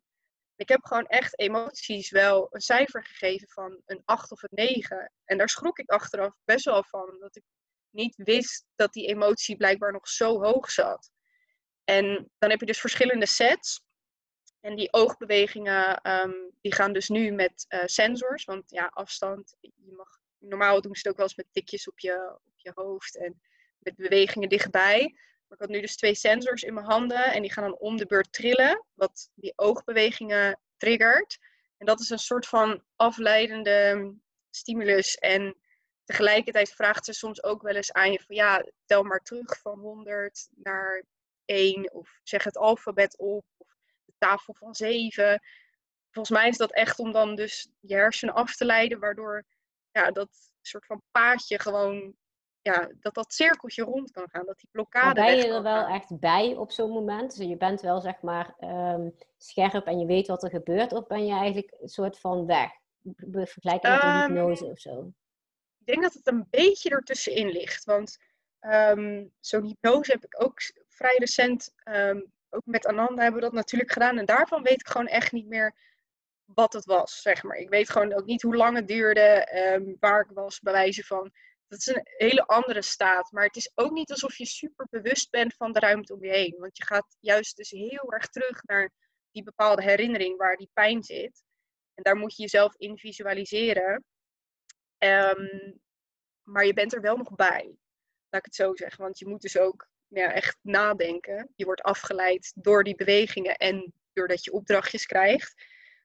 Ik 0.59 0.69
heb 0.69 0.85
gewoon 0.85 1.05
echt 1.05 1.39
emoties 1.39 2.09
wel 2.09 2.47
een 2.51 2.61
cijfer 2.61 3.05
gegeven 3.05 3.47
van 3.47 3.81
een 3.85 4.01
8 4.05 4.31
of 4.31 4.43
een 4.43 4.49
9. 4.51 5.11
En 5.25 5.37
daar 5.37 5.49
schrok 5.49 5.79
ik 5.79 5.89
achteraf 5.89 6.35
best 6.45 6.65
wel 6.65 6.83
van, 6.83 7.09
omdat 7.09 7.35
ik 7.35 7.43
niet 7.89 8.15
wist 8.15 8.65
dat 8.75 8.93
die 8.93 9.07
emotie 9.07 9.57
blijkbaar 9.57 9.91
nog 9.91 10.07
zo 10.07 10.43
hoog 10.43 10.71
zat. 10.71 11.11
En 11.83 12.31
dan 12.37 12.49
heb 12.49 12.59
je 12.59 12.65
dus 12.65 12.79
verschillende 12.79 13.25
sets. 13.25 13.81
En 14.59 14.75
die 14.75 14.93
oogbewegingen, 14.93 16.01
ehm, 16.01 16.33
die 16.61 16.73
gaan 16.73 16.93
dus 16.93 17.09
nu 17.09 17.31
met 17.31 17.65
uh, 17.69 17.85
sensors. 17.85 18.45
Want 18.45 18.69
ja, 18.69 18.85
afstand, 18.93 19.55
je 19.59 19.93
mag, 19.95 20.19
normaal 20.37 20.81
doen 20.81 20.95
ze 20.95 20.99
het 20.99 21.07
ook 21.07 21.17
wel 21.17 21.25
eens 21.25 21.35
met 21.35 21.47
tikjes 21.51 21.87
op 21.87 21.99
je, 21.99 22.39
op 22.45 22.53
je 22.55 22.71
hoofd 22.75 23.17
en 23.17 23.41
met 23.77 23.95
bewegingen 23.95 24.49
dichtbij. 24.49 25.15
Ik 25.49 25.59
had 25.59 25.69
nu 25.69 25.81
dus 25.81 25.95
twee 25.95 26.15
sensors 26.15 26.63
in 26.63 26.73
mijn 26.73 26.85
handen 26.85 27.23
en 27.23 27.41
die 27.41 27.51
gaan 27.51 27.63
dan 27.63 27.77
om 27.77 27.97
de 27.97 28.05
beurt 28.05 28.33
trillen, 28.33 28.85
wat 28.93 29.29
die 29.33 29.53
oogbewegingen 29.55 30.59
triggert. 30.77 31.37
En 31.77 31.85
dat 31.85 31.99
is 31.99 32.09
een 32.09 32.19
soort 32.19 32.47
van 32.47 32.83
afleidende 32.95 34.13
stimulus. 34.49 35.15
En 35.15 35.55
tegelijkertijd 36.03 36.69
vraagt 36.69 37.05
ze 37.05 37.13
soms 37.13 37.43
ook 37.43 37.61
wel 37.61 37.75
eens 37.75 37.91
aan 37.91 38.11
je 38.11 38.19
van 38.19 38.35
ja, 38.35 38.65
tel 38.85 39.03
maar 39.03 39.19
terug 39.19 39.59
van 39.61 39.79
100 39.79 40.49
naar 40.55 41.03
1 41.45 41.93
of 41.93 42.19
zeg 42.23 42.43
het 42.43 42.57
alfabet 42.57 43.17
op 43.17 43.45
of 43.57 43.67
de 44.05 44.13
tafel 44.17 44.53
van 44.53 44.75
7. 44.75 45.41
Volgens 46.11 46.37
mij 46.37 46.49
is 46.49 46.57
dat 46.57 46.73
echt 46.73 46.99
om 46.99 47.11
dan 47.11 47.35
dus 47.35 47.69
je 47.79 47.95
hersenen 47.95 48.33
af 48.33 48.55
te 48.55 48.65
leiden, 48.65 48.99
waardoor 48.99 49.45
ja, 49.91 50.11
dat 50.11 50.29
soort 50.61 50.85
van 50.85 51.01
paadje 51.11 51.59
gewoon 51.59 52.15
ja, 52.61 52.89
dat 52.99 53.13
dat 53.13 53.33
cirkeltje 53.33 53.83
rond 53.83 54.11
kan 54.11 54.29
gaan, 54.29 54.45
dat 54.45 54.59
die 54.59 54.69
blokkade. 54.71 55.05
Maar 55.05 55.13
ben 55.13 55.37
je 55.37 55.53
er 55.53 55.63
wel 55.63 55.87
echt 55.87 56.19
bij 56.19 56.55
op 56.55 56.71
zo'n 56.71 56.91
moment? 56.91 57.37
Dus 57.37 57.47
je 57.47 57.57
bent 57.57 57.81
wel 57.81 58.01
zeg 58.01 58.21
maar 58.21 58.55
um, 58.59 59.15
scherp 59.37 59.85
en 59.85 59.99
je 59.99 60.05
weet 60.05 60.27
wat 60.27 60.43
er 60.43 60.49
gebeurt, 60.49 60.93
of 60.93 61.07
ben 61.07 61.25
je 61.25 61.33
eigenlijk 61.33 61.77
een 61.79 61.89
soort 61.89 62.19
van 62.19 62.45
weg? 62.45 62.71
Vergelijken 63.31 63.91
met 63.91 64.03
een 64.03 64.09
um, 64.09 64.19
hypnose 64.19 64.65
of 64.65 64.79
zo? 64.79 65.13
Ik 65.79 65.85
denk 65.85 66.01
dat 66.01 66.13
het 66.13 66.27
een 66.27 66.47
beetje 66.49 66.89
ertussenin 66.89 67.49
ligt. 67.49 67.83
Want 67.83 68.17
um, 68.59 69.31
zo'n 69.39 69.65
hypnose 69.65 70.11
heb 70.11 70.23
ik 70.23 70.43
ook 70.43 70.59
vrij 70.87 71.15
recent, 71.17 71.73
ook 72.49 72.65
met 72.65 72.85
Ananda 72.85 73.21
hebben 73.21 73.39
we 73.39 73.45
dat 73.45 73.55
natuurlijk 73.55 73.91
gedaan. 73.91 74.17
En 74.17 74.25
daarvan 74.25 74.63
weet 74.63 74.79
ik 74.79 74.87
gewoon 74.87 75.07
echt 75.07 75.31
niet 75.31 75.47
meer 75.47 75.75
wat 76.45 76.73
het 76.73 76.85
was, 76.85 77.21
zeg 77.21 77.43
maar. 77.43 77.57
Ik 77.57 77.69
weet 77.69 77.89
gewoon 77.89 78.13
ook 78.13 78.25
niet 78.25 78.41
hoe 78.41 78.55
lang 78.55 78.75
het 78.75 78.87
duurde, 78.87 79.47
waar 79.99 80.21
ik 80.21 80.31
was, 80.33 80.59
bij 80.59 80.73
wijze 80.73 81.03
van 81.03 81.31
dat 81.69 81.79
is 81.79 81.87
een 81.87 82.01
hele 82.03 82.45
andere 82.45 82.81
staat. 82.81 83.31
Maar 83.31 83.45
het 83.45 83.55
is 83.55 83.71
ook 83.75 83.91
niet 83.91 84.11
alsof 84.11 84.37
je 84.37 84.45
super 84.45 84.87
bewust 84.89 85.29
bent 85.29 85.53
van 85.53 85.71
de 85.71 85.79
ruimte 85.79 86.13
om 86.13 86.23
je 86.23 86.31
heen. 86.31 86.55
Want 86.57 86.77
je 86.77 86.85
gaat 86.85 87.17
juist 87.19 87.55
dus 87.57 87.69
heel 87.69 88.11
erg 88.13 88.27
terug 88.27 88.63
naar 88.63 88.91
die 89.31 89.43
bepaalde 89.43 89.83
herinnering 89.83 90.37
waar 90.37 90.55
die 90.55 90.69
pijn 90.73 91.03
zit. 91.03 91.43
En 91.93 92.03
daar 92.03 92.15
moet 92.15 92.35
je 92.35 92.41
jezelf 92.41 92.75
in 92.75 92.97
visualiseren. 92.97 94.03
Ehm, 94.97 95.73
maar 96.43 96.65
je 96.65 96.73
bent 96.73 96.93
er 96.93 97.01
wel 97.01 97.17
nog 97.17 97.35
bij. 97.35 97.75
Laat 98.29 98.41
ik 98.41 98.45
het 98.45 98.55
zo 98.55 98.75
zeggen. 98.75 99.03
Want 99.03 99.19
je 99.19 99.27
moet 99.27 99.41
dus 99.41 99.57
ook 99.57 99.87
ja, 100.07 100.33
echt 100.33 100.57
nadenken. 100.61 101.53
Je 101.55 101.65
wordt 101.65 101.81
afgeleid 101.81 102.51
door 102.55 102.83
die 102.83 102.95
bewegingen 102.95 103.55
en 103.55 103.93
doordat 104.13 104.43
je 104.43 104.51
opdrachtjes 104.51 105.05
krijgt. 105.05 105.63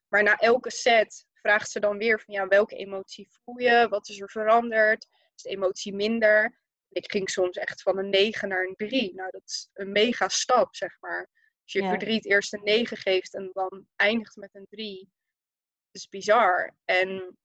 Maar 0.08 0.22
na 0.22 0.36
elke 0.36 0.70
set 0.70 1.26
vraagt 1.32 1.70
ze 1.70 1.80
dan 1.80 1.98
weer 1.98 2.20
van 2.20 2.34
ja, 2.34 2.48
welke 2.48 2.76
emotie 2.76 3.28
voel 3.30 3.58
je? 3.58 3.86
Wat 3.88 4.08
is 4.08 4.20
er 4.20 4.30
veranderd? 4.30 5.06
Is 5.36 5.42
de 5.42 5.48
emotie 5.48 5.94
minder? 5.94 6.58
Ik 6.88 7.10
ging 7.10 7.30
soms 7.30 7.56
echt 7.56 7.82
van 7.82 7.98
een 7.98 8.08
9 8.08 8.48
naar 8.48 8.64
een 8.64 8.88
3. 8.88 9.14
Nou, 9.14 9.30
dat 9.30 9.42
is 9.44 9.68
een 9.72 9.92
mega 9.92 10.28
stap, 10.28 10.76
zeg 10.76 10.96
maar. 11.00 11.30
Als 11.62 11.72
je 11.72 11.88
verdriet 11.88 12.26
eerst 12.26 12.52
een 12.52 12.62
9 12.62 12.96
geeft 12.96 13.34
en 13.34 13.50
dan 13.52 13.86
eindigt 13.96 14.36
met 14.36 14.54
een 14.54 14.66
3, 14.70 14.98
dat 14.98 16.02
is 16.02 16.08
bizar. 16.08 16.76
En 16.84 17.38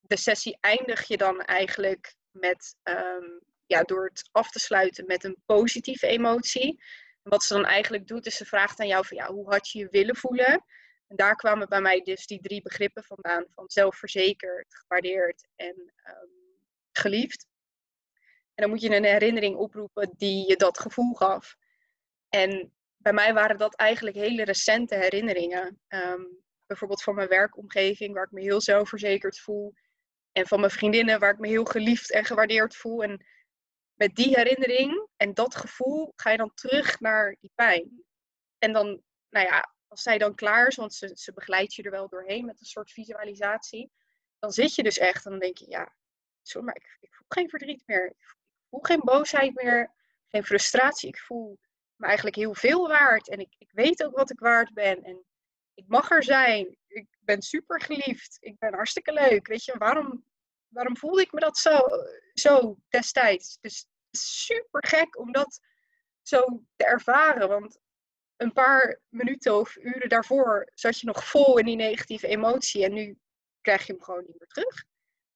de 0.00 0.16
sessie 0.16 0.58
eindig 0.60 1.06
je 1.06 1.16
dan 1.16 1.40
eigenlijk 1.40 2.16
met, 2.30 2.76
ehm, 2.82 3.38
ja, 3.66 3.82
door 3.82 4.04
het 4.04 4.28
af 4.32 4.50
te 4.50 4.58
sluiten 4.58 5.06
met 5.06 5.24
een 5.24 5.42
positieve 5.46 6.06
emotie. 6.06 6.82
En 7.22 7.30
wat 7.30 7.42
ze 7.42 7.54
dan 7.54 7.64
eigenlijk 7.64 8.06
doet, 8.06 8.26
is 8.26 8.36
ze 8.36 8.44
vraagt 8.44 8.80
aan 8.80 8.86
jou 8.86 9.06
van 9.06 9.16
ja, 9.16 9.32
hoe 9.32 9.50
had 9.50 9.70
je 9.70 9.78
je 9.78 9.88
willen 9.88 10.16
voelen? 10.16 10.64
En 11.06 11.16
daar 11.16 11.36
kwamen 11.36 11.68
bij 11.68 11.80
mij 11.80 12.00
dus 12.00 12.26
die 12.26 12.40
drie 12.40 12.62
begrippen 12.62 13.04
vandaan: 13.04 13.46
van 13.54 13.64
zelfverzekerd, 13.68 14.74
gewaardeerd 14.74 15.46
en 15.56 15.92
um, 16.04 16.37
geliefd. 16.98 17.46
En 18.54 18.64
dan 18.64 18.70
moet 18.70 18.80
je 18.80 18.96
een 18.96 19.04
herinnering 19.04 19.56
oproepen 19.56 20.14
die 20.16 20.48
je 20.48 20.56
dat 20.56 20.78
gevoel 20.78 21.14
gaf. 21.14 21.56
En 22.28 22.72
bij 22.96 23.12
mij 23.12 23.34
waren 23.34 23.58
dat 23.58 23.74
eigenlijk 23.74 24.16
hele 24.16 24.44
recente 24.44 24.94
herinneringen. 24.94 25.80
Ehm, 25.88 26.22
bijvoorbeeld 26.66 27.02
van 27.02 27.14
mijn 27.14 27.28
werkomgeving, 27.28 28.14
waar 28.14 28.24
ik 28.24 28.30
me 28.30 28.40
heel 28.40 28.60
zelfverzekerd 28.60 29.38
voel. 29.38 29.74
En 30.32 30.46
van 30.46 30.60
mijn 30.60 30.72
vriendinnen, 30.72 31.20
waar 31.20 31.32
ik 31.32 31.38
me 31.38 31.48
heel 31.48 31.64
geliefd 31.64 32.12
en 32.12 32.24
gewaardeerd 32.24 32.76
voel. 32.76 33.02
En 33.02 33.26
met 33.94 34.14
die 34.14 34.34
herinnering 34.34 35.08
en 35.16 35.34
dat 35.34 35.54
gevoel 35.54 36.12
ga 36.16 36.30
je 36.30 36.36
dan 36.36 36.54
terug 36.54 37.00
naar 37.00 37.36
die 37.40 37.52
pijn. 37.54 38.04
En 38.58 38.72
dan, 38.72 39.02
nou 39.30 39.46
ja, 39.46 39.74
als 39.88 40.02
zij 40.02 40.18
dan 40.18 40.34
klaar 40.34 40.66
is, 40.66 40.76
want 40.76 40.94
ze, 40.94 41.10
ze 41.14 41.32
begeleidt 41.32 41.74
je 41.74 41.82
er 41.82 41.90
wel 41.90 42.08
doorheen 42.08 42.44
met 42.44 42.60
een 42.60 42.66
soort 42.66 42.90
visualisatie, 42.90 43.90
dan 44.38 44.52
zit 44.52 44.74
je 44.74 44.82
dus 44.82 44.98
echt 44.98 45.24
en 45.24 45.30
dan 45.30 45.40
denk 45.40 45.58
je, 45.58 45.70
ja, 45.70 45.94
maar 46.54 46.76
ik, 46.76 46.96
ik 47.00 47.14
voel 47.14 47.26
geen 47.28 47.48
verdriet 47.48 47.82
meer. 47.86 48.06
Ik 48.06 48.36
voel 48.68 48.80
geen 48.80 49.00
boosheid 49.04 49.54
meer, 49.54 49.92
geen 50.28 50.44
frustratie. 50.44 51.08
Ik 51.08 51.18
voel 51.18 51.58
me 51.96 52.06
eigenlijk 52.06 52.36
heel 52.36 52.54
veel 52.54 52.88
waard 52.88 53.28
en 53.28 53.38
ik, 53.38 53.54
ik 53.58 53.70
weet 53.72 54.04
ook 54.04 54.16
wat 54.16 54.30
ik 54.30 54.38
waard 54.38 54.74
ben. 54.74 55.02
En 55.02 55.24
ik 55.74 55.84
mag 55.86 56.10
er 56.10 56.22
zijn. 56.22 56.76
Ik 56.86 57.06
ben 57.20 57.42
super 57.42 57.80
geliefd. 57.80 58.36
Ik 58.40 58.58
ben 58.58 58.74
hartstikke 58.74 59.12
leuk. 59.12 59.46
Weet 59.46 59.64
je, 59.64 59.78
waarom, 59.78 60.24
waarom 60.68 60.96
voelde 60.96 61.20
ik 61.20 61.32
me 61.32 61.40
dat 61.40 61.58
zo, 61.58 61.80
zo 62.34 62.78
destijds? 62.88 63.58
Dus 63.60 63.86
super 64.10 64.86
gek 64.86 65.18
om 65.18 65.32
dat 65.32 65.60
zo 66.22 66.62
te 66.76 66.84
ervaren. 66.84 67.48
Want 67.48 67.78
een 68.36 68.52
paar 68.52 69.00
minuten 69.08 69.58
of 69.58 69.76
uren 69.76 70.08
daarvoor 70.08 70.70
zat 70.74 71.00
je 71.00 71.06
nog 71.06 71.24
vol 71.24 71.58
in 71.58 71.64
die 71.64 71.76
negatieve 71.76 72.26
emotie. 72.26 72.84
En 72.84 72.92
nu 72.92 73.18
krijg 73.60 73.86
je 73.86 73.92
hem 73.92 74.02
gewoon 74.02 74.24
niet 74.26 74.38
meer 74.38 74.48
terug. 74.48 74.84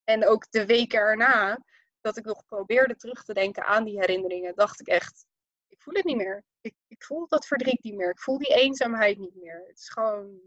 En 0.05 0.27
ook 0.27 0.51
de 0.51 0.67
weken 0.67 0.99
erna, 0.99 1.65
dat 2.01 2.17
ik 2.17 2.25
nog 2.25 2.47
probeerde 2.47 2.97
terug 2.97 3.25
te 3.25 3.35
denken 3.35 3.65
aan 3.65 3.85
die 3.85 3.99
herinneringen, 3.99 4.55
dacht 4.55 4.81
ik 4.81 4.87
echt, 4.87 5.27
ik 5.69 5.83
voel 5.83 5.95
het 5.95 6.05
niet 6.05 6.17
meer. 6.17 6.45
Ik, 6.61 6.75
ik 6.89 7.05
voel 7.05 7.29
dat 7.29 7.47
verdriet 7.47 7.83
niet 7.83 7.95
meer. 7.95 8.11
Ik 8.11 8.21
voel 8.21 8.39
die 8.39 8.55
eenzaamheid 8.55 9.19
niet 9.19 9.35
meer. 9.35 9.65
Het 9.67 9.79
is 9.79 9.89
gewoon 9.89 10.41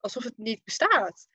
alsof 0.00 0.24
het 0.24 0.38
niet 0.38 0.64
bestaat. 0.64 1.28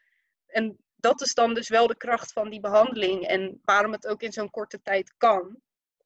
En 0.45 0.77
dat 0.95 1.21
is 1.21 1.33
dan 1.33 1.53
dus 1.53 1.69
wel 1.69 1.87
de 1.87 1.97
kracht 1.97 2.33
van 2.33 2.49
die 2.49 2.59
behandeling 2.59 3.27
en 3.27 3.59
waarom 3.63 3.91
het 3.91 4.07
ook 4.07 4.21
in 4.21 4.31
zo'n 4.31 4.49
korte 4.49 4.81
tijd 4.81 5.13
kan. 5.17 5.61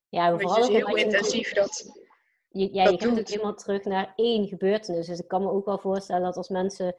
Ja, 0.10 0.32
vooral 0.32 0.56
dus 0.56 0.68
heel 0.68 0.96
intensief 0.96 1.54
dat. 1.54 2.00
Je, 2.50 2.74
ja, 2.74 2.84
je 2.84 3.00
gaat 3.00 3.20
ook 3.20 3.28
helemaal 3.28 3.56
terug 3.56 3.84
naar 3.84 4.14
één 4.16 4.48
gebeurtenis. 4.48 5.08
Dus 5.08 5.20
ik 5.20 5.28
kan 5.28 5.44
me 5.44 5.50
ook 5.50 5.66
wel 5.66 5.80
voorstellen 5.80 6.24
dat 6.24 6.38
als 6.38 6.50
mensen 6.50 6.96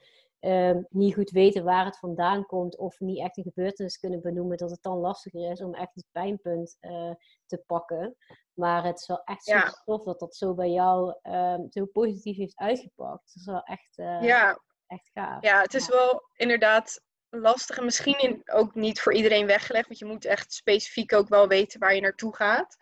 Ehm, 0.47 0.83
niet 0.89 1.15
goed 1.15 1.31
weten 1.31 1.65
waar 1.65 1.85
het 1.85 1.99
vandaan 1.99 2.47
komt 2.47 2.77
of 2.77 3.01
niet 3.01 3.19
echt 3.19 3.37
een 3.37 3.43
gebeurtenis 3.43 3.99
kunnen 3.99 4.21
benoemen, 4.21 4.57
dat 4.57 4.71
het 4.71 4.83
dan 4.83 4.99
lastiger 4.99 5.51
is 5.51 5.61
om 5.61 5.75
echt 5.75 5.95
het 5.95 6.05
pijnpunt 6.13 6.77
uh, 6.81 7.13
te 7.47 7.63
pakken. 7.67 8.17
Maar 8.53 8.85
het 8.85 9.01
is 9.01 9.07
wel 9.07 9.23
echt 9.25 9.45
super 9.45 9.83
tof 9.85 10.05
dat 10.05 10.19
dat 10.19 10.37
zo 10.37 10.55
bij 10.55 10.71
jou 10.71 11.15
um, 11.23 11.67
zo 11.71 11.85
positief 11.87 12.37
heeft 12.37 12.57
uitgepakt. 12.57 13.23
Dat 13.25 13.35
is 13.35 13.47
wel 13.47 13.63
echt, 13.63 13.99
uh, 13.99 14.23
ja. 14.23 14.61
echt 14.87 15.11
gaaf. 15.15 15.43
Ja, 15.43 15.61
het 15.61 15.75
is 15.75 15.89
wel 15.89 16.23
inderdaad 16.33 17.03
lastig 17.29 17.79
en 17.79 17.85
misschien 17.85 18.19
in, 18.19 18.43
ook 18.45 18.75
niet 18.75 19.01
voor 19.01 19.15
iedereen 19.15 19.47
weggelegd, 19.47 19.87
want 19.87 19.99
je 19.99 20.05
moet 20.05 20.25
echt 20.25 20.53
specifiek 20.53 21.13
ook 21.13 21.29
wel 21.29 21.49
weten 21.49 21.81
waar 21.81 21.95
je 21.95 22.01
naartoe 22.01 22.37
gaat. 22.37 22.77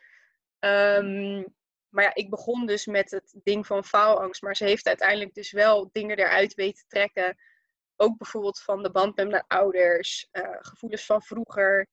Um, 0.58 1.54
maar 1.88 2.04
ja, 2.04 2.14
ik 2.14 2.30
begon 2.30 2.66
dus 2.66 2.86
met 2.86 3.10
het 3.10 3.34
ding 3.42 3.66
van 3.66 3.84
faalangst. 3.84 4.42
Maar 4.42 4.56
ze 4.56 4.64
heeft 4.64 4.86
uiteindelijk 4.86 5.34
dus 5.34 5.52
wel 5.52 5.88
dingen 5.92 6.16
eruit 6.16 6.54
weten 6.54 6.84
trekken. 6.88 7.36
Ook 7.96 8.18
bijvoorbeeld 8.18 8.60
van 8.60 8.82
de 8.82 8.90
band 8.90 9.16
met 9.16 9.30
mijn 9.30 9.44
ouders, 9.46 10.28
uh, 10.32 10.56
gevoelens 10.58 11.06
van 11.06 11.22
vroeger. 11.22 11.88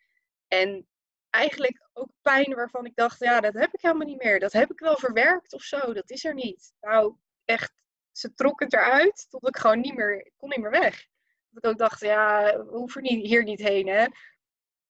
En 0.47 0.87
eigenlijk 1.29 1.89
ook 1.93 2.09
pijn 2.21 2.55
waarvan 2.55 2.85
ik 2.85 2.95
dacht, 2.95 3.19
ja, 3.19 3.39
dat 3.39 3.53
heb 3.53 3.73
ik 3.73 3.81
helemaal 3.81 4.07
niet 4.07 4.23
meer. 4.23 4.39
Dat 4.39 4.53
heb 4.53 4.71
ik 4.71 4.79
wel 4.79 4.97
verwerkt 4.97 5.53
of 5.53 5.61
zo. 5.61 5.93
Dat 5.93 6.09
is 6.09 6.25
er 6.25 6.33
niet. 6.33 6.73
Nou, 6.79 7.15
echt, 7.45 7.83
ze 8.11 8.33
trok 8.33 8.59
het 8.59 8.73
eruit 8.73 9.25
tot 9.29 9.47
ik 9.47 9.57
gewoon 9.57 9.79
niet 9.79 9.95
meer, 9.95 10.31
kon 10.37 10.49
niet 10.49 10.59
meer 10.59 10.71
weg. 10.71 11.07
Dat 11.49 11.63
ik 11.63 11.69
ook 11.69 11.77
dacht, 11.77 11.99
ja, 11.99 12.57
we 12.57 12.77
hoeven 12.77 13.05
hier 13.05 13.43
niet 13.43 13.59
heen, 13.59 13.87
hè. 13.87 14.05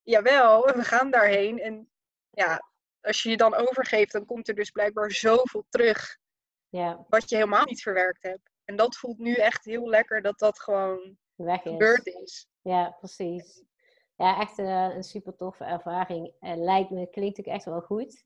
Jawel, 0.02 0.66
we 0.66 0.84
gaan 0.84 1.12
daarheen. 1.12 1.60
En 1.60 1.92
ja, 2.30 2.72
als 3.02 3.24
je 3.24 3.30
je 3.30 3.38
dan 3.38 3.54
overgeeft, 3.54 4.12
dan 4.12 4.26
komt 4.26 4.48
er 4.48 4.56
dus 4.56 4.70
blijkbaar 4.70 5.12
zoveel 5.12 5.66
terug. 5.70 6.18
Ja. 6.70 7.06
Wat 7.10 7.30
je 7.30 7.36
helemaal 7.36 7.66
niet 7.66 7.82
verwerkt 7.82 8.24
hebt. 8.24 8.51
En 8.66 8.76
dat 8.76 8.98
voelt 8.98 9.18
nu 9.18 9.34
echt 9.34 9.66
heel 9.66 9.90
lekker 9.90 10.22
dat 10.22 10.40
dat 10.40 10.60
gewoon 10.60 11.18
Weg 11.36 11.64
is. 11.64 11.72
gebeurd 11.72 12.06
is. 12.06 12.50
Ja, 12.62 12.96
precies. 13.00 13.64
Ja, 14.16 14.40
echt 14.40 14.60
uh, 14.60 14.96
een 14.96 15.04
super 15.04 15.36
toffe 15.36 15.64
ervaring. 15.64 16.34
Uh, 16.40 16.56
lijkt 16.56 16.90
me, 16.90 17.10
klinkt 17.10 17.40
ook 17.40 17.46
echt 17.46 17.66
wel 17.66 17.82
goed. 17.82 18.26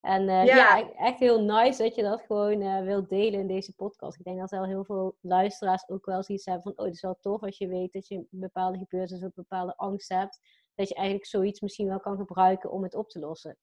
En 0.00 0.22
uh, 0.22 0.44
ja. 0.44 0.76
ja. 0.76 0.92
echt 0.92 1.18
heel 1.18 1.40
nice 1.42 1.82
dat 1.82 1.94
je 1.94 2.02
dat 2.02 2.22
gewoon 2.26 2.84
wilt 2.84 3.08
delen 3.08 3.40
in 3.40 3.46
deze 3.46 3.74
podcast. 3.74 4.18
Ik 4.18 4.24
denk 4.24 4.38
dat 4.38 4.50
wel 4.50 4.64
heel 4.64 4.84
veel 4.84 5.16
luisteraars 5.20 5.88
ook 5.88 6.06
wel 6.06 6.22
zoiets 6.22 6.44
hebben 6.44 6.62
van... 6.62 6.72
oh, 6.78 6.84
het 6.84 6.94
is 6.94 7.02
wel 7.02 7.18
tof 7.20 7.42
als 7.42 7.58
je 7.58 7.68
weet 7.68 7.92
dat 7.92 8.08
je 8.08 8.14
een 8.14 8.28
bepaalde 8.30 8.78
gebeurtenis 8.78 9.22
of 9.22 9.28
een 9.28 9.32
bepaalde 9.34 9.76
angst 9.76 10.08
hebt. 10.08 10.40
Dat 10.74 10.88
je 10.88 10.94
eigenlijk 10.94 11.26
zoiets 11.26 11.60
misschien 11.60 11.88
wel 11.88 12.00
kan 12.00 12.16
gebruiken 12.16 12.70
om 12.70 12.82
het 12.82 12.94
op 12.94 13.08
te 13.08 13.18
lossen 13.18 13.58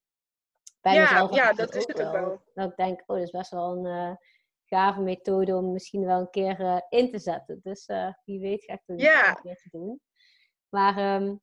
bij 0.83 0.93
ja, 0.93 1.27
Ja, 1.31 1.53
dat 1.53 1.75
is 1.75 1.87
het 1.87 2.01
ook 2.01 2.11
wel. 2.11 2.41
Dat 2.53 2.69
ik 2.69 2.75
denk, 2.75 2.99
oh, 2.99 3.07
dat 3.07 3.25
is 3.25 3.31
best 3.31 3.51
wel 3.51 3.77
een 3.77 3.85
uh, 3.85 4.15
gave 4.65 5.01
methode 5.01 5.55
om 5.55 5.71
misschien 5.71 6.05
wel 6.05 6.19
een 6.19 6.29
keer 6.29 6.59
uh, 6.59 6.79
in 6.89 7.11
te 7.11 7.19
zetten. 7.19 7.59
Dus 7.63 7.87
uh, 7.87 8.13
wie 8.25 8.39
weet 8.39 8.63
ga 8.63 8.73
ik 8.73 8.81
het 8.85 9.01
ja. 9.01 9.29
een 9.29 9.41
keer 9.41 9.55
te 9.55 9.69
doen. 9.71 9.99
Maar 10.69 11.15
um, 11.15 11.41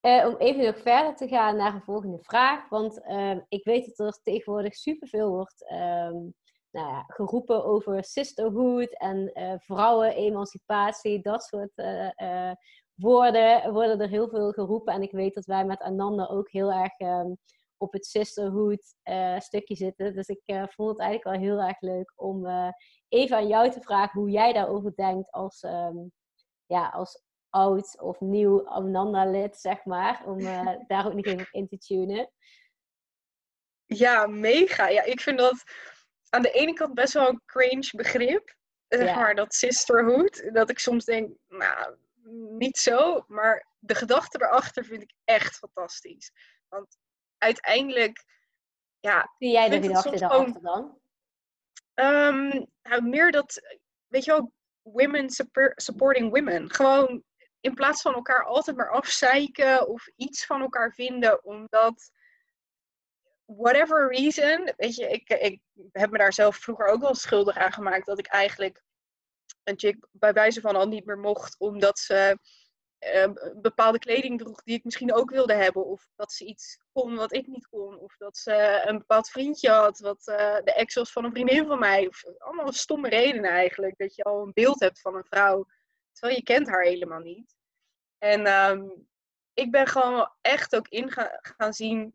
om 0.00 0.36
even 0.36 0.64
nog 0.64 0.78
verder 0.78 1.16
te 1.16 1.28
gaan 1.28 1.56
naar 1.56 1.74
een 1.74 1.82
volgende 1.82 2.18
vraag. 2.22 2.68
Want 2.68 3.02
ehm, 3.02 3.40
ik 3.48 3.64
weet 3.64 3.96
dat 3.96 4.06
er 4.06 4.22
tegenwoordig 4.22 4.74
superveel 4.74 5.30
wordt 5.30 5.70
um, 5.70 6.34
nou 6.70 6.88
ja, 6.88 7.04
geroepen 7.06 7.64
over 7.64 8.04
sisterhood 8.04 8.98
en 8.98 9.32
vrouwen-emancipatie. 9.64 11.22
Dat 11.22 11.42
soort 11.42 11.72
woorden 12.94 13.72
worden 13.72 14.00
er 14.00 14.08
heel 14.08 14.28
veel 14.28 14.52
geroepen. 14.52 14.94
En 14.94 15.02
ik 15.02 15.10
weet 15.10 15.34
dat 15.34 15.44
wij 15.44 15.64
met 15.64 15.80
Ananda 15.80 16.26
ook 16.26 16.50
heel 16.50 16.72
erg 16.72 16.96
op 17.78 17.92
het 17.92 18.06
sisterhood 18.06 18.94
uh, 19.04 19.38
stukje 19.38 19.74
zitten. 19.74 20.14
Dus 20.14 20.28
ik 20.28 20.40
uh, 20.46 20.64
vond 20.68 20.90
het 20.90 21.00
eigenlijk 21.00 21.36
wel 21.36 21.48
heel 21.48 21.66
erg 21.66 21.80
leuk 21.80 22.12
om 22.16 22.46
uh, 22.46 22.70
even 23.08 23.36
aan 23.36 23.48
jou 23.48 23.70
te 23.70 23.80
vragen 23.80 24.20
hoe 24.20 24.30
jij 24.30 24.52
daarover 24.52 24.92
denkt 24.94 25.30
als, 25.30 25.62
um, 25.62 26.12
ja, 26.66 26.88
als 26.88 27.22
oud 27.50 28.00
of 28.00 28.20
nieuw 28.20 28.66
Ananda-lid, 28.66 29.56
zeg 29.56 29.84
maar. 29.84 30.22
Om 30.26 30.38
daar 30.88 31.06
ook 31.06 31.14
nog 31.14 31.24
even 31.24 31.40
op 31.40 31.48
in 31.50 31.68
te 31.68 31.78
tunen. 31.78 32.30
Ja, 33.86 34.26
mega. 34.26 34.88
Ja, 34.88 35.02
ik 35.02 35.20
vind 35.20 35.38
dat 35.38 35.62
aan 36.28 36.42
de 36.42 36.50
ene 36.50 36.72
kant 36.72 36.94
best 36.94 37.12
wel 37.12 37.28
een 37.28 37.42
cringe 37.44 37.90
begrip. 37.96 38.56
Zeg 38.88 39.14
maar, 39.14 39.34
dat 39.34 39.54
sisterhood. 39.54 40.50
Dat 40.52 40.70
ik 40.70 40.78
soms 40.78 41.04
denk, 41.04 41.36
nou, 41.48 41.96
niet 42.58 42.78
zo. 42.78 43.24
Maar 43.26 43.66
de 43.78 43.94
gedachte 43.94 44.42
erachter 44.42 44.84
vind 44.84 45.02
ik 45.02 45.12
echt 45.24 45.56
fantastisch. 45.56 46.32
Want 46.68 46.98
uiteindelijk, 47.38 48.24
ja. 49.00 49.34
Zie 49.38 49.50
jij 49.50 49.68
de 49.68 49.80
gedachte 49.80 50.18
daarachter 50.18 50.62
dan? 50.62 50.98
Um, 51.94 52.66
nou, 52.82 53.02
meer 53.02 53.32
dat, 53.32 53.60
weet 54.06 54.24
je 54.24 54.30
wel, 54.30 54.52
women 54.82 55.30
supporting 55.74 56.30
women. 56.30 56.70
Gewoon 56.70 57.22
in 57.60 57.74
plaats 57.74 58.02
van 58.02 58.14
elkaar 58.14 58.44
altijd 58.44 58.76
maar 58.76 58.90
afzeiken 58.90 59.88
of 59.88 60.08
iets 60.16 60.46
van 60.46 60.60
elkaar 60.60 60.92
vinden, 60.92 61.44
omdat 61.44 62.10
whatever 63.44 64.08
reason, 64.08 64.72
weet 64.76 64.94
je, 64.94 65.08
ik, 65.08 65.28
ik 65.28 65.60
heb 65.92 66.10
me 66.10 66.18
daar 66.18 66.32
zelf 66.32 66.56
vroeger 66.56 66.86
ook 66.86 67.00
wel 67.00 67.14
schuldig 67.14 67.56
aan 67.56 67.72
gemaakt 67.72 68.06
dat 68.06 68.18
ik 68.18 68.26
eigenlijk 68.26 68.82
een 69.62 69.78
chick 69.78 70.06
bij 70.10 70.32
wijze 70.32 70.60
van 70.60 70.76
al 70.76 70.88
niet 70.88 71.04
meer 71.04 71.18
mocht 71.18 71.58
omdat 71.58 71.98
ze 71.98 72.38
uh, 73.14 73.52
bepaalde 73.60 73.98
kleding 73.98 74.38
droeg 74.38 74.62
die 74.62 74.76
ik 74.76 74.84
misschien 74.84 75.14
ook 75.14 75.30
wilde 75.30 75.54
hebben. 75.54 75.86
Of 75.86 76.08
dat 76.16 76.32
ze 76.32 76.44
iets 76.44 76.78
wat 77.06 77.34
ik 77.34 77.46
niet 77.46 77.66
kon. 77.66 77.98
Of 77.98 78.16
dat 78.16 78.36
ze 78.36 78.82
een 78.86 78.98
bepaald 78.98 79.30
vriendje 79.30 79.70
had 79.70 79.98
wat 79.98 80.26
uh, 80.26 80.56
de 80.64 80.72
ex 80.72 80.94
was 80.94 81.12
van 81.12 81.24
een 81.24 81.30
vriendin 81.30 81.66
van 81.66 81.78
mij. 81.78 82.06
Of, 82.06 82.24
allemaal 82.38 82.72
stomme 82.72 83.08
redenen 83.08 83.50
eigenlijk. 83.50 83.98
Dat 83.98 84.14
je 84.14 84.22
al 84.22 84.42
een 84.42 84.52
beeld 84.52 84.80
hebt 84.80 85.00
van 85.00 85.14
een 85.14 85.24
vrouw. 85.24 85.66
Terwijl 86.12 86.38
je 86.38 86.44
kent 86.44 86.68
haar 86.68 86.82
helemaal 86.82 87.20
niet. 87.20 87.56
En 88.18 88.46
um, 88.70 89.08
ik 89.54 89.70
ben 89.70 89.86
gewoon 89.86 90.30
echt 90.40 90.76
ook 90.76 90.88
in 90.88 91.12
gaan 91.40 91.72
zien 91.72 92.12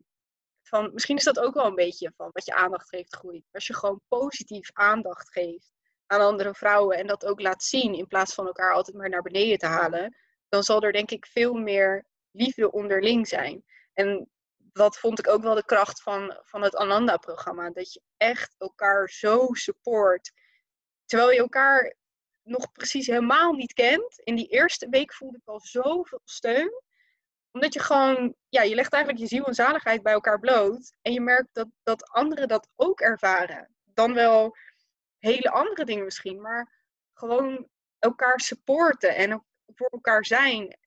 van... 0.62 0.90
Misschien 0.92 1.16
is 1.16 1.24
dat 1.24 1.38
ook 1.38 1.54
wel 1.54 1.66
een 1.66 1.74
beetje 1.74 2.12
van 2.16 2.30
wat 2.32 2.46
je 2.46 2.54
aandacht 2.54 2.88
geeft 2.88 3.16
groeit. 3.16 3.48
Als 3.52 3.66
je 3.66 3.74
gewoon 3.74 4.00
positief 4.08 4.70
aandacht 4.72 5.32
geeft 5.32 5.70
aan 6.06 6.20
andere 6.20 6.54
vrouwen. 6.54 6.96
En 6.96 7.06
dat 7.06 7.26
ook 7.26 7.40
laat 7.40 7.62
zien 7.62 7.94
in 7.94 8.06
plaats 8.06 8.34
van 8.34 8.46
elkaar 8.46 8.72
altijd 8.72 8.96
maar 8.96 9.08
naar 9.08 9.22
beneden 9.22 9.58
te 9.58 9.66
halen 9.66 10.16
dan 10.54 10.62
zal 10.62 10.82
er 10.82 10.92
denk 10.92 11.10
ik 11.10 11.26
veel 11.26 11.54
meer 11.54 12.06
liefde 12.30 12.72
onderling 12.72 13.28
zijn. 13.28 13.64
En 13.92 14.30
dat 14.74 14.98
vond 14.98 15.18
ik 15.18 15.28
ook 15.28 15.42
wel 15.42 15.54
de 15.54 15.64
kracht 15.64 16.02
van, 16.02 16.40
van 16.42 16.62
het 16.62 16.76
Ananda-programma. 16.76 17.70
Dat 17.70 17.92
je 17.92 18.02
echt 18.16 18.54
elkaar 18.58 19.08
zo 19.08 19.48
support. 19.52 20.32
Terwijl 21.04 21.30
je 21.30 21.38
elkaar 21.38 21.94
nog 22.42 22.72
precies 22.72 23.06
helemaal 23.06 23.52
niet 23.52 23.72
kent. 23.72 24.20
In 24.24 24.34
die 24.34 24.48
eerste 24.48 24.88
week 24.88 25.14
voelde 25.14 25.36
ik 25.36 25.48
al 25.48 25.60
zoveel 25.60 26.20
steun. 26.24 26.82
Omdat 27.50 27.72
je 27.72 27.80
gewoon, 27.80 28.34
ja, 28.48 28.62
je 28.62 28.74
legt 28.74 28.92
eigenlijk 28.92 29.22
je 29.22 29.28
ziel 29.28 29.44
en 29.44 29.54
zaligheid 29.54 30.02
bij 30.02 30.12
elkaar 30.12 30.38
bloot. 30.38 30.96
En 31.02 31.12
je 31.12 31.20
merkt 31.20 31.48
dat, 31.52 31.68
dat 31.82 32.08
anderen 32.08 32.48
dat 32.48 32.68
ook 32.74 33.00
ervaren. 33.00 33.74
Dan 33.84 34.14
wel 34.14 34.56
hele 35.18 35.50
andere 35.50 35.84
dingen 35.84 36.04
misschien, 36.04 36.40
maar 36.40 36.84
gewoon 37.12 37.68
elkaar 37.98 38.40
supporten 38.40 39.14
en 39.14 39.44
voor 39.66 39.88
elkaar 39.88 40.24
zijn. 40.24 40.78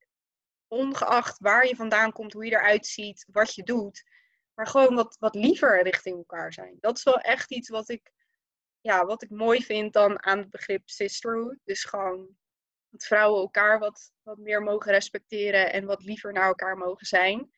Ongeacht 0.67 1.39
waar 1.39 1.67
je 1.67 1.75
vandaan 1.75 2.11
komt, 2.11 2.33
hoe 2.33 2.45
je 2.45 2.51
eruit 2.51 2.85
ziet, 2.85 3.25
wat 3.31 3.55
je 3.55 3.63
doet. 3.63 4.03
Maar 4.53 4.67
gewoon 4.67 4.95
wat, 4.95 5.17
wat 5.19 5.35
liever 5.35 5.83
richting 5.83 6.17
elkaar 6.17 6.53
zijn. 6.53 6.77
Dat 6.79 6.97
is 6.97 7.03
wel 7.03 7.19
echt 7.19 7.51
iets 7.51 7.69
wat 7.69 7.89
ik, 7.89 8.11
ja, 8.81 9.05
wat 9.05 9.23
ik 9.23 9.29
mooi 9.29 9.63
vind 9.63 9.93
dan 9.93 10.23
aan 10.23 10.37
het 10.37 10.49
begrip 10.49 10.89
sisterhood. 10.89 11.57
Dus 11.63 11.83
gewoon 11.83 12.37
dat 12.89 13.05
vrouwen 13.05 13.41
elkaar 13.41 13.79
wat, 13.79 14.11
wat 14.23 14.37
meer 14.37 14.61
mogen 14.61 14.91
respecteren 14.91 15.71
en 15.71 15.85
wat 15.85 16.03
liever 16.03 16.33
naar 16.33 16.47
elkaar 16.47 16.77
mogen 16.77 17.05
zijn. 17.05 17.51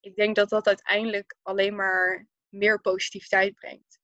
Ik 0.00 0.16
denk 0.16 0.36
dat 0.36 0.48
dat 0.48 0.66
uiteindelijk 0.66 1.36
alleen 1.42 1.74
maar 1.74 2.28
meer 2.48 2.80
positiviteit 2.80 3.54
brengt. 3.54 4.00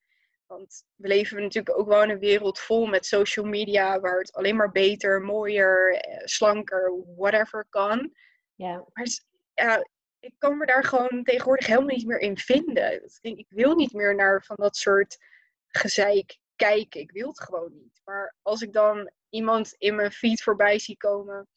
Want 0.47 0.85
we 0.95 1.09
leven 1.09 1.43
natuurlijk 1.43 1.79
ook 1.79 1.89
wel 1.89 2.03
in 2.03 2.11
een 2.11 2.19
wereld 2.19 2.59
vol 2.59 2.87
met 2.87 3.07
social 3.07 3.47
media, 3.47 4.01
waar 4.01 4.19
het 4.19 4.33
alleen 4.33 4.57
maar 4.57 4.71
beter, 4.71 5.21
mooier, 5.21 5.95
eh, 5.95 6.21
slanker, 6.25 6.93
whatever 7.17 7.67
kan. 7.69 8.13
Ja. 8.61 8.85
Maar 8.93 9.07
ja, 9.55 9.89
ik 10.19 10.35
kan 10.39 10.59
me 10.59 10.67
daar 10.67 10.85
gewoon 10.85 11.25
tegenwoordig 11.25 11.67
helemaal 11.67 11.97
niet 11.97 12.07
meer 12.07 12.19
in 12.19 12.39
vinden. 12.39 13.11
Ik 13.21 13.47
wil 13.49 13.75
niet 13.75 13.93
meer 13.93 14.15
naar 14.15 14.45
van 14.45 14.57
dat 14.59 14.77
soort 14.77 15.19
gezeik 15.69 16.39
kijken. 16.57 17.01
Ik 17.01 17.11
wil 17.11 17.29
het 17.29 17.41
gewoon 17.41 17.73
niet. 17.73 18.01
Maar 18.05 18.35
als 18.43 18.63
ik 18.63 18.73
dan 18.73 19.11
iemand 19.29 19.75
in 19.79 19.95
mijn 19.95 20.13
feed 20.13 20.43
voorbij 20.43 20.79
zie 20.79 20.97
komen 20.97 21.49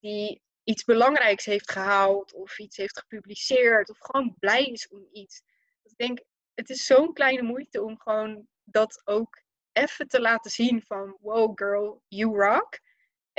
die 0.00 0.42
iets 0.64 0.84
belangrijks 0.84 1.44
heeft 1.44 1.70
gehaald 1.70 2.32
of 2.32 2.58
iets 2.58 2.76
heeft 2.76 2.98
gepubliceerd 2.98 3.90
of 3.90 3.98
gewoon 3.98 4.36
blij 4.38 4.64
is 4.64 4.88
om 4.88 5.08
iets. 5.12 5.42
ik 5.82 5.96
denk, 5.96 6.18
het 6.54 6.70
is 6.70 6.86
zo'n 6.86 7.12
kleine 7.12 7.42
moeite 7.42 7.82
om 7.82 8.00
gewoon 8.00 8.46
dat 8.64 9.02
ook 9.04 9.42
even 9.72 10.08
te 10.08 10.20
laten 10.20 10.50
zien 10.50 10.82
van 10.82 11.16
wow 11.20 11.58
girl, 11.58 12.02
you 12.08 12.36
rock. 12.36 12.78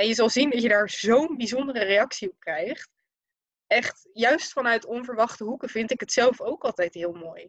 En 0.00 0.06
je 0.06 0.14
zal 0.14 0.28
zien 0.28 0.50
dat 0.50 0.62
je 0.62 0.68
daar 0.68 0.90
zo'n 0.90 1.36
bijzondere 1.36 1.84
reactie 1.84 2.30
op 2.30 2.38
krijgt. 2.38 2.90
Echt, 3.66 4.08
juist 4.12 4.52
vanuit 4.52 4.86
onverwachte 4.86 5.44
hoeken 5.44 5.68
vind 5.68 5.90
ik 5.90 6.00
het 6.00 6.12
zelf 6.12 6.40
ook 6.40 6.64
altijd 6.64 6.94
heel 6.94 7.12
mooi. 7.12 7.48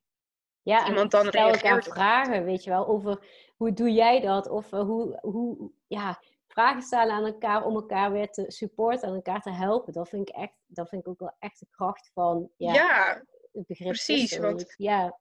Ja, 0.61 0.87
iemand 0.87 1.11
dan 1.11 1.25
stel 1.25 1.49
elkaar 1.49 1.83
vragen, 1.83 2.45
weet 2.45 2.63
je 2.63 2.69
wel, 2.69 2.87
over 2.87 3.25
hoe 3.55 3.73
doe 3.73 3.91
jij 3.91 4.21
dat? 4.21 4.49
Of 4.49 4.71
uh, 4.71 4.79
hoe, 4.79 5.19
hoe, 5.21 5.71
ja, 5.87 6.23
vragen 6.47 6.81
stellen 6.81 7.13
aan 7.13 7.25
elkaar 7.25 7.65
om 7.65 7.75
elkaar 7.75 8.11
weer 8.11 8.29
te 8.29 8.45
supporten 8.47 9.07
en 9.07 9.15
elkaar 9.15 9.41
te 9.41 9.51
helpen. 9.51 9.93
Dat 9.93 10.09
vind 10.09 10.29
ik 10.29 10.35
echt, 10.35 10.53
dat 10.65 10.89
vind 10.89 11.01
ik 11.01 11.07
ook 11.07 11.19
wel 11.19 11.35
echt 11.39 11.59
de 11.59 11.67
kracht 11.69 12.11
van 12.13 12.49
ja, 12.57 12.73
ja 12.73 13.23
het 13.51 13.67
begrip. 13.67 13.87
Precies, 13.87 14.37
want 14.37 14.73
ja 14.77 15.19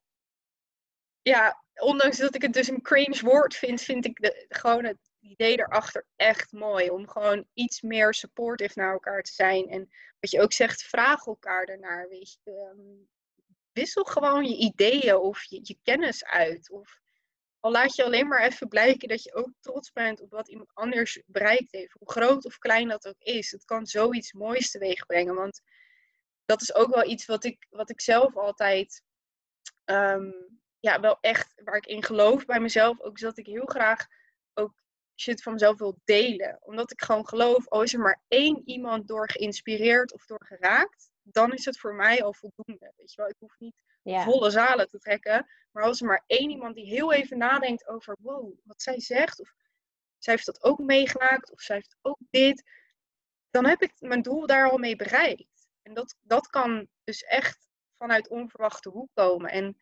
ja, 1.22 1.62
ondanks 1.74 2.16
dat 2.16 2.34
ik 2.34 2.42
het 2.42 2.52
dus 2.52 2.68
een 2.68 2.82
cringe 2.82 3.20
woord 3.20 3.54
vind, 3.54 3.80
vind 3.80 4.04
ik 4.04 4.20
de, 4.20 4.44
gewoon 4.48 4.84
het 4.84 5.09
idee 5.20 5.58
erachter 5.58 6.06
echt 6.16 6.52
mooi. 6.52 6.90
Om 6.90 7.08
gewoon 7.08 7.46
iets 7.54 7.80
meer 7.80 8.14
supportive 8.14 8.78
naar 8.78 8.92
elkaar 8.92 9.22
te 9.22 9.32
zijn. 9.32 9.68
En 9.68 9.90
wat 10.20 10.30
je 10.30 10.40
ook 10.40 10.52
zegt, 10.52 10.82
vraag 10.82 11.26
elkaar 11.26 11.66
daarnaar. 11.66 12.08
Weet 12.08 12.38
je, 12.42 12.50
um, 12.50 13.08
wissel 13.72 14.04
gewoon 14.04 14.44
je 14.44 14.56
ideeën 14.56 15.16
of 15.16 15.44
je, 15.44 15.60
je 15.62 15.78
kennis 15.82 16.24
uit. 16.24 16.70
Of 16.70 16.98
al 17.60 17.70
laat 17.70 17.94
je 17.94 18.04
alleen 18.04 18.28
maar 18.28 18.42
even 18.42 18.68
blijken 18.68 19.08
dat 19.08 19.22
je 19.22 19.34
ook 19.34 19.52
trots 19.60 19.92
bent 19.92 20.20
op 20.20 20.30
wat 20.30 20.48
iemand 20.48 20.70
anders 20.74 21.22
bereikt 21.26 21.72
heeft. 21.72 21.92
Hoe 21.92 22.10
groot 22.10 22.44
of 22.44 22.58
klein 22.58 22.88
dat 22.88 23.06
ook 23.06 23.18
is. 23.18 23.50
Het 23.50 23.64
kan 23.64 23.86
zoiets 23.86 24.32
moois 24.32 24.70
teweeg 24.70 25.06
brengen. 25.06 25.34
Want 25.34 25.62
dat 26.44 26.62
is 26.62 26.74
ook 26.74 26.94
wel 26.94 27.04
iets 27.04 27.26
wat 27.26 27.44
ik, 27.44 27.66
wat 27.70 27.90
ik 27.90 28.00
zelf 28.00 28.36
altijd 28.36 29.02
um, 29.84 30.60
ja, 30.80 31.00
wel 31.00 31.18
echt 31.20 31.52
waar 31.64 31.76
ik 31.76 31.86
in 31.86 32.02
geloof 32.02 32.44
bij 32.44 32.60
mezelf. 32.60 33.00
Ook 33.00 33.18
dat 33.18 33.38
ik 33.38 33.46
heel 33.46 33.66
graag 33.66 34.06
ook 34.54 34.82
shit 35.20 35.42
van 35.42 35.52
mezelf 35.52 35.78
wil 35.78 36.00
delen. 36.04 36.58
Omdat 36.60 36.90
ik 36.90 37.02
gewoon 37.02 37.28
geloof, 37.28 37.68
al 37.68 37.82
is 37.82 37.92
er 37.92 38.00
maar 38.00 38.22
één 38.28 38.62
iemand 38.64 39.08
door 39.08 39.30
geïnspireerd 39.30 40.12
of 40.12 40.26
door 40.26 40.44
geraakt, 40.44 41.10
dan 41.22 41.52
is 41.52 41.64
het 41.64 41.78
voor 41.78 41.94
mij 41.94 42.22
al 42.22 42.34
voldoende. 42.34 42.92
Weet 42.96 43.12
je 43.12 43.16
wel, 43.16 43.28
ik 43.28 43.36
hoef 43.38 43.58
niet 43.58 43.82
volle 44.02 44.50
zalen 44.50 44.88
te 44.88 44.98
trekken. 44.98 45.46
Maar 45.70 45.84
als 45.84 46.00
er 46.00 46.06
maar 46.06 46.24
één 46.26 46.50
iemand 46.50 46.74
die 46.74 46.86
heel 46.86 47.12
even 47.12 47.38
nadenkt 47.38 47.88
over, 47.88 48.16
wow, 48.20 48.58
wat 48.64 48.82
zij 48.82 49.00
zegt, 49.00 49.40
of 49.40 49.52
zij 50.18 50.34
heeft 50.34 50.46
dat 50.46 50.62
ook 50.62 50.78
meegemaakt, 50.78 51.50
of 51.50 51.60
zij 51.60 51.76
heeft 51.76 51.96
ook 52.02 52.18
dit, 52.30 52.62
dan 53.50 53.66
heb 53.66 53.82
ik 53.82 53.92
mijn 53.98 54.22
doel 54.22 54.46
daar 54.46 54.70
al 54.70 54.78
mee 54.78 54.96
bereikt. 54.96 55.68
En 55.82 55.94
dat, 55.94 56.16
dat 56.20 56.46
kan 56.46 56.88
dus 57.04 57.22
echt 57.22 57.68
vanuit 57.98 58.28
onverwachte 58.28 58.88
hoek 58.88 59.10
komen. 59.14 59.50
En 59.50 59.76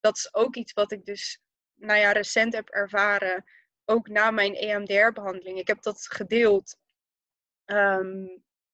dat 0.00 0.16
is 0.16 0.34
ook 0.34 0.56
iets 0.56 0.72
wat 0.72 0.92
ik 0.92 1.04
dus, 1.04 1.40
nou 1.74 1.98
ja, 1.98 2.12
recent 2.12 2.54
heb 2.54 2.68
ervaren. 2.68 3.44
Ook 3.84 4.08
na 4.08 4.30
mijn 4.30 4.54
EMDR-behandeling. 4.54 5.58
Ik 5.58 5.66
heb 5.66 5.82
dat 5.82 6.06
gedeeld 6.06 6.76
ehm, 7.64 8.26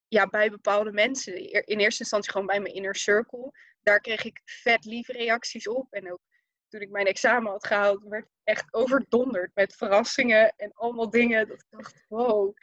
ja, 0.08 0.26
bij 0.26 0.50
bepaalde 0.50 0.92
mensen. 0.92 1.50
In 1.66 1.78
eerste 1.78 2.02
instantie 2.02 2.30
gewoon 2.30 2.46
bij 2.46 2.60
mijn 2.60 2.74
inner 2.74 2.94
circle. 2.94 3.52
Daar 3.82 4.00
kreeg 4.00 4.24
ik 4.24 4.40
vet 4.44 4.84
lieve 4.84 5.12
reacties 5.12 5.68
op. 5.68 5.92
En 5.92 6.12
ook 6.12 6.20
toen 6.68 6.80
ik 6.80 6.90
mijn 6.90 7.06
examen 7.06 7.50
had 7.50 7.66
gehaald, 7.66 8.02
werd 8.02 8.24
ik 8.24 8.30
echt 8.44 8.74
overdonderd 8.74 9.50
met 9.54 9.76
verrassingen 9.76 10.52
en 10.56 10.72
allemaal 10.72 11.10
dingen. 11.10 11.48
Dat 11.48 11.58
ik 11.60 11.66
dacht, 11.70 12.04
wow. 12.08 12.56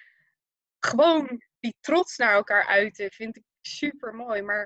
Gewoon 0.80 1.42
die 1.60 1.76
trots 1.80 2.18
naar 2.18 2.34
elkaar 2.34 2.66
uiten 2.66 3.12
vind 3.12 3.38
ik 3.38 3.44
super 3.62 4.14
mooi. 4.14 4.42
Maar 4.42 4.62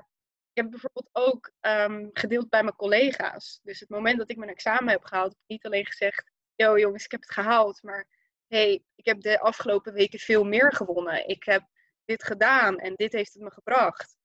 ik 0.52 0.62
heb 0.62 0.70
bijvoorbeeld 0.70 1.08
ook 1.12 1.52
ehm, 1.60 2.08
gedeeld 2.12 2.48
bij 2.48 2.62
mijn 2.62 2.76
collega's. 2.76 3.60
Dus 3.62 3.80
het 3.80 3.88
moment 3.88 4.18
dat 4.18 4.30
ik 4.30 4.36
mijn 4.36 4.50
examen 4.50 4.88
heb 4.88 5.04
gehaald, 5.04 5.30
heb 5.30 5.40
ik 5.40 5.48
niet 5.48 5.64
alleen 5.64 5.86
gezegd: 5.86 6.30
Yo 6.60 6.78
jongens, 6.78 7.04
ik 7.04 7.10
heb 7.10 7.20
het 7.20 7.30
gehaald. 7.30 7.82
Maar 7.82 8.06
hey, 8.46 8.84
ik 8.94 9.04
heb 9.04 9.20
de 9.20 9.40
afgelopen 9.40 9.92
weken 9.92 10.18
veel 10.18 10.44
meer 10.44 10.72
gewonnen. 10.72 11.28
Ik 11.28 11.44
heb 11.44 11.62
dit 12.04 12.24
gedaan 12.24 12.78
en 12.78 12.94
dit 12.94 13.12
heeft 13.12 13.32
het 13.32 13.42
me 13.42 13.50
gebracht. 13.50 14.16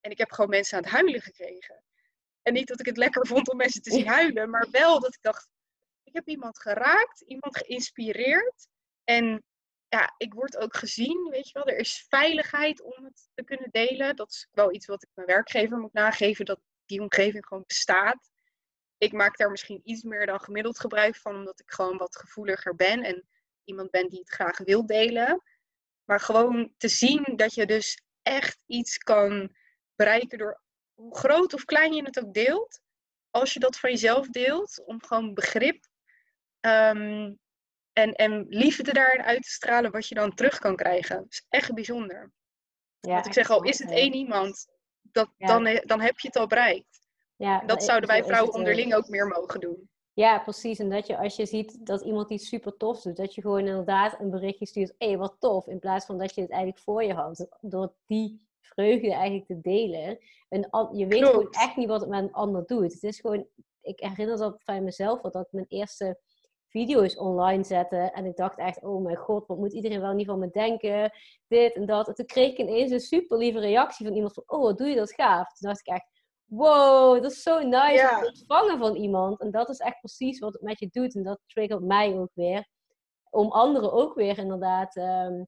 En 0.00 0.10
ik 0.10 0.18
heb 0.18 0.32
gewoon 0.32 0.50
mensen 0.50 0.76
aan 0.76 0.82
het 0.82 0.92
huilen 0.92 1.20
gekregen. 1.20 1.82
En 2.42 2.52
niet 2.52 2.68
dat 2.68 2.80
ik 2.80 2.86
het 2.86 2.96
lekker 2.96 3.26
vond 3.26 3.50
om 3.50 3.56
mensen 3.56 3.82
te 3.82 3.90
zien 3.90 4.08
huilen, 4.18 4.50
maar 4.50 4.66
wel 4.70 5.00
dat 5.00 5.14
ik 5.14 5.22
dacht: 5.22 5.48
ik 6.02 6.14
heb 6.14 6.28
iemand 6.28 6.58
geraakt, 6.58 7.20
iemand 7.20 7.56
geïnspireerd. 7.58 8.68
En 9.04 9.44
ja, 9.88 10.14
ik 10.16 10.34
word 10.34 10.56
ook 10.56 10.76
gezien, 10.76 11.28
weet 11.30 11.46
je 11.46 11.52
wel. 11.52 11.66
Er 11.66 11.78
is 11.78 12.06
veiligheid 12.08 12.82
om 12.82 13.04
het 13.04 13.28
te 13.34 13.44
kunnen 13.44 13.68
delen. 13.70 14.16
Dat 14.16 14.30
is 14.30 14.48
wel 14.50 14.72
iets 14.72 14.86
wat 14.86 15.02
ik 15.02 15.08
mijn 15.14 15.26
werkgever 15.26 15.78
moet 15.78 15.92
nageven, 15.92 16.44
dat 16.44 16.60
die 16.86 17.00
omgeving 17.00 17.46
gewoon 17.46 17.64
bestaat. 17.66 18.31
Ik 19.02 19.12
maak 19.12 19.36
daar 19.36 19.50
misschien 19.50 19.80
iets 19.84 20.02
meer 20.02 20.26
dan 20.26 20.40
gemiddeld 20.40 20.80
gebruik 20.80 21.16
van, 21.16 21.36
omdat 21.36 21.60
ik 21.60 21.70
gewoon 21.70 21.96
wat 21.96 22.16
gevoeliger 22.16 22.74
ben 22.74 23.02
en 23.02 23.28
iemand 23.64 23.90
ben 23.90 24.08
die 24.08 24.18
het 24.18 24.30
graag 24.30 24.58
wil 24.58 24.86
delen. 24.86 25.42
Maar 26.04 26.20
gewoon 26.20 26.72
te 26.76 26.88
zien 26.88 27.32
dat 27.36 27.54
je 27.54 27.66
dus 27.66 28.02
echt 28.22 28.62
iets 28.66 28.98
kan 28.98 29.56
bereiken 29.94 30.38
door 30.38 30.62
hoe 30.94 31.16
groot 31.16 31.54
of 31.54 31.64
klein 31.64 31.92
je 31.92 32.02
het 32.02 32.24
ook 32.24 32.34
deelt. 32.34 32.80
Als 33.30 33.52
je 33.52 33.60
dat 33.60 33.78
van 33.78 33.90
jezelf 33.90 34.28
deelt, 34.28 34.82
om 34.84 35.04
gewoon 35.04 35.34
begrip 35.34 35.86
um, 36.60 37.38
en, 37.92 38.12
en 38.12 38.46
liefde 38.48 38.92
daarin 38.92 39.22
uit 39.22 39.42
te 39.42 39.50
stralen, 39.50 39.90
wat 39.90 40.08
je 40.08 40.14
dan 40.14 40.34
terug 40.34 40.58
kan 40.58 40.76
krijgen. 40.76 41.16
Dat 41.16 41.32
is 41.32 41.46
echt 41.48 41.74
bijzonder. 41.74 42.32
Ja, 43.00 43.12
Want 43.12 43.26
ik 43.26 43.32
zeg 43.32 43.50
al, 43.50 43.62
is 43.62 43.78
het 43.78 43.90
één 43.90 44.14
iemand, 44.14 44.66
dat, 45.00 45.30
dan, 45.38 45.80
dan 45.84 46.00
heb 46.00 46.18
je 46.18 46.28
het 46.28 46.36
al 46.36 46.46
bereikt. 46.46 47.01
Ja, 47.42 47.62
dat 47.66 47.82
zouden 47.82 48.08
wij 48.08 48.24
vrouwen 48.24 48.54
onderling 48.54 48.94
ook 48.94 49.08
meer 49.08 49.26
mogen 49.26 49.60
doen. 49.60 49.88
Ja, 50.12 50.38
precies. 50.38 50.78
En 50.78 50.90
dat 50.90 51.06
je 51.06 51.18
als 51.18 51.36
je 51.36 51.46
ziet 51.46 51.86
dat 51.86 52.02
iemand 52.02 52.30
iets 52.30 52.48
super 52.48 52.76
tof 52.76 53.00
doet, 53.00 53.16
dat 53.16 53.34
je 53.34 53.40
gewoon 53.40 53.66
inderdaad 53.66 54.20
een 54.20 54.30
berichtje 54.30 54.66
stuurt. 54.66 54.94
Hé, 54.98 55.06
hey, 55.06 55.18
wat 55.18 55.36
tof. 55.38 55.66
In 55.66 55.78
plaats 55.78 56.06
van 56.06 56.18
dat 56.18 56.34
je 56.34 56.40
het 56.40 56.50
eigenlijk 56.50 56.82
voor 56.82 57.04
je 57.04 57.12
houdt. 57.14 57.46
Door 57.60 57.94
die 58.06 58.46
vreugde 58.60 59.12
eigenlijk 59.12 59.46
te 59.46 59.60
delen. 59.60 60.18
En 60.48 60.68
je 60.92 61.06
weet 61.06 61.24
gewoon 61.24 61.50
echt 61.50 61.76
niet 61.76 61.88
wat 61.88 62.00
het 62.00 62.10
met 62.10 62.22
een 62.22 62.32
ander 62.32 62.66
doet. 62.66 62.92
Het 62.92 63.02
is 63.02 63.20
gewoon, 63.20 63.46
ik 63.80 64.00
herinner 64.00 64.36
dat 64.36 64.62
van 64.62 64.84
mezelf, 64.84 65.20
dat 65.20 65.34
ik 65.34 65.52
mijn 65.52 65.66
eerste 65.68 66.18
video's 66.68 67.18
online 67.18 67.64
zette. 67.64 67.96
En 67.96 68.26
ik 68.26 68.36
dacht 68.36 68.58
echt, 68.58 68.82
oh 68.82 69.04
mijn 69.04 69.16
god, 69.16 69.46
wat 69.46 69.58
moet 69.58 69.72
iedereen 69.72 70.00
wel 70.00 70.12
niet 70.12 70.26
van 70.26 70.38
me 70.38 70.50
denken? 70.50 71.12
Dit 71.48 71.74
en 71.74 71.86
dat. 71.86 72.08
En 72.08 72.14
toen 72.14 72.26
kreeg 72.26 72.50
ik 72.50 72.58
ineens 72.58 72.90
een 72.90 73.00
super 73.00 73.38
lieve 73.38 73.60
reactie 73.60 74.06
van 74.06 74.14
iemand 74.14 74.34
van, 74.34 74.42
oh 74.46 74.62
wat 74.62 74.78
doe 74.78 74.88
je 74.88 74.96
dat 74.96 75.12
gaaf. 75.12 75.52
Toen 75.52 75.68
dacht 75.68 75.80
ik 75.80 75.94
echt, 75.94 76.21
wow, 76.54 77.22
dat 77.22 77.32
is 77.32 77.42
zo 77.42 77.62
nice 77.62 78.16
te 78.20 78.26
ontvangen 78.26 78.78
van 78.78 78.96
iemand. 78.96 79.40
En 79.40 79.50
dat 79.50 79.68
is 79.68 79.78
echt 79.78 79.98
precies 79.98 80.38
wat 80.38 80.52
het 80.52 80.62
met 80.62 80.78
je 80.78 80.88
doet. 80.90 81.14
En 81.14 81.22
dat 81.22 81.40
triggert 81.46 81.82
mij 81.82 82.14
ook 82.14 82.30
weer. 82.34 82.68
Om 83.30 83.50
anderen 83.50 83.92
ook 83.92 84.14
weer 84.14 84.38
inderdaad 84.38 84.96
um, 84.96 85.46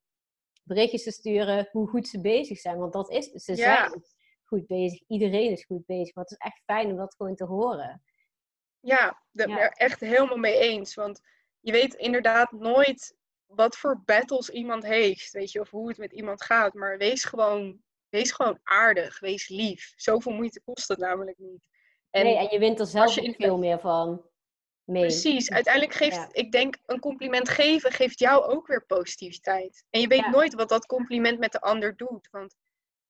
berichtjes 0.63 1.03
te 1.03 1.11
sturen 1.11 1.69
hoe 1.71 1.89
goed 1.89 2.09
ze 2.09 2.21
bezig 2.21 2.59
zijn. 2.59 2.79
Want 2.79 2.93
dat 2.93 3.11
is, 3.11 3.31
ze 3.31 3.55
zijn 3.55 4.05
goed 4.45 4.67
bezig. 4.67 5.03
Iedereen 5.07 5.51
is 5.51 5.65
goed 5.65 5.87
bezig. 5.87 6.15
Maar 6.15 6.25
het 6.25 6.33
is 6.33 6.47
echt 6.47 6.63
fijn 6.65 6.91
om 6.91 6.97
dat 6.97 7.15
gewoon 7.15 7.35
te 7.35 7.45
horen. 7.45 8.03
Ja, 8.81 9.23
daar 9.33 9.47
ben 9.47 9.65
ik 9.65 9.75
echt 9.75 10.01
helemaal 10.01 10.37
mee 10.37 10.59
eens. 10.59 10.95
Want 10.95 11.21
je 11.61 11.73
weet 11.73 11.95
inderdaad 11.95 12.53
nooit 12.53 13.17
wat 13.47 13.77
voor 13.77 14.03
battles 14.05 14.49
iemand 14.49 14.85
heeft. 14.85 15.31
Weet 15.31 15.53
je, 15.53 15.61
of 15.61 15.71
hoe 15.71 15.89
het 15.89 15.99
met 15.99 16.13
iemand 16.13 16.43
gaat. 16.43 16.75
Maar 16.75 16.99
wees 16.99 17.25
gewoon 17.25 17.83
wees 18.15 18.33
gewoon 18.33 18.59
aardig, 18.63 19.21
wees 19.21 19.49
lief. 19.49 19.93
Zoveel 19.97 20.33
moeite 20.33 20.61
kost 20.65 20.89
het 20.89 20.99
namelijk 20.99 21.39
niet. 21.39 21.63
En 22.11 22.25
nee, 22.25 22.37
en 22.37 22.49
je 22.51 22.59
wint 22.59 22.81
er 22.81 22.87
zelf 22.87 23.15
je 23.15 23.35
veel 23.39 23.59
meer 23.59 23.81
van. 23.81 24.33
Mee. 24.85 25.03
Precies, 25.03 25.51
uiteindelijk 25.51 25.95
geeft, 25.95 26.29
ik 26.33 26.53
denk, 26.53 26.79
een 26.87 27.01
compliment 27.01 27.49
geven 27.49 27.93
geeft 27.93 28.19
jou 28.19 28.45
ook 28.45 28.67
weer 28.67 28.85
positiviteit. 28.87 29.85
En 29.91 30.01
je 30.01 30.07
weet 30.07 30.31
nooit 30.31 30.55
wat 30.55 30.69
dat 30.69 30.87
compliment 30.87 31.39
met 31.39 31.53
de 31.53 31.61
ander 31.61 31.97
doet. 31.97 32.29
Want 32.31 32.57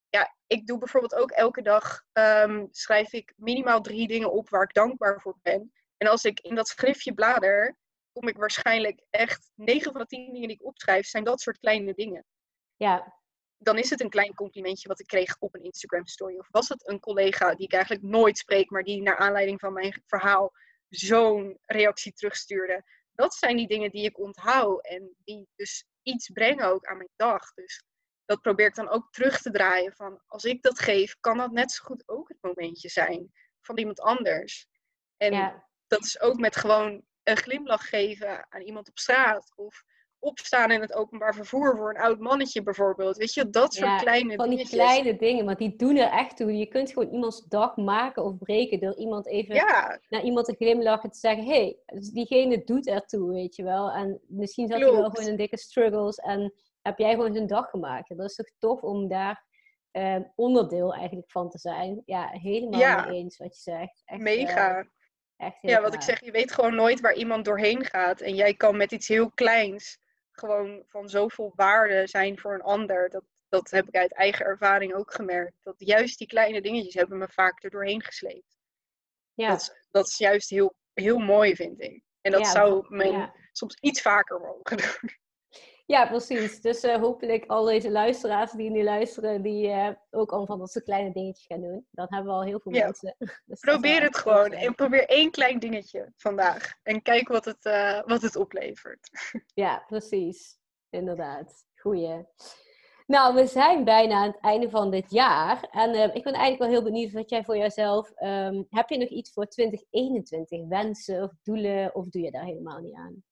ja, 0.09 0.35
ik 0.47 0.67
doe 0.67 0.79
bijvoorbeeld 0.79 1.15
ook 1.15 1.31
elke 1.31 1.63
dag, 1.63 2.03
um, 2.13 2.69
schrijf 2.71 3.13
ik 3.13 3.33
minimaal 3.37 3.81
drie 3.81 4.07
dingen 4.07 4.33
op 4.33 4.49
waar 4.49 4.63
ik 4.63 4.75
dankbaar 4.75 5.21
voor 5.21 5.39
ben. 5.43 5.73
En 5.97 6.09
als 6.09 6.25
ik 6.25 6.41
in 6.41 6.55
dat 6.55 6.69
schriftje 6.69 7.15
blader, 7.15 7.77
kom 8.13 8.29
ik 8.29 8.37
waarschijnlijk 8.37 9.03
echt, 9.11 9.51
9 9.55 9.93
van 9.93 10.01
de 10.01 10.07
10 10.07 10.33
dingen 10.33 10.49
die 10.49 10.57
ik 10.57 10.67
opschrijf, 10.67 11.07
zijn 11.07 11.25
dat 11.25 11.41
soort 11.41 11.59
kleine 11.59 11.95
dingen. 11.95 12.25
Ja, 12.77 13.23
dan 13.65 13.79
is 13.79 13.91
het 13.91 14.01
een 14.01 14.11
klein 14.11 14.35
complimentje 14.35 14.89
wat 14.89 15.01
ik 15.01 15.07
kreeg 15.07 15.37
op 15.39 15.55
een 15.55 15.63
Instagram 15.65 16.07
story. 16.07 16.39
Of 16.39 16.49
was 16.51 16.69
het 16.69 16.89
een 16.89 17.01
collega 17.01 17.55
die 17.55 17.67
ik 17.67 17.73
eigenlijk 17.73 18.05
nooit 18.05 18.39
spreek, 18.39 18.71
maar 18.71 18.83
die 18.83 19.03
naar 19.03 19.17
aanleiding 19.17 19.61
van 19.61 19.73
mijn 19.73 20.03
verhaal 20.07 20.53
zo'n 20.89 21.59
reactie 21.67 22.13
terugstuurde. 22.13 22.85
Dat 23.13 23.35
zijn 23.35 23.57
die 23.57 23.67
dingen 23.67 23.91
die 23.91 24.05
ik 24.05 24.19
onthoud 24.19 24.87
en 24.87 25.15
die 25.25 25.49
dus 25.57 25.85
iets 26.03 26.31
brengen 26.31 26.67
ook 26.67 26.85
aan 26.85 26.97
mijn 26.97 27.11
dag. 27.17 27.55
Dus 27.55 27.85
dat 28.25 28.41
probeer 28.41 28.67
ik 28.67 28.75
dan 28.75 28.89
ook 28.89 29.13
terug 29.13 29.41
te 29.41 29.51
draaien 29.51 29.93
van 29.93 30.23
als 30.27 30.45
ik 30.45 30.63
dat 30.63 30.79
geef, 30.79 31.17
kan 31.21 31.37
dat 31.37 31.53
net 31.53 31.73
zo 31.73 31.85
goed 31.85 32.09
ook 32.09 32.29
het 32.29 32.39
momentje 32.41 32.89
zijn 32.89 33.33
van 33.61 33.79
iemand 33.79 34.01
anders. 34.01 34.67
En 35.17 35.65
dat 35.87 36.05
is 36.05 36.21
ook 36.21 36.39
met 36.39 36.57
gewoon 36.57 37.05
een 37.23 37.37
glimlach 37.37 37.89
geven 37.89 38.53
aan 38.53 38.61
iemand 38.61 38.89
op 38.89 38.99
straat 38.99 39.53
of 39.57 39.85
opstaan 40.25 40.71
in 40.71 40.81
het 40.81 40.95
openbaar 40.95 41.35
vervoer 41.35 41.77
voor 41.77 41.91
een 41.91 42.01
oud 42.01 42.19
mannetje 42.19 42.63
bijvoorbeeld. 42.63 43.17
Weet 43.17 43.35
je, 43.35 43.51
dat 43.51 43.75
soort 43.75 44.01
kleine 44.01 44.35
van 44.35 44.51
die 44.51 44.69
kleine 44.69 45.17
dingen, 45.17 45.45
want 45.45 45.59
die 45.59 45.77
doen 45.77 45.97
er 45.97 46.11
echt 46.11 46.37
toe. 46.37 46.57
Je 46.57 46.67
kunt 46.67 46.93
gewoon 46.93 47.13
iemands 47.13 47.45
dag 47.45 47.77
maken 47.77 48.25
of 48.25 48.39
breken 48.39 48.81
door 48.81 48.97
iemand 48.97 49.27
even 49.27 49.55
naar 50.09 50.23
iemand 50.23 50.47
te 50.47 50.55
glimlachen 50.55 51.11
te 51.11 51.19
zeggen, 51.19 51.45
hey, 51.45 51.79
dus 51.87 52.11
diegene 52.11 52.65
doet 52.65 52.87
ertoe, 52.87 53.33
weet 53.33 53.57
je 53.57 53.63
wel. 53.63 53.91
En 53.91 54.21
misschien 54.27 54.69
zat 54.69 54.81
hij 54.81 54.93
wel 54.93 55.11
gewoon 55.11 55.31
in 55.31 55.37
dikke 55.37 55.59
struggles 55.59 56.17
en 56.17 56.53
heb 56.83 56.99
jij 56.99 57.11
gewoon 57.11 57.35
zijn 57.35 57.47
dag 57.47 57.71
gemaakt. 57.71 58.17
Dat 58.17 58.31
is 58.31 58.35
toch 58.35 58.51
tof 58.59 58.83
om 58.83 59.09
daar 59.09 59.45
eh, 59.91 60.17
onderdeel 60.35 60.95
eigenlijk 60.95 61.31
van 61.31 61.51
te 61.51 61.59
zijn. 61.59 62.03
Ja, 62.05 62.29
helemaal 62.33 63.07
mee 63.07 63.19
eens 63.19 63.37
wat 63.37 63.57
je 63.57 63.71
zegt. 63.71 64.03
Echt, 64.05 64.21
Mega. 64.21 64.79
Uh, 64.79 64.85
echt 65.37 65.59
ja, 65.61 65.81
wat 65.81 65.95
ik 65.95 66.01
zeg, 66.01 66.25
je 66.25 66.31
weet 66.31 66.53
gewoon 66.53 66.75
nooit 66.75 67.01
waar 67.01 67.15
iemand 67.15 67.45
doorheen 67.45 67.85
gaat. 67.85 68.21
En 68.21 68.35
jij 68.35 68.55
kan 68.55 68.77
met 68.77 68.93
iets 68.93 69.09
heel 69.09 69.31
kleins 69.31 69.99
gewoon 70.39 70.83
van 70.87 71.09
zoveel 71.09 71.53
waarde 71.55 72.07
zijn 72.07 72.39
voor 72.39 72.55
een 72.55 72.63
ander. 72.63 73.11
Dat, 73.11 73.25
dat 73.49 73.71
heb 73.71 73.89
ik 73.89 73.95
uit 73.95 74.13
eigen 74.13 74.47
ervaring 74.47 74.95
ook 74.95 75.15
gemerkt. 75.15 75.57
Dat 75.63 75.75
juist 75.79 76.19
die 76.19 76.27
kleine 76.27 76.61
dingetjes 76.61 76.95
hebben 76.95 77.19
me 77.19 77.29
vaak 77.29 77.65
er 77.65 77.71
doorheen 77.71 78.03
gesleept. 78.03 78.57
Ja. 79.35 79.49
Dat, 79.49 79.61
is, 79.61 79.87
dat 79.91 80.07
is 80.07 80.19
juist 80.19 80.51
heel, 80.51 80.75
heel 80.95 81.19
mooi, 81.19 81.57
vind 81.57 81.81
ik. 81.81 82.03
En 82.21 82.33
dat 82.33 82.47
zou 82.47 82.87
men 82.89 83.33
soms 83.53 83.77
iets 83.81 84.03
vaker 84.03 84.41
mogen 84.41 84.77
doen. 85.01 85.23
Ja, 85.87 86.07
precies. 86.07 86.61
Dus 86.61 86.85
uh, 86.85 86.97
hopelijk 86.97 87.45
al 87.47 87.65
deze 87.65 87.91
luisteraars 87.91 88.53
die 88.53 88.71
nu 88.71 88.83
luisteren, 88.83 89.43
die 89.43 89.67
uh, 89.67 89.89
ook 90.11 90.33
al 90.33 90.47
van 90.47 90.59
dat 90.59 90.71
soort 90.71 90.85
kleine 90.85 91.13
dingetjes 91.13 91.47
gaan 91.47 91.61
doen. 91.61 91.87
Dan 91.91 92.07
hebben 92.09 92.33
we 92.33 92.39
al 92.39 92.45
heel 92.45 92.61
veel 92.61 92.73
mensen. 92.73 93.17
Dus 93.47 93.61
probeer 93.61 94.03
het 94.03 94.17
gewoon. 94.17 94.53
En 94.53 94.75
probeer 94.75 95.09
één 95.09 95.31
klein 95.31 95.59
dingetje 95.59 96.13
vandaag. 96.17 96.75
En 96.83 97.03
kijk 97.03 97.29
wat 97.29 97.45
het, 97.45 97.65
uh, 97.65 98.03
wat 98.05 98.23
het 98.23 98.37
oplevert. 98.37 99.11
Ja, 99.55 99.85
precies. 99.87 100.59
Inderdaad. 100.91 101.67
Goeie. 101.77 102.27
Nou, 103.07 103.35
we 103.35 103.47
zijn 103.47 103.85
bijna 103.85 104.15
aan 104.15 104.27
het 104.27 104.41
einde 104.41 104.71
van 104.71 104.91
dit 104.91 105.11
jaar. 105.11 105.69
En 105.71 106.15
ik 106.15 106.23
ben 106.23 106.33
eigenlijk 106.33 106.59
wel 106.59 106.69
heel 106.69 106.83
benieuwd 106.83 107.13
wat 107.13 107.31
jij 107.31 107.45
voor 107.45 107.57
jezelf... 107.57 108.13
Um, 108.21 108.67
heb 108.69 108.89
je 108.89 108.99
nog 108.99 109.09
iets 109.09 109.33
voor 109.33 109.47
2021? 109.47 110.69
Wensen 110.69 111.23
of 111.23 111.31
doelen? 111.43 111.95
Of 111.95 112.09
doe 112.09 112.23
je 112.23 112.31
daar 112.31 112.45
helemaal 112.45 112.81
niet 112.81 112.95
aan? 112.95 113.23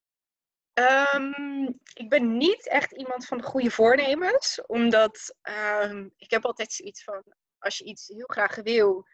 Um, 0.75 1.81
ik 1.95 2.09
ben 2.09 2.37
niet 2.37 2.69
echt 2.69 2.93
iemand 2.93 3.27
van 3.27 3.39
de 3.39 3.45
goede 3.45 3.71
voornemens, 3.71 4.63
omdat 4.67 5.37
um, 5.83 6.13
ik 6.17 6.31
heb 6.31 6.45
altijd 6.45 6.73
zoiets 6.73 7.05
van, 7.05 7.23
als 7.59 7.79
je 7.79 7.85
iets 7.85 8.09
heel 8.09 8.27
graag 8.27 8.55
wil, 8.57 9.07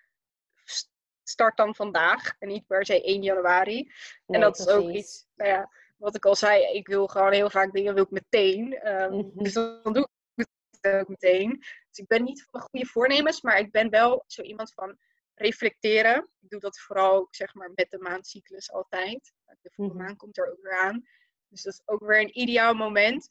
start 1.22 1.56
dan 1.56 1.74
vandaag 1.74 2.34
en 2.38 2.48
niet 2.48 2.66
per 2.66 2.86
se 2.86 3.02
1 3.02 3.22
januari. 3.22 3.92
en 4.26 4.40
dat 4.40 4.58
is 4.58 4.68
ook 4.68 4.90
iets, 4.90 5.26
nou 5.34 5.50
ja, 5.50 5.70
wat 5.96 6.14
ik 6.14 6.24
al 6.24 6.36
zei, 6.36 6.72
ik 6.72 6.86
wil 6.86 7.06
gewoon 7.06 7.32
heel 7.32 7.50
vaak 7.50 7.72
dingen 7.72 7.94
wil 7.94 8.02
ik 8.02 8.10
meteen. 8.10 8.88
Um, 8.88 9.30
Dus 9.34 9.52
dan 9.52 9.80
doe 9.82 10.08
ik 10.34 10.46
het 10.80 10.94
ook 10.94 11.08
meteen. 11.08 11.58
Dus 11.58 11.98
ik 11.98 12.06
ben 12.06 12.24
niet 12.24 12.42
van 12.42 12.60
de 12.60 12.66
goede 12.70 12.86
voornemens, 12.86 13.40
maar 13.40 13.58
ik 13.58 13.70
ben 13.70 13.90
wel 13.90 14.24
zo 14.26 14.42
iemand 14.42 14.72
van 14.72 14.98
reflecteren. 15.34 16.28
Ik 16.40 16.48
doe 16.48 16.60
dat 16.60 16.78
vooral, 16.78 17.28
zeg 17.30 17.54
maar, 17.54 17.70
met 17.74 17.90
de 17.90 17.98
maandcyclus 17.98 18.72
altijd. 18.72 19.32
De 19.60 19.70
volle 19.72 19.88
mhm. 19.88 19.98
maan 19.98 20.16
komt 20.16 20.38
er 20.38 20.50
ook 20.50 20.62
weer 20.62 20.78
aan. 20.78 21.06
Dus 21.48 21.62
dat 21.62 21.72
is 21.72 21.82
ook 21.84 22.00
weer 22.00 22.20
een 22.20 22.38
ideaal 22.38 22.74
moment. 22.74 23.30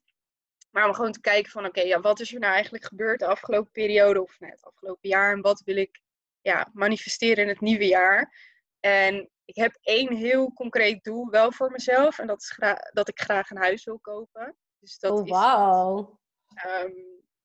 Maar 0.72 0.88
om 0.88 0.93
gewoon 0.93 1.11
te 1.11 1.22
kijken 1.22 1.51
van, 1.51 1.65
oké, 1.65 1.82
ja, 1.82 1.99
wat 1.99 2.20
is 2.20 2.34
er 2.34 2.39
nou 2.39 2.53
eigenlijk 2.53 2.86
gebeurd 2.86 3.20
de 3.20 3.26
afgelopen 3.26 3.72
periode 3.72 4.22
of 4.22 4.39
nou, 4.39 4.51
het 4.51 4.63
afgelopen 4.63 5.09
jaar 5.09 5.32
en 5.32 5.41
wat 5.41 5.61
wil 5.65 5.76
ik 5.76 6.01
ja, 6.41 6.70
manifesteren 6.74 7.43
in 7.43 7.49
het 7.49 7.61
nieuwe 7.61 7.86
jaar. 7.88 8.34
En 8.80 9.30
ik 9.45 9.55
heb 9.55 9.78
één 9.82 10.15
heel 10.15 10.53
concreet 10.53 11.03
doel 11.03 11.30
wel 11.30 11.51
voor 11.51 11.72
mezelf 11.72 12.20
en 12.20 12.28
dat 12.28 12.41
is 12.41 12.57
dat 12.93 13.07
ik 13.07 13.22
graag 13.22 13.49
een 13.49 13.57
huis 13.57 13.84
wil 13.84 13.99
kopen. 13.99 14.55
Dus 14.80 14.99
dat 14.99 15.11
oh, 15.11 15.28
wauw. 15.30 16.20
Is, 16.55 16.63
um, 16.84 16.93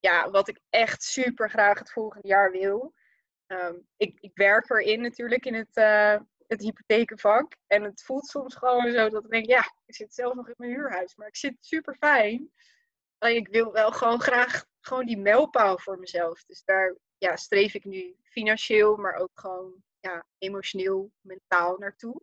ja, 0.00 0.30
wat 0.30 0.48
ik 0.48 0.60
echt 0.70 1.02
super 1.02 1.50
graag 1.50 1.78
het 1.78 1.92
volgende 1.92 2.28
jaar 2.28 2.50
wil. 2.50 2.94
Um, 3.46 3.86
ik, 3.96 4.20
ik 4.20 4.30
werk 4.34 4.70
erin 4.70 5.00
natuurlijk 5.00 5.44
in 5.44 5.54
het, 5.54 5.76
uh, 5.76 6.20
het 6.53 6.62
hypothekenvak. 6.62 7.57
En 7.66 7.82
het 7.82 8.03
voelt 8.03 8.26
soms 8.26 8.55
gewoon 8.55 8.92
zo 8.92 9.09
dat 9.09 9.24
ik 9.24 9.30
denk, 9.30 9.46
ja, 9.46 9.74
ik 9.86 9.94
zit 9.94 10.14
zelf 10.14 10.34
nog 10.34 10.48
in 10.48 10.55
mijn 10.57 10.70
huurhuis, 10.70 11.14
maar 11.16 11.28
ik 11.28 11.36
zit 11.36 11.57
super 11.61 11.94
fijn. 11.94 12.50
Alleen 13.18 13.36
ik 13.36 13.48
wil 13.48 13.72
wel 13.72 13.92
gewoon 13.92 14.20
graag 14.20 14.64
gewoon 14.80 15.07
die 15.07 15.18
mijlpaal 15.18 15.78
voor 15.78 15.98
mezelf. 15.98 16.44
Dus 16.44 16.64
daar 16.64 16.96
ja, 17.18 17.36
streef 17.36 17.74
ik 17.74 17.84
nu 17.84 18.16
financieel, 18.22 18.96
maar 18.96 19.14
ook 19.14 19.30
gewoon 19.34 19.82
ja, 20.00 20.26
emotioneel, 20.38 21.12
mentaal 21.20 21.76
naartoe. 21.78 22.22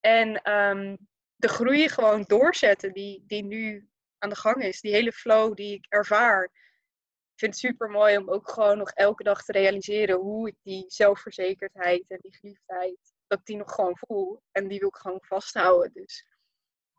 En 0.00 0.52
um, 0.52 0.98
de 1.36 1.48
groei 1.48 1.88
gewoon 1.88 2.22
doorzetten 2.22 2.92
die, 2.92 3.24
die 3.26 3.44
nu 3.44 3.88
aan 4.18 4.28
de 4.28 4.36
gang 4.36 4.62
is. 4.62 4.80
Die 4.80 4.92
hele 4.92 5.12
flow 5.12 5.54
die 5.54 5.74
ik 5.74 5.86
ervaar. 5.88 6.44
Ik 6.44 7.44
vind 7.44 7.52
het 7.52 7.60
super 7.60 7.90
mooi 7.90 8.16
om 8.16 8.30
ook 8.30 8.50
gewoon 8.50 8.78
nog 8.78 8.90
elke 8.90 9.22
dag 9.22 9.44
te 9.44 9.52
realiseren 9.52 10.16
hoe 10.16 10.48
ik 10.48 10.56
die 10.62 10.84
zelfverzekerdheid 10.86 12.04
en 12.08 12.18
die 12.20 12.36
geliefdheid 12.36 12.98
dat 13.28 13.38
ik 13.38 13.44
die 13.44 13.56
nog 13.56 13.74
gewoon 13.74 13.96
voel. 13.98 14.42
En 14.52 14.68
die 14.68 14.78
wil 14.78 14.88
ik 14.88 14.96
gewoon 14.96 15.22
vasthouden. 15.22 15.92
Dus 15.92 16.26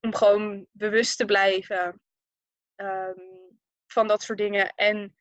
om 0.01 0.15
gewoon 0.15 0.67
bewust 0.71 1.17
te 1.17 1.25
blijven 1.25 2.01
ehm, 2.75 3.19
van 3.87 4.07
dat 4.07 4.21
soort 4.21 4.37
dingen. 4.37 4.73
En 4.75 5.15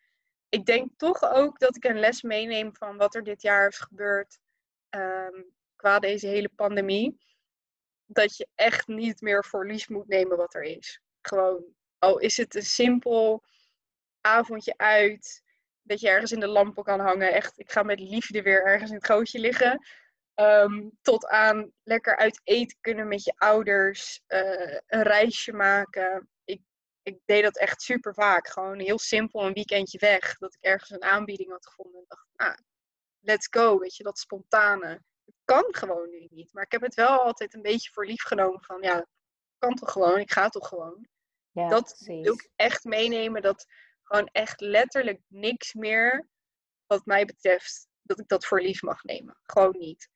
ik 0.49 0.65
denk 0.65 0.91
toch 0.97 1.23
ook 1.23 1.59
dat 1.59 1.77
ik 1.77 1.85
een 1.85 1.99
les 1.99 2.23
meeneem 2.23 2.77
van 2.77 2.97
wat 2.97 3.15
er 3.15 3.25
dit 3.25 3.43
jaar 3.43 3.69
is 3.69 3.79
gebeurd 3.79 4.39
um, 4.91 5.53
qua 5.77 5.99
deze 5.99 6.27
hele 6.27 6.49
pandemie. 6.49 7.19
Dat 8.07 8.37
je 8.37 8.49
echt 8.55 8.87
niet 8.87 9.21
meer 9.21 9.45
voor 9.45 9.67
lief 9.67 9.89
moet 9.89 10.09
nemen 10.09 10.37
wat 10.37 10.55
er 10.55 10.63
is. 10.63 11.01
Gewoon, 11.21 11.65
al 11.99 12.19
is 12.19 12.37
het 12.37 12.55
een 12.55 12.63
simpel 12.63 13.45
avondje 14.21 14.77
uit, 14.77 15.43
dat 15.83 16.01
je 16.01 16.09
ergens 16.09 16.33
in 16.33 16.41
de 16.41 16.47
lampen 16.47 16.85
kan 16.85 17.01
hangen. 17.01 17.33
Echt, 17.33 17.59
ik 17.59 17.71
ga 17.71 17.83
met 17.83 18.01
liefde 18.01 18.43
weer 18.43 18.67
ergens 18.67 18.91
in 18.91 18.97
het 18.97 19.07
gootje 19.07 19.39
liggen 19.39 19.81
Ehm, 20.39 20.89
tot 21.03 21.27
aan 21.27 21.73
lekker 21.83 22.17
uit 22.17 22.41
eten 22.45 22.79
kunnen 22.81 23.09
met 23.09 23.25
je 23.25 23.33
ouders. 23.37 24.23
eh, 24.27 24.79
een 24.87 25.03
reisje 25.03 25.53
maken. 25.53 26.29
Ik, 26.45 26.61
ik 27.03 27.19
deed 27.25 27.43
dat 27.43 27.59
echt 27.59 27.83
super 27.83 28.15
vaak. 28.15 28.49
Gewoon 28.49 28.79
heel 28.79 28.99
simpel 28.99 29.47
een 29.47 29.53
weekendje 29.53 29.99
weg. 29.99 30.39
Dat 30.39 30.55
ik 30.55 30.63
ergens 30.65 30.91
een 30.91 31.03
aanbieding 31.03 31.51
had 31.51 31.67
gevonden. 31.67 32.01
En 32.01 32.05
dacht, 32.09 32.27
ah, 32.37 32.59
let's 33.21 33.47
go. 33.51 33.79
Weet 33.79 33.97
je, 33.97 34.03
dat 34.03 34.19
spontane. 34.19 34.89
Het 35.25 35.35
kan 35.45 35.65
gewoon 35.71 36.11
nu 36.11 36.27
niet. 36.31 36.53
Maar 36.53 36.65
ik 36.65 36.73
heb 36.73 36.83
het 36.83 36.95
wel 36.95 37.21
altijd 37.23 37.55
een 37.55 37.63
beetje 37.63 37.91
voor 37.93 38.07
lief 38.07 38.23
genomen. 38.23 38.63
Van 38.65 38.83
ja, 38.83 39.07
kan 39.59 39.75
toch 39.75 39.93
gewoon. 39.93 40.19
Ik 40.19 40.33
ga 40.33 40.49
toch 40.49 40.69
gewoon. 40.69 41.09
Ja, 41.51 41.69
dat 41.69 41.85
precies. 41.85 42.25
wil 42.25 42.33
ik 42.35 42.51
echt 42.57 42.85
meenemen. 42.85 43.43
Dat 43.43 43.67
gewoon 44.03 44.29
echt 44.33 44.61
letterlijk 44.61 45.21
niks 45.27 45.75
meer, 45.75 46.29
wat 46.87 47.07
mij 47.07 47.25
betreft, 47.25 47.89
dat 48.03 48.19
ik 48.21 48.29
dat 48.29 48.47
voor 48.47 48.61
lief 48.61 48.83
mag 48.83 49.03
nemen. 49.03 49.39
Gewoon 49.43 49.77
niet. 49.79 50.09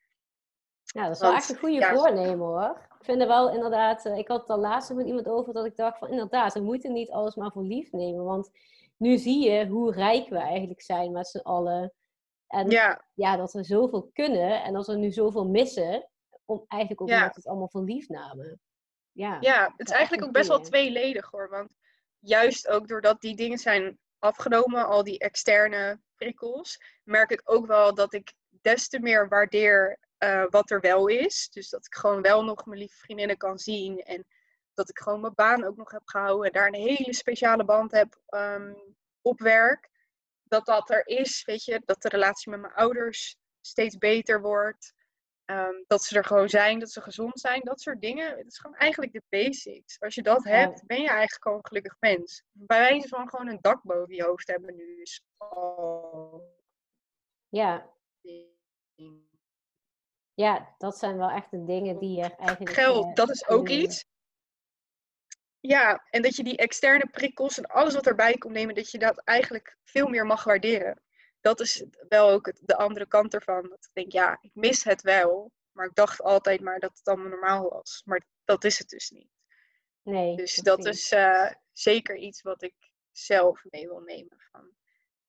Ja, 0.93 1.03
dat 1.03 1.15
is 1.15 1.21
wel 1.21 1.31
Want, 1.31 1.43
echt 1.43 1.51
een 1.53 1.59
goede 1.59 1.79
ja. 1.79 1.95
voornemen 1.95 2.47
hoor. 2.47 2.87
Ik 2.99 3.05
vind 3.05 3.21
er 3.21 3.29
wel 3.29 3.53
inderdaad, 3.53 4.07
eh, 4.07 4.17
ik 4.17 4.29
had 4.29 4.41
het 4.41 4.51
al 4.51 4.59
laatst 4.59 4.93
met 4.93 5.07
iemand 5.07 5.29
over 5.29 5.53
dat 5.53 5.65
ik 5.67 5.77
dacht 5.77 5.99
van 5.99 6.09
inderdaad, 6.09 6.55
we 6.55 6.61
moeten 6.61 6.93
niet 6.93 7.11
alles 7.11 7.35
maar 7.35 7.53
voor 7.53 7.63
lief 7.63 7.93
nemen. 7.93 8.25
Want 8.25 8.51
nu 8.97 9.19
zie 9.19 9.51
je 9.51 9.67
hoe 9.67 9.93
rijk 9.93 10.29
we 10.29 10.39
eigenlijk 10.39 10.83
zijn 10.83 11.13
met 11.13 11.29
z'n 11.29 11.39
allen. 11.39 11.93
En 12.47 12.71
ja. 12.71 13.05
Ja, 13.15 13.37
dat 13.37 13.53
we 13.53 13.65
zoveel 13.65 14.11
kunnen 14.13 14.63
en 14.63 14.77
als 14.77 14.87
we 14.87 14.97
nu 14.97 15.11
zoveel 15.11 15.47
missen, 15.47 16.09
om, 16.45 16.65
eigenlijk 16.69 17.01
ook 17.03 17.09
Ja. 17.09 17.15
omdat 17.15 17.35
we 17.35 17.41
het 17.41 17.49
allemaal 17.49 17.69
voor 17.69 17.85
lief 17.85 18.09
namen. 18.09 18.61
Ja, 19.13 19.37
ja, 19.41 19.75
het 19.77 19.89
is 19.89 19.95
eigenlijk 19.95 20.25
ook 20.25 20.33
best 20.33 20.49
wel 20.49 20.61
tweeledig 20.61 21.31
hoor. 21.31 21.49
Want 21.49 21.71
juist 22.19 22.69
ook 22.69 22.89
doordat 22.89 23.21
die 23.21 23.37
dingen 23.37 23.59
zijn 23.59 23.99
afgenomen, 24.19 24.87
al 24.87 25.05
die 25.05 25.19
externe 25.19 26.01
prikkels, 26.15 26.83
merk 27.05 27.31
ik 27.31 27.43
ook 27.45 27.67
wel 27.67 27.95
dat 27.95 28.13
ik 28.13 28.33
des 28.49 28.89
te 28.89 29.01
meer 29.01 29.29
waardeer 29.29 29.99
eh, 30.23 30.45
wat 30.51 30.71
er 30.71 30.81
wel 30.81 31.07
is. 31.07 31.49
Dus 31.51 31.69
dat 31.69 31.87
ik 31.87 31.95
gewoon 31.95 32.23
wel 32.23 32.45
nog 32.45 32.67
mijn 32.67 32.79
lieve 32.79 32.97
vriendinnen 32.97 33.37
kan 33.37 33.59
zien. 33.59 34.03
En 34.03 34.27
dat 34.75 34.89
ik 34.89 34.99
gewoon 34.99 35.21
mijn 35.21 35.35
baan 35.35 35.65
ook 35.65 35.77
nog 35.77 35.91
heb 35.91 36.03
gehouden. 36.05 36.47
En 36.47 36.53
daar 36.53 36.67
een 36.67 36.75
hele 36.75 37.15
speciale 37.15 37.65
band 37.65 37.91
heb 37.91 38.21
ehm, 38.27 38.75
op 39.21 39.41
werk. 39.41 39.91
Dat 40.43 40.67
dat 40.67 40.91
er 40.91 41.07
is, 41.07 41.45
weet 41.45 41.65
je. 41.65 41.83
Dat 41.85 42.03
de 42.03 42.09
relatie 42.09 42.51
met 42.51 42.61
mijn 42.61 42.73
ouders 42.73 43.37
steeds 43.61 43.99
beter 43.99 44.41
wordt. 44.41 44.95
Ehm, 45.45 45.83
dat 45.87 46.03
ze 46.03 46.17
er 46.17 46.25
gewoon 46.25 46.49
zijn, 46.49 46.79
dat 46.79 46.91
ze 46.91 47.01
gezond 47.01 47.41
zijn. 47.41 47.61
Dat 47.65 47.81
soort 47.81 48.01
dingen. 48.01 48.37
Het 48.37 48.47
is 48.47 48.59
gewoon 48.59 48.77
eigenlijk 48.77 49.13
de 49.13 49.23
basics. 49.29 50.01
Als 50.01 50.15
je 50.15 50.23
dat 50.23 50.45
hebt, 50.45 50.87
ben 50.87 51.01
je 51.01 51.09
eigenlijk 51.09 51.43
gewoon 51.43 51.59
een 51.59 51.67
gelukkig 51.67 51.97
mens. 52.01 52.43
Bij 52.53 52.79
wijze 52.79 53.09
van 53.09 53.29
gewoon 53.29 53.49
een 53.49 53.61
dak 53.61 53.83
boven 53.83 54.15
je 54.15 54.25
hoofd 54.25 54.47
hebben 54.47 54.75
nu 54.77 55.01
is 55.01 55.25
al... 55.37 56.43
ja, 57.49 57.91
ja, 60.35 60.75
dat 60.79 60.99
zijn 60.99 61.17
wel 61.17 61.31
echt 61.31 61.51
de 61.51 61.65
dingen 61.65 61.99
die 61.99 62.23
er 62.23 62.35
eigenlijk... 62.37 62.77
eh, 62.77 62.85
Geld, 62.85 63.17
dat 63.17 63.31
is 63.31 63.49
ook 63.49 63.69
iets. 63.69 64.05
Ja, 65.61 66.07
en 66.11 66.23
dat 66.23 66.37
je 66.37 66.45
die 66.45 66.57
externe 66.57 67.07
prikkels 67.11 67.59
en 67.59 67.67
alles 67.67 67.95
wat 67.95 68.07
erbij 68.07 68.35
komt 68.35 68.55
nemen, 68.55 68.75
dat 68.75 68.91
je 68.91 68.99
dat 68.99 69.19
eigenlijk 69.19 69.77
veel 69.85 70.09
meer 70.09 70.27
mag 70.27 70.45
waarderen. 70.45 71.03
Dat 71.41 71.61
is 71.61 71.85
wel 72.09 72.31
ook 72.31 72.47
het, 72.47 72.61
de 72.63 72.77
andere 72.77 73.07
kant 73.07 73.35
ervan. 73.35 73.63
Dat 73.63 73.85
ik 73.85 73.91
denk, 73.93 74.13
ja, 74.13 74.39
ik 74.41 74.51
mis 74.55 74.85
het 74.85 75.03
wel. 75.03 75.53
Maar 75.73 75.87
ik 75.87 75.95
dacht 75.95 76.23
altijd 76.23 76.61
maar 76.61 76.79
dat 76.79 76.99
het 76.99 77.09
allemaal 77.09 77.29
normaal 77.29 77.69
was. 77.69 78.03
Maar 78.05 78.27
dat 78.45 78.65
is 78.65 78.79
het 78.79 78.89
dus 78.89 79.11
niet. 79.11 79.31
Nee, 80.03 80.37
Dus 80.37 80.55
dat 80.55 80.85
is 80.85 81.13
eh, 81.13 81.51
zeker 81.73 82.17
iets 82.17 82.43
wat 82.43 82.63
ik 82.63 82.75
zelf 83.11 83.65
mee 83.71 83.87
wil 83.89 84.01
nemen. 84.01 84.37
Van 84.51 84.71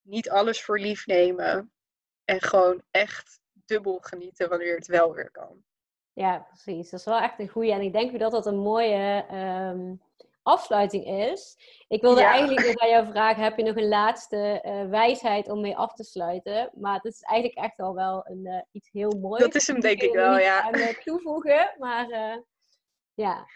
niet 0.02 0.30
alles 0.30 0.64
voor 0.64 0.80
lief 0.80 1.06
nemen. 1.06 1.74
En 2.26 2.42
gewoon 2.42 2.84
echt 2.92 3.40
dubbel 3.66 3.98
genieten 4.02 4.50
wanneer 4.50 4.76
het 4.76 4.88
wel 4.88 5.14
weer 5.14 5.32
kan. 5.32 5.64
Ja, 6.14 6.38
precies. 6.40 6.90
Dat 6.90 7.00
is 7.00 7.06
wel 7.06 7.20
echt 7.20 7.40
een 7.40 7.48
goede. 7.50 7.72
En 7.72 7.82
ik 7.82 7.94
denk 7.94 8.20
dat 8.20 8.32
dat 8.32 8.46
een 8.46 8.58
mooie 8.58 9.26
ehm, 9.30 9.94
afsluiting 10.44 11.06
is. 11.06 11.58
Ik 11.88 12.02
wilde 12.02 12.22
Ja. 12.22 12.32
eigenlijk 12.32 12.68
nog 12.68 12.78
aan 12.78 12.90
jou 12.90 13.12
vragen: 13.12 13.44
heb 13.44 13.58
je 13.58 13.64
nog 13.64 13.76
een 13.76 13.88
laatste 13.88 14.62
eh, 14.62 14.90
wijsheid 14.90 15.50
om 15.50 15.62
mee 15.62 15.78
af 15.78 15.94
te 15.94 16.04
sluiten? 16.04 16.72
Maar 16.74 16.96
het 16.96 17.06
is 17.06 17.22
eigenlijk 17.22 17.60
echt 17.66 17.80
al 17.80 17.94
wel 17.94 18.28
een, 18.28 18.46
eh, 18.46 18.62
iets 18.72 18.90
heel 18.92 19.12
moois. 19.12 19.42
Dat 19.42 19.56
is 19.56 19.68
hem 19.68 19.80
denk 19.80 20.02
ik 20.02 20.14
wel, 20.14 20.38
ja. 20.38 20.62
Aan 20.62 20.74
eh, 20.74 20.98
toevoegen, 20.98 21.76
maar 21.78 22.08
ja. 23.14 23.48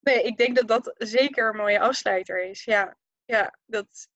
Nee, 0.00 0.22
ik 0.22 0.36
denk 0.36 0.56
dat 0.56 0.68
dat 0.68 0.94
zeker 0.96 1.48
een 1.48 1.56
mooie 1.56 1.80
afsluiter 1.80 2.44
is. 2.44 2.64
Ja, 2.64 2.96
ja 3.24 3.58
dat 3.64 3.86
is 3.92 4.08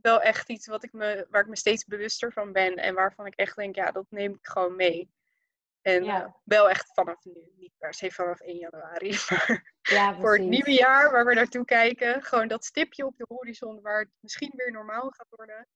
wel 0.00 0.20
echt 0.20 0.48
iets 0.48 0.66
wat 0.66 0.84
ik 0.84 0.92
me, 0.92 1.26
waar 1.30 1.42
ik 1.42 1.48
me 1.48 1.56
steeds 1.56 1.84
bewuster 1.84 2.32
van 2.32 2.52
ben. 2.52 2.76
En 2.76 2.94
waarvan 2.94 3.26
ik 3.26 3.34
echt 3.34 3.56
denk, 3.56 3.74
ja, 3.74 3.90
dat 3.90 4.06
neem 4.08 4.32
ik 4.32 4.46
gewoon 4.46 4.76
mee. 4.76 5.10
En 5.82 6.04
Ja. 6.04 6.24
eh, 6.24 6.32
wel 6.44 6.70
echt 6.70 6.94
vanaf 6.94 7.24
nu. 7.24 7.52
Niet 7.56 7.72
per 7.78 7.94
se 7.94 8.10
vanaf 8.10 8.40
1 8.40 8.56
januari. 8.56 9.10
Maar 9.28 9.74
Ja, 9.82 10.14
voor 10.14 10.32
het 10.36 10.46
nieuwe 10.46 10.72
jaar 10.72 11.10
waar 11.10 11.24
we 11.26 11.34
naartoe 11.34 11.64
kijken. 11.64 12.22
Gewoon 12.22 12.48
dat 12.48 12.64
stipje 12.64 13.06
op 13.06 13.16
de 13.16 13.24
horizon 13.28 13.80
waar 13.80 13.98
het 14.00 14.10
misschien 14.20 14.52
weer 14.56 14.72
normaal 14.72 15.10
gaat 15.10 15.28
worden. 15.30 15.68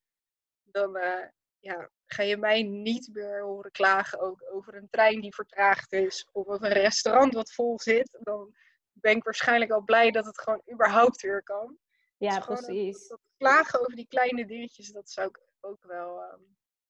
Dan 0.62 0.96
eh, 0.96 1.26
ja, 1.58 1.90
ga 2.06 2.22
je 2.22 2.36
mij 2.36 2.62
niet 2.62 3.08
meer 3.12 3.42
horen 3.42 3.70
klagen 3.70 4.20
ook 4.20 4.44
over 4.52 4.74
een 4.74 4.88
trein 4.90 5.20
die 5.20 5.34
vertraagd 5.34 5.92
is. 5.92 6.28
Of 6.32 6.46
over 6.46 6.66
een 6.66 6.72
restaurant 6.72 7.34
wat 7.34 7.52
vol 7.52 7.80
zit. 7.80 8.18
Dan 8.20 8.54
ben 8.92 9.16
ik 9.16 9.24
waarschijnlijk 9.24 9.70
al 9.70 9.82
blij 9.82 10.10
dat 10.10 10.24
het 10.24 10.40
gewoon 10.40 10.62
überhaupt 10.72 11.20
weer 11.22 11.42
kan. 11.42 11.78
Ja, 12.20 12.36
Dus 12.36 12.46
dat- 12.46 12.58
precies. 12.64 13.08
Dat, 13.08 13.20
klagen 13.36 13.80
over 13.80 13.94
die 13.96 14.06
kleine 14.06 14.46
dingetjes, 14.46 14.92
dat 14.92 15.10
zou 15.10 15.28
ik 15.28 15.40
ook 15.60 15.84
wel, 15.84 16.22
ehm, 16.22 16.38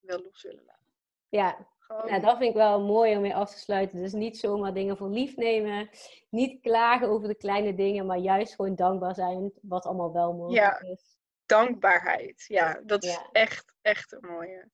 wel 0.00 0.22
los 0.22 0.42
willen 0.42 0.64
laten. 0.66 0.92
Ja, 1.28 1.68
Gewoon, 1.78 2.06
Nou, 2.10 2.20
dat 2.20 2.36
vind 2.36 2.50
ik 2.50 2.56
wel 2.56 2.80
mooi 2.80 3.14
om 3.16 3.20
mee 3.22 3.34
af 3.34 3.50
te 3.50 3.58
sluiten. 3.58 3.98
Dus 3.98 4.12
niet 4.12 4.38
zomaar 4.38 4.74
dingen 4.74 4.96
voor 4.96 5.08
lief 5.08 5.36
nemen. 5.36 5.88
Niet 6.28 6.60
klagen 6.60 7.08
over 7.08 7.28
de 7.28 7.34
kleine 7.34 7.74
dingen, 7.74 8.06
maar 8.06 8.18
juist 8.18 8.54
gewoon 8.54 8.74
dankbaar 8.74 9.14
zijn 9.14 9.52
wat 9.62 9.84
allemaal 9.86 10.12
wel 10.12 10.32
mogelijk 10.32 10.62
Ja. 10.62 10.80
is. 10.90 11.16
dankbaarheid. 11.46 12.44
Ja, 12.48 12.80
dat 12.84 13.04
is 13.04 13.12
Ja. 13.12 13.28
echt, 13.32 13.74
echt 13.82 14.12
een 14.12 14.28
mooie. 14.30 14.68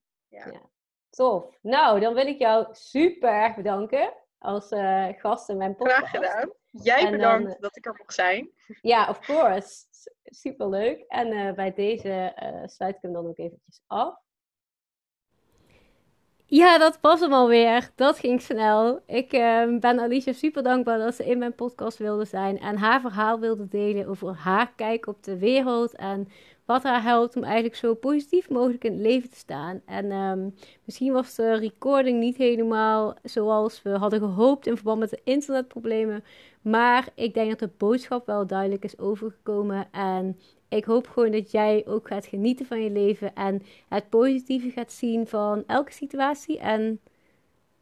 Tof. 1.09 1.57
Nou, 1.61 1.99
dan 1.99 2.13
wil 2.13 2.27
ik 2.27 2.39
jou 2.39 2.67
super 2.71 3.29
erg 3.29 3.55
bedanken 3.55 4.13
als 4.37 4.69
eh, 4.69 5.07
gast 5.17 5.49
in 5.49 5.57
mijn 5.57 5.75
podcast. 5.75 5.97
Graag 5.99 6.11
gedaan. 6.11 6.51
Jij 6.71 7.01
dan, 7.01 7.11
bedankt 7.11 7.61
dat 7.61 7.77
ik 7.77 7.85
er 7.85 7.95
mocht 7.97 8.13
zijn. 8.13 8.49
Ja, 8.81 9.09
of 9.09 9.19
course. 9.19 9.85
Super 10.23 10.69
leuk. 10.69 11.03
En 11.07 11.31
eh, 11.31 11.53
bij 11.53 11.73
deze 11.73 12.09
eh, 12.09 12.61
sluit 12.65 12.95
ik 12.95 13.01
hem 13.01 13.13
dan 13.13 13.27
ook 13.27 13.37
eventjes 13.37 13.81
af. 13.87 14.15
Ja, 16.49 16.77
dat 16.77 16.97
was 17.01 17.19
hem 17.19 17.33
alweer. 17.33 17.91
Dat 17.95 18.19
ging 18.19 18.41
snel. 18.41 19.01
Ik 19.05 19.33
eh, 19.33 19.77
ben 19.79 19.99
Alicia 19.99 20.33
super 20.33 20.63
dankbaar 20.63 20.97
dat 20.97 21.15
ze 21.15 21.25
in 21.25 21.37
mijn 21.37 21.55
podcast 21.55 21.97
wilde 21.97 22.25
zijn 22.25 22.59
en 22.59 22.77
haar 22.77 23.01
verhaal 23.01 23.39
wilde 23.39 23.67
delen 23.67 24.07
over 24.07 24.35
haar 24.35 24.73
kijk 24.75 25.07
op 25.07 25.23
de 25.23 25.37
wereld 25.37 25.95
en 25.95 26.27
wat 26.67 26.83
haar 26.83 27.03
helpt 27.03 27.35
om 27.35 27.43
eigenlijk 27.43 27.75
zo 27.75 27.93
positief 27.93 28.49
mogelijk 28.49 28.83
in 28.83 28.91
het 28.91 29.01
leven 29.01 29.29
te 29.29 29.37
staan. 29.37 29.81
En 29.85 30.11
ehm, 30.11 30.49
misschien 30.83 31.13
was 31.13 31.35
de 31.35 31.53
recording 31.53 32.19
niet 32.19 32.37
helemaal 32.37 33.15
zoals 33.23 33.81
we 33.81 33.89
hadden 33.89 34.19
gehoopt 34.19 34.67
in 34.67 34.75
verband 34.75 34.99
met 34.99 35.09
de 35.09 35.21
internetproblemen, 35.23 36.23
maar 36.61 37.09
ik 37.15 37.33
denk 37.33 37.49
dat 37.49 37.59
de 37.59 37.69
boodschap 37.77 38.25
wel 38.25 38.47
duidelijk 38.47 38.83
is 38.83 38.99
overgekomen 38.99 39.87
en 39.91 40.39
ik 40.69 40.85
hoop 40.85 41.07
gewoon 41.07 41.31
dat 41.31 41.51
jij 41.51 41.83
ook 41.87 42.07
gaat 42.07 42.25
genieten 42.25 42.65
van 42.65 42.83
je 42.83 42.89
leven 42.89 43.35
en 43.35 43.61
het 43.87 44.09
positieve 44.09 44.69
gaat 44.69 44.91
zien 44.91 45.27
van 45.27 45.63
elke 45.67 45.93
situatie. 45.93 46.59
En 46.59 46.99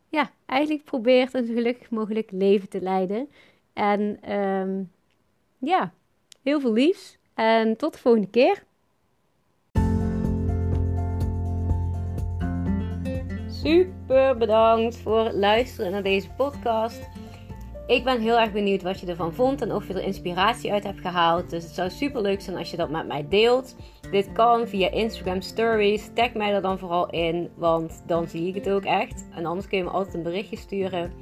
ja, 0.09 0.31
eigenlijk 0.45 0.83
probeert 0.83 1.33
een 1.33 1.45
zo 1.45 1.53
gelukkig 1.53 1.89
mogelijk 1.89 2.31
leven 2.31 2.69
te 2.69 2.81
leiden. 2.81 3.29
En 3.73 4.17
ehm, 4.21 4.83
ja, 5.57 5.93
heel 6.43 6.59
veel 6.59 6.73
liefs. 6.73 7.17
En 7.33 7.77
tot 7.77 7.93
de 7.93 7.99
volgende 7.99 8.29
keer. 8.29 8.63
Super 13.66 14.38
bedankt 14.38 14.97
voor 14.97 15.26
het 15.26 15.34
luisteren 15.34 15.91
naar 15.91 16.03
deze 16.03 16.30
podcast. 16.30 17.09
Ik 17.88 18.03
ben 18.03 18.22
heel 18.22 18.39
erg 18.39 18.51
benieuwd 18.51 18.82
wat 18.82 18.99
je 18.99 19.07
ervan 19.07 19.34
vond 19.34 19.61
en 19.61 19.72
of 19.72 19.88
je 19.88 19.93
er 19.93 20.03
inspiratie 20.03 20.72
uit 20.72 20.84
hebt 20.84 21.01
gehaald. 21.01 21.49
Dus 21.49 21.63
het 21.63 21.74
zou 21.74 21.89
super 21.89 22.22
leuk 22.22 22.41
zijn 22.41 22.57
als 22.57 22.72
je 22.72 22.78
dat 22.78 22.89
met 22.89 23.07
mij 23.07 23.26
deelt. 23.30 23.76
Dit 24.11 24.32
kan 24.32 24.68
via 24.68 24.91
Instagram 24.91 25.41
Stories. 25.41 26.09
Tag 26.13 26.34
mij 26.34 26.53
er 26.53 26.61
dan 26.61 26.80
vooral 26.80 27.09
in, 27.09 27.49
want 27.55 28.03
dan 28.07 28.28
zie 28.28 28.47
ik 28.47 28.55
het 28.55 28.70
ook 28.70 28.84
echt. 28.84 29.28
En 29.36 29.45
anders 29.45 29.68
kun 29.68 29.78
je 29.78 29.84
me 29.84 29.89
altijd 29.89 30.16
een 30.16 30.24
berichtje 30.24 30.57
sturen. 30.57 31.13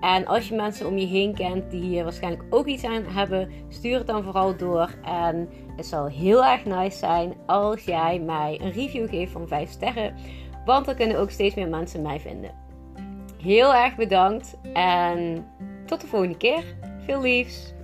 En 0.00 0.26
als 0.26 0.48
je 0.48 0.54
mensen 0.54 0.86
om 0.86 0.98
je 0.98 1.06
heen 1.06 1.34
kent 1.34 1.70
die 1.70 1.82
hier 1.82 2.02
waarschijnlijk 2.02 2.44
ook 2.50 2.66
iets 2.66 2.84
aan 2.84 3.04
hebben, 3.04 3.50
stuur 3.68 3.98
het 3.98 4.06
dan 4.06 4.22
vooral 4.22 4.56
door. 4.56 4.94
En 5.04 5.48
het 5.76 5.86
zal 5.86 6.06
heel 6.06 6.44
erg 6.44 6.64
nice 6.64 6.98
zijn 6.98 7.34
als 7.46 7.84
jij 7.84 8.20
mij 8.20 8.60
een 8.62 8.72
review 8.72 9.08
geeft 9.08 9.32
van 9.32 9.48
5 9.48 9.70
sterren. 9.70 10.14
Want 10.64 10.86
dan 10.86 10.94
kunnen 10.94 11.18
ook 11.18 11.30
steeds 11.30 11.54
meer 11.54 11.68
mensen 11.68 12.02
mij 12.02 12.20
vinden. 12.20 12.50
Heel 13.42 13.74
erg 13.74 13.96
bedankt 13.96 14.56
en 14.72 15.46
tot 15.86 16.00
de 16.00 16.06
volgende 16.06 16.36
keer. 16.36 16.64
Veel 17.04 17.20
liefs. 17.20 17.74